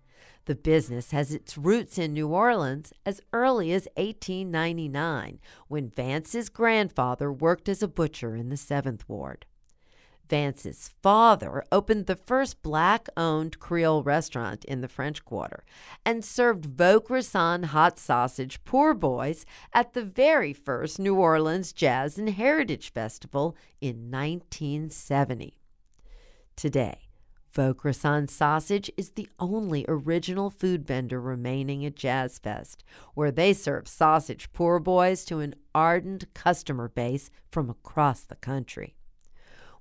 The 0.46 0.56
business 0.56 1.12
has 1.12 1.32
its 1.32 1.56
roots 1.56 2.00
in 2.00 2.14
New 2.14 2.30
Orleans 2.30 2.94
as 3.06 3.22
early 3.32 3.72
as 3.74 3.88
1899, 3.98 5.40
when 5.68 5.88
Vance's 5.88 6.50
grandfather 6.50 7.32
worked 7.32 7.70
as 7.70 7.84
a 7.84 7.88
butcher 7.88 8.36
in 8.36 8.50
the 8.50 8.56
7th 8.56 9.02
Ward. 9.08 9.46
Vance's 10.32 10.90
father 11.04 11.62
opened 11.74 12.06
the 12.06 12.16
first 12.16 12.62
black 12.62 13.10
owned 13.18 13.60
Creole 13.60 14.02
restaurant 14.02 14.64
in 14.64 14.80
the 14.80 14.88
French 14.88 15.26
Quarter 15.26 15.66
and 16.06 16.24
served 16.24 16.78
Vaucresson 16.78 17.66
hot 17.66 18.00
sausage 18.00 18.64
poor 18.64 18.94
boys 18.94 19.46
at 19.74 19.92
the 19.92 20.06
very 20.06 20.54
first 20.54 21.00
New 21.00 21.16
Orleans 21.16 21.74
Jazz 21.74 22.18
and 22.18 22.30
Heritage 22.30 22.94
Festival 22.94 23.58
in 23.82 24.10
1970. 24.10 25.60
Today, 26.56 27.10
Vaucresson 27.54 28.30
Sausage 28.30 28.90
is 28.96 29.10
the 29.10 29.28
only 29.38 29.84
original 29.90 30.50
food 30.50 30.88
vendor 30.88 31.20
remaining 31.20 31.86
at 31.86 31.98
Jazz 31.98 32.40
Fest, 32.40 32.86
where 33.16 33.32
they 33.32 33.52
serve 33.52 33.86
sausage 33.86 34.54
poor 34.54 34.80
boys 34.80 35.26
to 35.26 35.42
an 35.42 35.56
ardent 35.76 36.34
customer 36.34 36.88
base 36.88 37.30
from 37.52 37.70
across 37.70 38.22
the 38.22 38.38
country. 38.38 38.96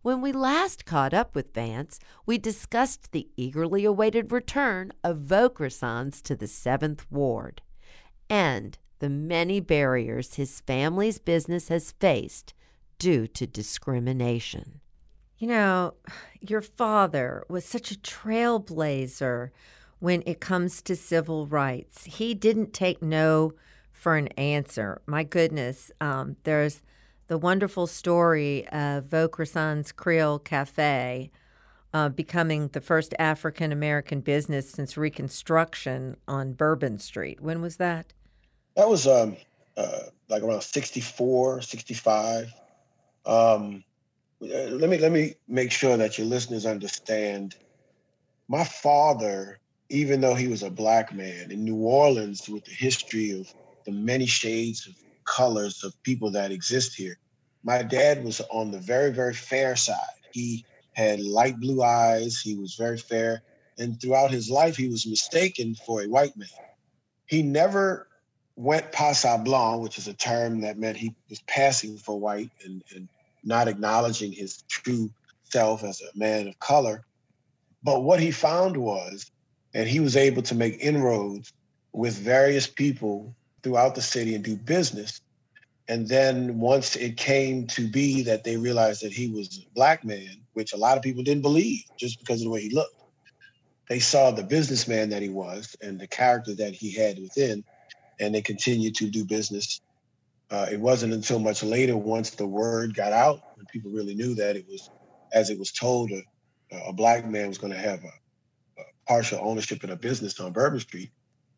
When 0.03 0.21
we 0.21 0.33
last 0.33 0.87
caught 0.87 1.13
up 1.13 1.35
with 1.35 1.55
Vance, 1.55 2.01
we 2.25 2.39
discussed 2.39 3.13
the 3.13 3.29
eagerly 3.37 3.85
awaited 3.85 4.33
return 4.33 4.93
of 5.05 5.19
Vaucressons 5.19 6.23
to 6.23 6.35
the 6.35 6.47
7th 6.47 7.01
Ward 7.11 7.61
and 8.31 8.79
the 9.01 9.11
many 9.11 9.61
barriers 9.61 10.35
his 10.35 10.61
family's 10.61 11.19
business 11.19 11.69
has 11.69 11.93
faced 11.93 12.55
due 12.99 13.27
to 13.27 13.47
discrimination. 13.47 14.81
You 15.39 15.49
know, 15.49 15.95
your 16.41 16.61
father 16.61 17.45
was 17.49 17.65
such 17.65 17.91
a 17.91 17.99
trailblazer 17.99 19.51
when 19.99 20.23
it 20.25 20.41
comes 20.41 20.81
to 20.83 20.95
civil 20.97 21.47
rights. 21.47 22.05
He 22.05 22.35
didn't 22.35 22.73
take 22.73 23.03
no 23.03 23.53
for 23.91 24.17
an 24.17 24.29
answer. 24.29 25.03
My 25.07 25.25
goodness, 25.25 25.91
um, 26.01 26.37
there's 26.45 26.83
the 27.31 27.39
wonderful 27.39 27.87
story 27.87 28.67
of 28.71 29.05
Vaucresson's 29.05 29.93
Creole 29.93 30.41
Cafe 30.41 31.31
uh, 31.95 32.09
becoming 32.09 32.67
the 32.67 32.81
first 32.81 33.15
African 33.21 33.71
American 33.71 34.21
business 34.21 34.69
since 34.69 34.97
Reconstruction 34.97 36.17
on 36.27 36.55
Bourbon 36.55 36.99
Street. 36.99 37.41
When 37.41 37.63
was 37.63 37.77
that? 37.77 38.13
That 38.75 38.89
was 38.89 39.07
um, 39.07 39.37
uh, 39.77 40.07
like 40.29 40.43
around 40.43 40.65
64, 40.65 41.63
65. 41.63 42.53
Um, 43.25 43.85
uh, 44.43 44.47
let 44.47 44.91
me 44.91 44.99
let 44.99 45.13
me 45.13 45.37
make 45.47 45.71
sure 45.71 45.97
that 45.97 46.19
your 46.19 46.27
listeners 46.27 46.67
understand. 46.67 47.55
My 48.49 48.65
father, 48.65 49.61
even 49.89 50.21
though 50.21 50.35
he 50.35 50.49
was 50.49 50.65
a 50.65 50.71
black 50.71 51.15
man 51.15 51.53
in 51.53 51.63
New 51.63 51.77
Orleans, 51.77 52.49
with 52.49 52.65
the 52.65 52.73
history 52.73 53.31
of 53.39 53.55
the 53.85 53.93
many 53.93 54.27
shades 54.27 54.89
of 54.89 54.95
colors 55.31 55.85
of 55.85 56.03
people 56.03 56.31
that 56.33 56.51
exist 56.51 56.95
here. 56.95 57.17
My 57.63 57.83
dad 57.83 58.25
was 58.25 58.41
on 58.51 58.71
the 58.71 58.79
very, 58.79 59.13
very 59.13 59.35
fair 59.35 59.77
side. 59.77 59.97
He 60.33 60.65
had 60.93 61.21
light 61.21 61.59
blue 61.61 61.83
eyes. 61.83 62.41
He 62.41 62.57
was 62.57 62.75
very 62.75 62.99
fair. 62.99 63.43
And 63.79 64.01
throughout 64.01 64.31
his 64.31 64.51
life, 64.51 64.77
he 64.77 64.89
was 64.89 65.07
mistaken 65.07 65.75
for 65.87 66.03
a 66.03 66.09
white 66.09 66.37
man. 66.37 66.49
He 67.27 67.43
never 67.43 68.09
went 68.57 68.93
passe 68.93 69.39
blanc, 69.45 69.83
which 69.83 69.99
is 69.99 70.09
a 70.09 70.15
term 70.15 70.61
that 70.63 70.79
meant 70.79 70.97
he 70.97 71.15
was 71.29 71.41
passing 71.43 71.97
for 71.97 72.19
white 72.19 72.51
and, 72.65 72.83
and 72.95 73.09
not 73.45 73.69
acknowledging 73.69 74.33
his 74.33 74.63
true 74.69 75.11
self 75.45 75.85
as 75.85 76.01
a 76.03 76.19
man 76.19 76.49
of 76.49 76.59
color. 76.59 77.05
But 77.83 78.03
what 78.03 78.21
he 78.21 78.31
found 78.31 78.77
was, 78.77 79.31
and 79.75 79.89
he 79.89 80.01
was 80.01 80.17
able 80.17 80.43
to 80.43 80.55
make 80.55 80.85
inroads 80.85 81.53
with 81.93 82.19
various 82.19 82.67
people 82.67 83.35
throughout 83.63 83.95
the 83.95 84.03
city 84.03 84.35
and 84.35 84.45
do 84.45 84.57
business. 84.57 85.21
And 85.89 86.09
then 86.09 86.59
once 86.61 86.97
it 86.97 87.17
came 87.17 87.67
to 87.69 87.89
be 87.89 88.23
that 88.23 88.45
they 88.45 88.57
realized 88.57 89.03
that 89.03 89.13
he 89.13 89.29
was 89.31 89.59
a 89.59 89.75
black 89.75 90.05
man, 90.05 90.37
which 90.53 90.73
a 90.73 90.77
lot 90.77 90.97
of 90.97 91.03
people 91.03 91.23
didn't 91.23 91.43
believe 91.43 91.83
just 91.99 92.19
because 92.21 92.41
of 92.41 92.45
the 92.45 92.51
way 92.51 92.63
he 92.63 92.75
looked, 92.75 92.95
they 93.89 93.99
saw 93.99 94.31
the 94.31 94.45
businessman 94.45 95.11
that 95.11 95.23
he 95.23 95.29
was 95.29 95.75
and 95.83 95.99
the 96.01 96.07
character 96.07 96.55
that 96.55 96.75
he 96.75 96.93
had 96.93 97.19
within, 97.19 97.65
and 98.21 98.33
they 98.33 98.43
continued 98.43 98.95
to 98.97 99.11
do 99.11 99.25
business. 99.25 99.81
Uh, 100.51 100.67
it 100.71 100.79
wasn't 100.79 101.13
until 101.13 101.41
much 101.41 101.65
later, 101.65 101.97
once 101.97 102.31
the 102.31 102.47
word 102.47 102.95
got 102.95 103.13
out, 103.13 103.41
when 103.57 103.67
people 103.67 103.91
really 103.91 104.15
knew 104.15 104.35
that 104.37 104.57
it 104.57 104.65
was, 104.69 104.91
as 105.33 105.51
it 105.51 105.59
was 105.59 105.73
told, 105.73 106.13
a, 106.13 106.23
a 106.87 106.93
black 106.93 107.27
man 107.27 107.49
was 107.49 107.59
going 107.59 107.73
to 107.73 107.79
have 107.79 108.05
a, 108.05 108.81
a 108.81 108.85
partial 109.09 109.41
ownership 109.43 109.83
in 109.83 109.91
a 109.91 109.97
business 109.97 110.39
on 110.39 110.53
Bourbon 110.53 110.79
Street. 110.81 111.11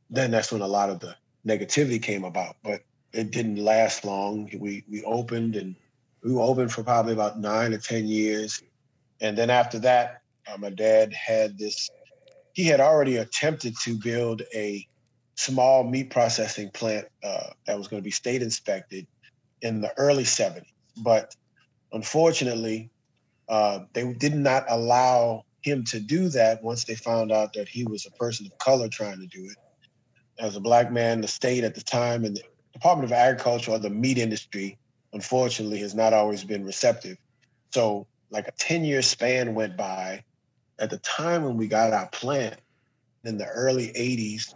Then 0.09 0.31
that's 0.31 0.53
when 0.53 0.63
a 0.63 0.67
lot 0.67 0.89
of 0.89 1.01
the 1.01 1.15
negativity 1.47 2.03
came 2.03 2.25
about. 2.25 2.57
But 2.63 2.83
it 3.13 3.31
didn't 3.31 3.57
last 3.57 4.05
long. 4.05 4.51
We 4.59 4.85
we 4.91 5.03
opened 5.05 5.57
and 5.57 5.75
we 6.23 6.33
were 6.33 6.43
open 6.43 6.69
for 6.69 6.83
probably 6.83 7.13
about 7.13 7.41
nine 7.41 7.75
or 7.75 7.79
ten 7.79 8.07
years, 8.07 8.63
and 9.21 9.37
then 9.37 9.51
after 9.51 9.79
that, 9.81 10.23
uh, 10.47 10.57
my 10.57 10.71
dad 10.71 11.13
had 11.13 11.59
this. 11.59 11.91
He 12.55 12.65
had 12.65 12.81
already 12.81 13.17
attempted 13.17 13.77
to 13.85 13.99
build 13.99 14.43
a 14.55 14.87
small 15.37 15.85
meat 15.85 16.11
processing 16.11 16.71
plant 16.71 17.07
uh, 17.25 17.51
that 17.67 17.79
was 17.79 17.89
going 17.89 18.01
to 18.01 18.05
be 18.05 18.11
state 18.11 18.43
inspected 18.43 19.07
in 19.63 19.81
the 19.81 19.93
early 19.97 20.25
70s, 20.25 20.63
but 20.99 21.35
unfortunately, 21.93 22.91
uh, 23.49 23.81
they 23.95 24.13
did 24.15 24.35
not 24.35 24.65
allow 24.69 25.45
him 25.63 25.85
to 25.85 26.01
do 26.01 26.29
that 26.29 26.63
once 26.63 26.85
they 26.85 26.95
found 26.95 27.33
out 27.33 27.53
that 27.55 27.69
he 27.69 27.85
was 27.85 28.05
a 28.05 28.11
person 28.13 28.45
of 28.47 28.59
color 28.59 28.89
trying 28.89 29.19
to 29.21 29.27
do 29.27 29.45
it 29.47 29.57
as 30.43 30.57
a 30.57 30.61
black 30.61 30.91
man, 30.91 31.21
the 31.21 31.29
state 31.29 31.63
at 31.63 31.75
the 31.75 31.81
time 31.81 32.25
and 32.25 32.37
the 32.37 32.43
Department 32.73 33.05
of 33.09 33.13
Agriculture 33.13 33.71
or 33.71 33.79
the 33.79 33.89
meat 33.89 34.19
industry, 34.19 34.77
unfortunately, 35.13 35.79
has 35.79 35.95
not 35.95 36.13
always 36.13 36.43
been 36.43 36.65
receptive. 36.65 37.17
So, 37.71 38.07
like 38.31 38.49
a 38.49 38.53
10 38.53 38.85
year 38.85 39.03
span 39.03 39.55
went 39.55 39.77
by. 39.77 40.25
At 40.79 40.91
the 40.91 40.99
time 40.99 41.45
when 41.45 41.57
we 41.57 41.69
got 41.69 41.93
our 41.93 42.09
plant 42.09 42.57
in 43.25 43.39
the 43.39 43.47
early 43.47 43.89
80s, 43.89 44.55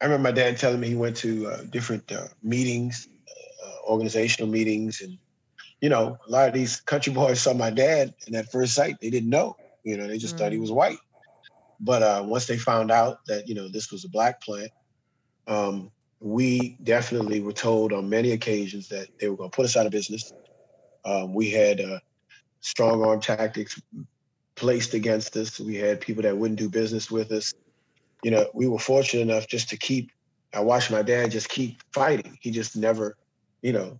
I 0.00 0.06
remember 0.06 0.30
my 0.30 0.32
dad 0.32 0.56
telling 0.56 0.80
me 0.80 0.88
he 0.88 0.94
went 0.94 1.16
to 1.18 1.46
uh, 1.46 1.62
different 1.64 2.10
uh, 2.10 2.28
meetings, 2.42 3.08
uh, 3.64 3.90
organizational 3.90 4.50
meetings, 4.50 5.02
and 5.02 5.18
you 5.82 5.88
know, 5.90 6.16
a 6.26 6.30
lot 6.30 6.48
of 6.48 6.54
these 6.54 6.80
country 6.80 7.12
boys 7.12 7.40
saw 7.40 7.52
my 7.52 7.70
dad, 7.70 8.14
and 8.26 8.34
at 8.34 8.50
first 8.50 8.72
sight, 8.74 8.96
they 9.02 9.10
didn't 9.10 9.28
know. 9.28 9.56
You 9.84 9.98
know, 9.98 10.06
they 10.06 10.16
just 10.16 10.36
mm. 10.36 10.38
thought 10.38 10.52
he 10.52 10.58
mm. 10.58 10.62
was 10.62 10.72
white. 10.72 10.98
But 11.80 12.02
uh, 12.02 12.22
once 12.24 12.46
they 12.46 12.56
found 12.56 12.90
out 12.90 13.26
that 13.26 13.46
you 13.46 13.54
know 13.54 13.68
this 13.68 13.90
was 13.90 14.04
a 14.04 14.08
black 14.08 14.40
plant, 14.40 14.70
um, 15.46 15.90
we 16.20 16.76
definitely 16.84 17.40
were 17.40 17.52
told 17.52 17.92
on 17.92 18.08
many 18.08 18.32
occasions 18.32 18.88
that 18.88 19.08
they 19.18 19.28
were 19.28 19.36
going 19.36 19.50
to 19.50 19.56
put 19.56 19.64
us 19.64 19.76
out 19.76 19.86
of 19.86 19.92
business. 19.92 20.32
Um, 21.04 21.34
we 21.34 21.50
had 21.50 21.80
uh, 21.80 21.98
strong 22.60 23.04
arm 23.04 23.20
tactics 23.20 23.80
placed 24.54 24.94
against 24.94 25.36
us. 25.36 25.58
We 25.58 25.74
had 25.74 26.00
people 26.00 26.22
that 26.22 26.36
wouldn't 26.36 26.60
do 26.60 26.68
business 26.68 27.10
with 27.10 27.32
us. 27.32 27.52
You 28.22 28.30
know, 28.30 28.48
we 28.54 28.68
were 28.68 28.78
fortunate 28.78 29.22
enough 29.22 29.48
just 29.48 29.68
to 29.70 29.76
keep. 29.76 30.10
I 30.54 30.60
watched 30.60 30.90
my 30.90 31.02
dad 31.02 31.30
just 31.30 31.48
keep 31.48 31.80
fighting. 31.92 32.38
He 32.40 32.50
just 32.50 32.76
never, 32.76 33.16
you 33.62 33.72
know, 33.72 33.98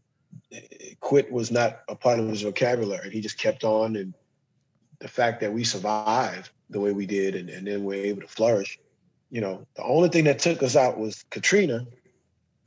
quit 1.01 1.33
was 1.33 1.51
not 1.51 1.81
a 1.89 1.97
part 1.97 2.21
of 2.21 2.29
his 2.29 2.43
vocabulary. 2.43 3.11
He 3.11 3.21
just 3.21 3.39
kept 3.39 3.65
on, 3.65 3.97
and 3.97 4.15
the 5.01 5.09
fact 5.09 5.41
that 5.41 5.53
we 5.53 5.65
survived 5.65 6.51
the 6.71 6.79
way 6.79 6.93
we 6.93 7.07
did, 7.07 7.35
and, 7.35 7.51
and 7.51 7.67
then 7.67 7.85
we're 7.85 8.05
able 8.05 8.23
to 8.23 8.29
flourish. 8.29 8.79
You 9.33 9.41
know, 9.41 9.67
the 9.77 9.83
only 9.83 10.11
thing 10.11 10.25
that 10.25 10.39
took 10.39 10.63
us 10.63 10.77
out 10.77 10.99
was 10.99 11.25
Katrina, 11.31 11.87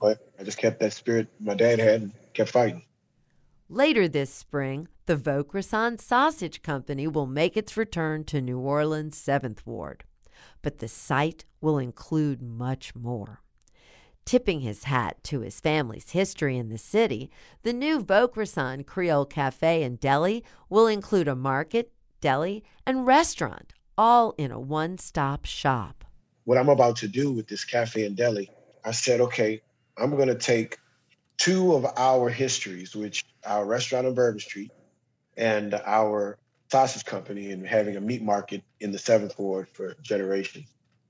but 0.02 0.18
I 0.40 0.44
just 0.44 0.58
kept 0.58 0.80
that 0.80 0.94
spirit 0.94 1.28
my 1.40 1.54
dad 1.54 1.78
had 1.78 2.02
and 2.02 2.12
kept 2.34 2.50
fighting. 2.50 2.82
Later 3.70 4.08
this 4.08 4.34
spring, 4.34 4.88
the 5.06 5.16
Vaucresson 5.16 6.00
Sausage 6.00 6.64
Company 6.64 7.08
will 7.08 7.28
make 7.28 7.56
its 7.56 7.78
return 7.78 8.24
to 8.24 8.42
New 8.42 8.58
Orleans' 8.58 9.16
7th 9.16 9.60
Ward. 9.64 10.06
But 10.64 10.80
the 10.80 10.88
site 10.88 11.46
will 11.62 11.78
include 11.78 12.42
much 12.42 12.96
more. 12.96 13.44
Tipping 14.26 14.62
his 14.62 14.86
hat 14.86 15.24
to 15.26 15.42
his 15.42 15.60
family's 15.60 16.10
history 16.12 16.58
in 16.58 16.70
the 16.70 16.80
city, 16.80 17.30
the 17.62 17.74
new 17.74 18.04
Vaucresson 18.04 18.84
Creole 18.88 19.28
Cafe 19.28 19.84
and 19.84 20.00
Deli 20.00 20.44
will 20.68 20.88
include 20.88 21.28
a 21.28 21.36
market, 21.36 21.92
deli, 22.22 22.64
and 22.88 23.06
restaurant, 23.06 23.74
all 24.00 24.34
in 24.40 24.50
a 24.50 24.60
one 24.60 24.98
stop 24.98 25.46
shop. 25.46 26.05
What 26.46 26.58
I'm 26.58 26.70
about 26.70 26.98
to 26.98 27.08
do 27.08 27.32
with 27.32 27.48
this 27.48 27.66
cafe 27.66 28.06
and 28.06 28.16
deli, 28.16 28.52
I 28.84 28.92
said, 28.92 29.20
okay, 29.20 29.62
I'm 29.98 30.16
going 30.16 30.28
to 30.28 30.36
take 30.36 30.78
two 31.38 31.74
of 31.74 31.86
our 31.98 32.30
histories, 32.30 32.96
which 32.96 33.24
our 33.46 33.66
restaurant 33.66 34.08
on 34.08 34.14
Bourbon 34.14 34.40
Street 34.40 34.72
and 35.38 35.74
our 35.86 36.38
sausage 36.72 37.06
company 37.06 37.52
and 37.52 37.66
having 37.66 37.96
a 37.96 38.02
meat 38.02 38.22
market 38.22 38.64
in 38.80 38.92
the 38.92 38.98
seventh 39.00 39.38
ward 39.38 39.68
for 39.70 39.96
generations. 40.02 40.68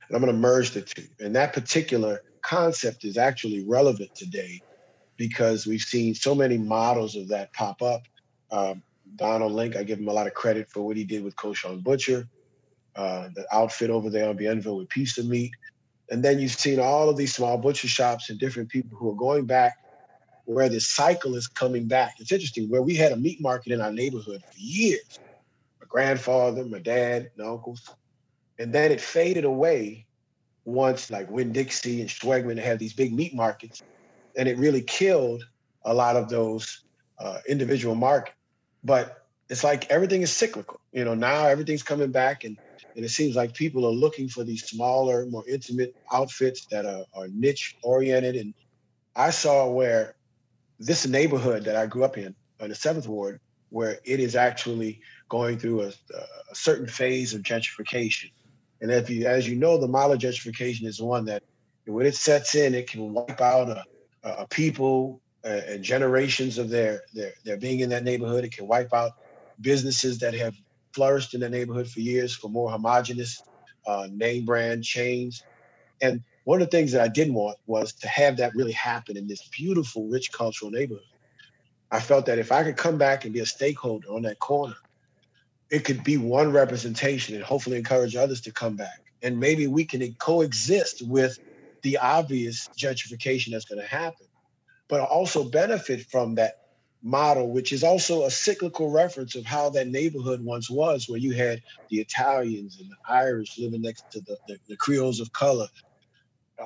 And 0.07 0.15
I'm 0.15 0.21
going 0.21 0.33
to 0.33 0.39
merge 0.39 0.71
the 0.71 0.81
two. 0.81 1.07
And 1.19 1.35
that 1.35 1.53
particular 1.53 2.21
concept 2.41 3.05
is 3.05 3.17
actually 3.17 3.65
relevant 3.67 4.13
today 4.15 4.61
because 5.17 5.65
we've 5.65 5.81
seen 5.81 6.13
so 6.13 6.35
many 6.35 6.57
models 6.57 7.15
of 7.15 7.27
that 7.29 7.53
pop 7.53 7.81
up. 7.81 8.03
Um, 8.51 8.83
Donald 9.15 9.53
Link, 9.53 9.75
I 9.75 9.83
give 9.83 9.99
him 9.99 10.07
a 10.07 10.13
lot 10.13 10.27
of 10.27 10.33
credit 10.33 10.69
for 10.69 10.81
what 10.81 10.97
he 10.97 11.03
did 11.03 11.23
with 11.23 11.35
Cochon 11.35 11.79
Butcher, 11.79 12.27
uh, 12.95 13.29
the 13.35 13.45
outfit 13.51 13.89
over 13.89 14.09
there 14.09 14.29
on 14.29 14.37
Bienville 14.37 14.77
with 14.77 14.89
Piece 14.89 15.17
of 15.17 15.25
Meat. 15.25 15.51
And 16.09 16.23
then 16.23 16.39
you've 16.39 16.51
seen 16.51 16.79
all 16.79 17.09
of 17.09 17.17
these 17.17 17.33
small 17.35 17.57
butcher 17.57 17.87
shops 17.87 18.29
and 18.29 18.39
different 18.39 18.69
people 18.69 18.97
who 18.97 19.09
are 19.09 19.15
going 19.15 19.45
back 19.45 19.73
where 20.45 20.69
this 20.69 20.87
cycle 20.87 21.35
is 21.35 21.47
coming 21.47 21.87
back. 21.87 22.15
It's 22.19 22.31
interesting 22.31 22.69
where 22.69 22.81
we 22.81 22.95
had 22.95 23.11
a 23.11 23.17
meat 23.17 23.41
market 23.41 23.73
in 23.73 23.81
our 23.81 23.91
neighborhood 23.91 24.41
for 24.43 24.57
years. 24.57 25.19
My 25.81 25.87
grandfather, 25.89 26.63
my 26.65 26.79
dad, 26.79 27.31
and 27.35 27.47
uncles. 27.47 27.89
And 28.59 28.71
then 28.71 28.91
it 28.91 29.01
faded 29.01 29.43
away 29.43 30.05
once 30.63 31.09
like 31.09 31.29
Winn-Dixie 31.29 32.01
and 32.01 32.09
Schwegmann 32.09 32.59
had 32.59 32.79
these 32.79 32.93
big 32.93 33.13
meat 33.13 33.33
markets. 33.33 33.81
And 34.37 34.47
it 34.47 34.57
really 34.57 34.81
killed 34.81 35.43
a 35.83 35.93
lot 35.93 36.15
of 36.15 36.29
those 36.29 36.83
uh, 37.19 37.39
individual 37.47 37.95
markets. 37.95 38.37
But 38.83 39.25
it's 39.49 39.63
like 39.63 39.89
everything 39.89 40.21
is 40.21 40.31
cyclical. 40.31 40.79
You 40.91 41.05
know, 41.05 41.15
now 41.15 41.47
everything's 41.47 41.83
coming 41.83 42.11
back 42.11 42.43
and 42.43 42.57
and 42.95 43.03
it 43.03 43.09
seems 43.09 43.35
like 43.35 43.53
people 43.53 43.85
are 43.85 43.91
looking 43.91 44.27
for 44.29 44.43
these 44.43 44.63
smaller, 44.63 45.25
more 45.25 45.43
intimate 45.47 45.95
outfits 46.11 46.65
that 46.67 46.85
are, 46.85 47.03
are 47.13 47.27
niche 47.27 47.75
oriented. 47.83 48.35
And 48.35 48.53
I 49.15 49.29
saw 49.31 49.69
where 49.69 50.15
this 50.79 51.05
neighborhood 51.05 51.65
that 51.65 51.75
I 51.75 51.85
grew 51.87 52.03
up 52.03 52.17
in, 52.17 52.33
in 52.59 52.69
the 52.69 52.75
seventh 52.75 53.07
ward, 53.07 53.39
where 53.69 53.99
it 54.05 54.19
is 54.19 54.35
actually 54.35 55.01
going 55.27 55.57
through 55.57 55.83
a, 55.83 55.87
a 55.87 56.55
certain 56.55 56.87
phase 56.87 57.33
of 57.33 57.41
gentrification. 57.41 58.31
And 58.81 58.91
if 58.91 59.09
you, 59.09 59.25
as 59.25 59.47
you 59.47 59.55
know, 59.55 59.77
the 59.77 59.87
model 59.87 60.17
gentrification 60.17 60.85
is 60.85 61.01
one 61.01 61.25
that 61.25 61.43
when 61.85 62.05
it 62.05 62.15
sets 62.15 62.55
in, 62.55 62.73
it 62.73 62.89
can 62.89 63.13
wipe 63.13 63.41
out 63.41 63.69
a, 63.69 63.83
a 64.23 64.47
people 64.47 65.21
uh, 65.43 65.61
and 65.67 65.83
generations 65.83 66.57
of 66.57 66.69
their, 66.69 67.01
their 67.13 67.31
their 67.43 67.57
being 67.57 67.81
in 67.81 67.89
that 67.89 68.03
neighborhood. 68.03 68.43
It 68.43 68.55
can 68.55 68.67
wipe 68.67 68.93
out 68.93 69.11
businesses 69.61 70.17
that 70.19 70.33
have 70.33 70.55
flourished 70.95 71.33
in 71.33 71.41
the 71.41 71.49
neighborhood 71.49 71.87
for 71.87 71.99
years 71.99 72.33
for 72.33 72.49
more 72.49 72.71
homogenous 72.71 73.43
uh, 73.85 74.07
name 74.11 74.45
brand 74.45 74.83
chains. 74.83 75.43
And 76.01 76.23
one 76.45 76.61
of 76.61 76.69
the 76.69 76.77
things 76.77 76.93
that 76.93 77.01
I 77.01 77.09
didn't 77.09 77.33
want 77.33 77.57
was 77.67 77.93
to 77.93 78.07
have 78.07 78.37
that 78.37 78.55
really 78.55 78.71
happen 78.71 79.17
in 79.17 79.27
this 79.27 79.47
beautiful, 79.49 80.07
rich 80.07 80.31
cultural 80.31 80.71
neighborhood. 80.71 81.03
I 81.91 81.99
felt 81.99 82.25
that 82.27 82.39
if 82.39 82.51
I 82.51 82.63
could 82.63 82.77
come 82.77 82.97
back 82.97 83.25
and 83.25 83.33
be 83.33 83.41
a 83.41 83.45
stakeholder 83.45 84.07
on 84.09 84.23
that 84.23 84.39
corner, 84.39 84.75
it 85.69 85.83
could 85.83 86.03
be 86.03 86.17
one 86.17 86.51
representation 86.51 87.35
and 87.35 87.43
hopefully 87.43 87.77
encourage 87.77 88.15
others 88.15 88.41
to 88.41 88.51
come 88.51 88.75
back. 88.75 89.01
And 89.21 89.39
maybe 89.39 89.67
we 89.67 89.85
can 89.85 90.13
coexist 90.13 91.01
with 91.07 91.37
the 91.81 91.97
obvious 91.97 92.69
gentrification 92.77 93.51
that's 93.51 93.65
going 93.65 93.81
to 93.81 93.87
happen, 93.87 94.27
but 94.87 95.01
also 95.01 95.43
benefit 95.43 96.05
from 96.07 96.35
that 96.35 96.64
model, 97.05 97.51
which 97.51 97.71
is 97.71 97.83
also 97.83 98.25
a 98.25 98.31
cyclical 98.31 98.89
reference 98.89 99.35
of 99.35 99.45
how 99.45 99.69
that 99.69 99.87
neighborhood 99.87 100.43
once 100.43 100.71
was, 100.71 101.07
where 101.07 101.19
you 101.19 101.33
had 101.33 101.61
the 101.89 101.97
Italians 101.97 102.79
and 102.81 102.89
the 102.89 102.95
Irish 103.07 103.59
living 103.59 103.83
next 103.83 104.11
to 104.11 104.21
the, 104.21 104.35
the, 104.47 104.57
the 104.67 104.75
Creoles 104.75 105.19
of 105.19 105.31
color, 105.31 105.67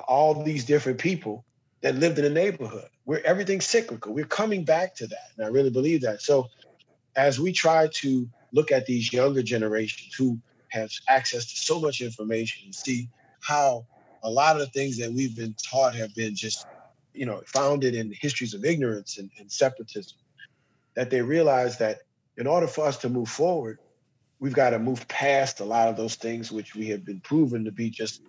all 0.08 0.42
these 0.42 0.64
different 0.64 0.98
people 0.98 1.44
that 1.82 1.94
lived 1.96 2.18
in 2.18 2.24
the 2.24 2.30
neighborhood. 2.30 2.88
Where 3.04 3.24
everything's 3.26 3.66
cyclical. 3.66 4.14
We're 4.14 4.24
coming 4.24 4.64
back 4.64 4.94
to 4.96 5.06
that. 5.08 5.28
And 5.36 5.44
I 5.44 5.50
really 5.50 5.70
believe 5.70 6.00
that. 6.02 6.22
So 6.22 6.46
as 7.16 7.38
we 7.38 7.52
try 7.52 7.88
to 7.94 8.26
look 8.52 8.72
at 8.72 8.86
these 8.86 9.12
younger 9.12 9.42
generations 9.42 10.14
who 10.14 10.38
have 10.70 10.90
access 11.08 11.44
to 11.44 11.56
so 11.56 11.80
much 11.80 12.00
information 12.00 12.62
and 12.64 12.74
see 12.74 13.08
how 13.40 13.84
a 14.22 14.30
lot 14.30 14.56
of 14.56 14.60
the 14.60 14.68
things 14.68 14.96
that 14.98 15.12
we've 15.12 15.36
been 15.36 15.54
taught 15.70 15.94
have 15.94 16.14
been 16.14 16.34
just 16.34 16.66
you 17.12 17.26
know 17.26 17.42
founded 17.46 17.94
in 17.94 18.12
histories 18.20 18.54
of 18.54 18.64
ignorance 18.64 19.18
and, 19.18 19.28
and 19.40 19.50
separatism 19.50 20.16
that 21.00 21.08
they 21.08 21.22
realize 21.22 21.78
that 21.78 21.96
in 22.36 22.46
order 22.46 22.66
for 22.66 22.84
us 22.84 22.98
to 22.98 23.08
move 23.08 23.30
forward, 23.30 23.78
we've 24.38 24.52
got 24.52 24.70
to 24.70 24.78
move 24.78 25.08
past 25.08 25.60
a 25.60 25.64
lot 25.64 25.88
of 25.88 25.96
those 25.96 26.16
things 26.16 26.52
which 26.52 26.74
we 26.74 26.88
have 26.88 27.06
been 27.06 27.22
proven 27.22 27.64
to 27.64 27.72
be 27.72 27.88
just 27.88 28.20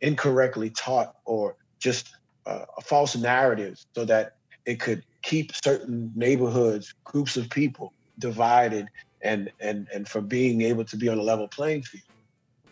incorrectly 0.00 0.70
taught 0.70 1.12
or 1.26 1.56
just 1.78 2.08
uh, 2.46 2.64
false 2.82 3.16
narratives 3.16 3.86
so 3.94 4.06
that 4.06 4.30
it 4.64 4.80
could 4.80 5.02
keep 5.24 5.52
certain 5.62 6.10
neighborhoods, 6.16 6.94
groups 7.04 7.36
of 7.36 7.50
people 7.50 7.92
divided 8.18 8.86
and 9.22 9.52
and 9.60 9.86
and 9.92 10.08
from 10.08 10.26
being 10.26 10.62
able 10.62 10.86
to 10.86 10.96
be 10.96 11.10
on 11.10 11.18
a 11.18 11.22
level 11.22 11.48
playing 11.48 11.82
field. 11.82 12.02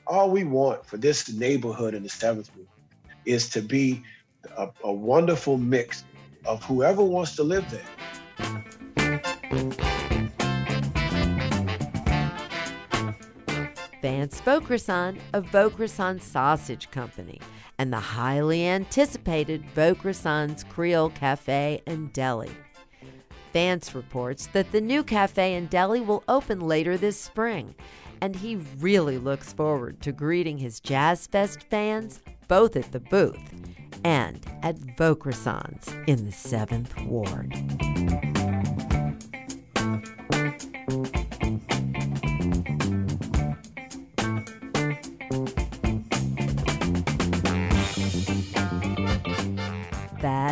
All 0.07 0.30
we 0.30 0.45
want 0.45 0.86
for 0.86 0.97
this 0.97 1.30
neighborhood 1.30 1.92
in 1.92 2.03
the 2.03 2.09
seventh 2.09 2.51
group 2.55 2.68
is 3.26 3.51
to 3.51 3.61
be 3.61 4.03
a, 4.57 4.68
a 4.84 4.92
wonderful 4.92 5.59
mix 5.59 6.03
of 6.47 6.64
whoever 6.64 7.05
wants 7.05 7.36
to 7.36 7.42
live 7.42 7.70
there 7.70 7.84
Vaucresson 14.45 15.18
of 15.32 15.47
Vaucresson 15.47 16.20
Sausage 16.20 16.90
Company 16.90 17.40
and 17.78 17.90
the 17.90 17.99
highly 17.99 18.66
anticipated 18.66 19.64
Vaucresson's 19.74 20.64
Creole 20.64 21.09
Cafe 21.09 21.80
and 21.86 22.12
Deli. 22.12 22.51
Vance 23.55 23.95
reports 23.95 24.49
that 24.49 24.70
the 24.70 24.82
new 24.82 25.03
cafe 25.03 25.55
and 25.55 25.70
deli 25.70 26.01
will 26.01 26.24
open 26.28 26.61
later 26.61 26.99
this 26.99 27.18
spring, 27.18 27.74
and 28.20 28.36
he 28.36 28.57
really 28.78 29.16
looks 29.16 29.53
forward 29.53 30.03
to 30.03 30.12
greeting 30.12 30.59
his 30.59 30.78
Jazz 30.78 31.26
Fest 31.26 31.62
fans 31.70 32.20
both 32.47 32.76
at 32.76 32.92
the 32.92 33.01
booth 33.01 33.38
and 34.05 34.45
at 34.62 34.76
Vaucresson's 34.99 35.88
in 36.07 36.26
the 36.26 36.32
7th 36.32 37.07
Ward. 37.07 38.43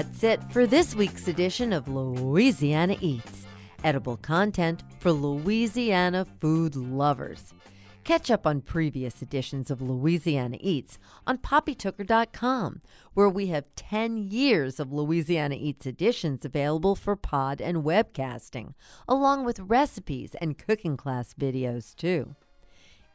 That's 0.02 0.24
it 0.24 0.42
for 0.52 0.66
this 0.66 0.96
week's 0.96 1.28
edition 1.28 1.72
of 1.72 1.86
Louisiana 1.86 2.96
Eats, 3.00 3.46
edible 3.84 4.16
content 4.16 4.82
for 4.98 5.12
Louisiana 5.12 6.26
food 6.40 6.74
lovers. 6.74 7.54
Catch 8.02 8.28
up 8.28 8.44
on 8.44 8.62
previous 8.62 9.22
editions 9.22 9.70
of 9.70 9.80
Louisiana 9.80 10.56
Eats 10.58 10.98
on 11.24 11.38
poppytooker.com, 11.38 12.80
where 13.14 13.28
we 13.28 13.46
have 13.46 13.76
10 13.76 14.16
years 14.16 14.80
of 14.80 14.92
Louisiana 14.92 15.54
Eats 15.56 15.86
editions 15.86 16.44
available 16.44 16.96
for 16.96 17.14
pod 17.14 17.60
and 17.60 17.84
webcasting, 17.84 18.74
along 19.06 19.44
with 19.44 19.60
recipes 19.60 20.34
and 20.40 20.58
cooking 20.58 20.96
class 20.96 21.32
videos, 21.32 21.94
too. 21.94 22.34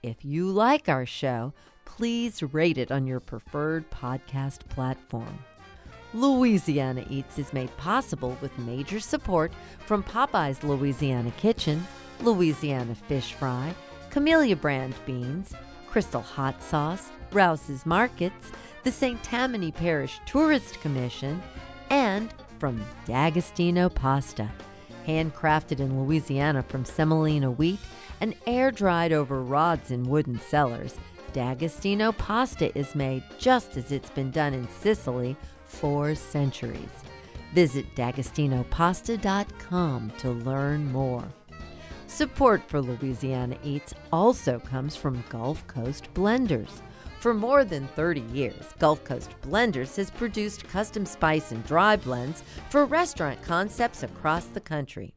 If 0.01 0.23
you 0.23 0.47
like 0.49 0.87
our 0.87 1.05
show, 1.05 1.53
please 1.83 2.41
rate 2.41 2.77
it 2.77 2.93
on 2.93 3.05
your 3.05 3.19
preferred 3.19 3.91
podcast 3.91 4.69
platform. 4.69 5.39
Louisiana 6.13 7.03
Eats 7.09 7.37
is 7.37 7.51
made 7.51 7.75
possible 7.77 8.37
with 8.41 8.57
major 8.59 8.99
support 8.99 9.51
from 9.85 10.03
Popeye's 10.03 10.63
Louisiana 10.63 11.31
Kitchen, 11.31 11.85
Louisiana 12.21 12.95
Fish 12.95 13.33
Fry, 13.33 13.73
Camellia 14.09 14.55
Brand 14.55 14.95
Beans, 15.05 15.53
Crystal 15.87 16.21
Hot 16.21 16.63
Sauce, 16.63 17.09
Rouse's 17.33 17.85
Markets, 17.85 18.51
the 18.83 18.91
St. 18.91 19.21
Tammany 19.21 19.71
Parish 19.71 20.19
Tourist 20.25 20.79
Commission, 20.79 21.41
and 21.89 22.33
from 22.57 22.81
D'Agostino 23.05 23.89
Pasta. 23.89 24.49
Handcrafted 25.05 25.79
in 25.79 26.03
Louisiana 26.03 26.63
from 26.63 26.85
semolina 26.85 27.51
wheat 27.51 27.79
and 28.21 28.33
air 28.45 28.71
dried 28.71 29.11
over 29.11 29.41
rods 29.41 29.91
in 29.91 30.09
wooden 30.09 30.39
cellars, 30.39 30.95
D'Agostino 31.33 32.13
pasta 32.13 32.75
is 32.77 32.95
made 32.95 33.23
just 33.37 33.77
as 33.77 33.91
it's 33.91 34.09
been 34.09 34.31
done 34.31 34.53
in 34.53 34.67
Sicily 34.69 35.35
four 35.67 36.15
centuries. 36.15 36.89
Visit 37.53 37.95
d'agostinopasta.com 37.95 40.11
to 40.17 40.31
learn 40.31 40.91
more. 40.91 41.27
Support 42.07 42.63
for 42.67 42.81
Louisiana 42.81 43.57
Eats 43.63 43.93
also 44.11 44.59
comes 44.59 44.95
from 44.95 45.23
Gulf 45.29 45.65
Coast 45.67 46.13
Blenders. 46.13 46.81
For 47.19 47.33
more 47.33 47.65
than 47.65 47.87
30 47.89 48.21
years, 48.21 48.73
Gulf 48.79 49.03
Coast 49.03 49.35
Blenders 49.41 49.95
has 49.97 50.11
produced 50.11 50.67
custom 50.67 51.05
spice 51.05 51.51
and 51.51 51.65
dry 51.65 51.95
blends 51.95 52.43
for 52.69 52.85
restaurant 52.85 53.41
concepts 53.41 54.03
across 54.03 54.45
the 54.45 54.61
country. 54.61 55.15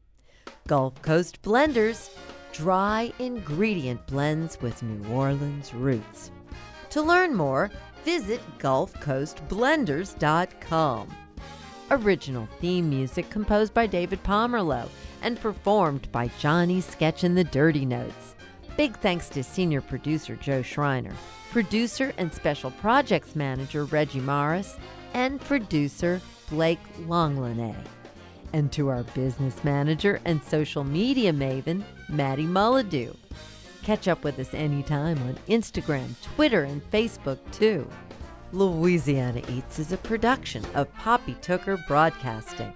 Gulf 0.67 1.01
Coast 1.01 1.41
Blenders, 1.41 2.09
dry 2.51 3.13
ingredient 3.19 4.05
blends 4.07 4.59
with 4.61 4.83
New 4.83 5.07
Orleans 5.13 5.73
roots. 5.73 6.31
To 6.91 7.01
learn 7.01 7.35
more, 7.35 7.71
visit 8.03 8.41
GulfCoastBlenders.com. 8.59 11.07
Original 11.91 12.47
theme 12.59 12.89
music 12.89 13.29
composed 13.29 13.73
by 13.73 13.85
David 13.85 14.23
Pomerleau 14.23 14.87
and 15.21 15.39
performed 15.39 16.11
by 16.11 16.29
Johnny 16.39 16.81
Sketch 16.81 17.23
and 17.23 17.37
the 17.37 17.43
Dirty 17.43 17.85
Notes. 17.85 18.35
Big 18.77 18.97
thanks 18.99 19.27
to 19.29 19.43
senior 19.43 19.81
producer 19.81 20.35
Joe 20.37 20.61
Schreiner, 20.61 21.13
producer 21.51 22.13
and 22.17 22.33
special 22.33 22.71
projects 22.71 23.35
manager 23.35 23.83
Reggie 23.85 24.21
Morris, 24.21 24.77
and 25.13 25.39
producer 25.41 26.21
Blake 26.49 26.79
Longlinay. 27.01 27.75
and 28.53 28.69
to 28.73 28.89
our 28.89 29.03
business 29.03 29.63
manager 29.63 30.19
and 30.25 30.43
social 30.43 30.83
media 30.83 31.31
maven, 31.31 31.81
Maddie 32.09 32.45
Mulladoo. 32.45 33.15
Catch 33.83 34.07
up 34.07 34.23
with 34.23 34.37
us 34.39 34.53
anytime 34.53 35.17
on 35.23 35.35
Instagram, 35.47 36.13
Twitter, 36.21 36.63
and 36.63 36.81
Facebook, 36.91 37.39
too. 37.51 37.89
Louisiana 38.51 39.41
Eats 39.49 39.79
is 39.79 39.91
a 39.91 39.97
production 39.97 40.63
of 40.75 40.93
Poppy 40.95 41.35
Tooker 41.41 41.77
Broadcasting. 41.87 42.73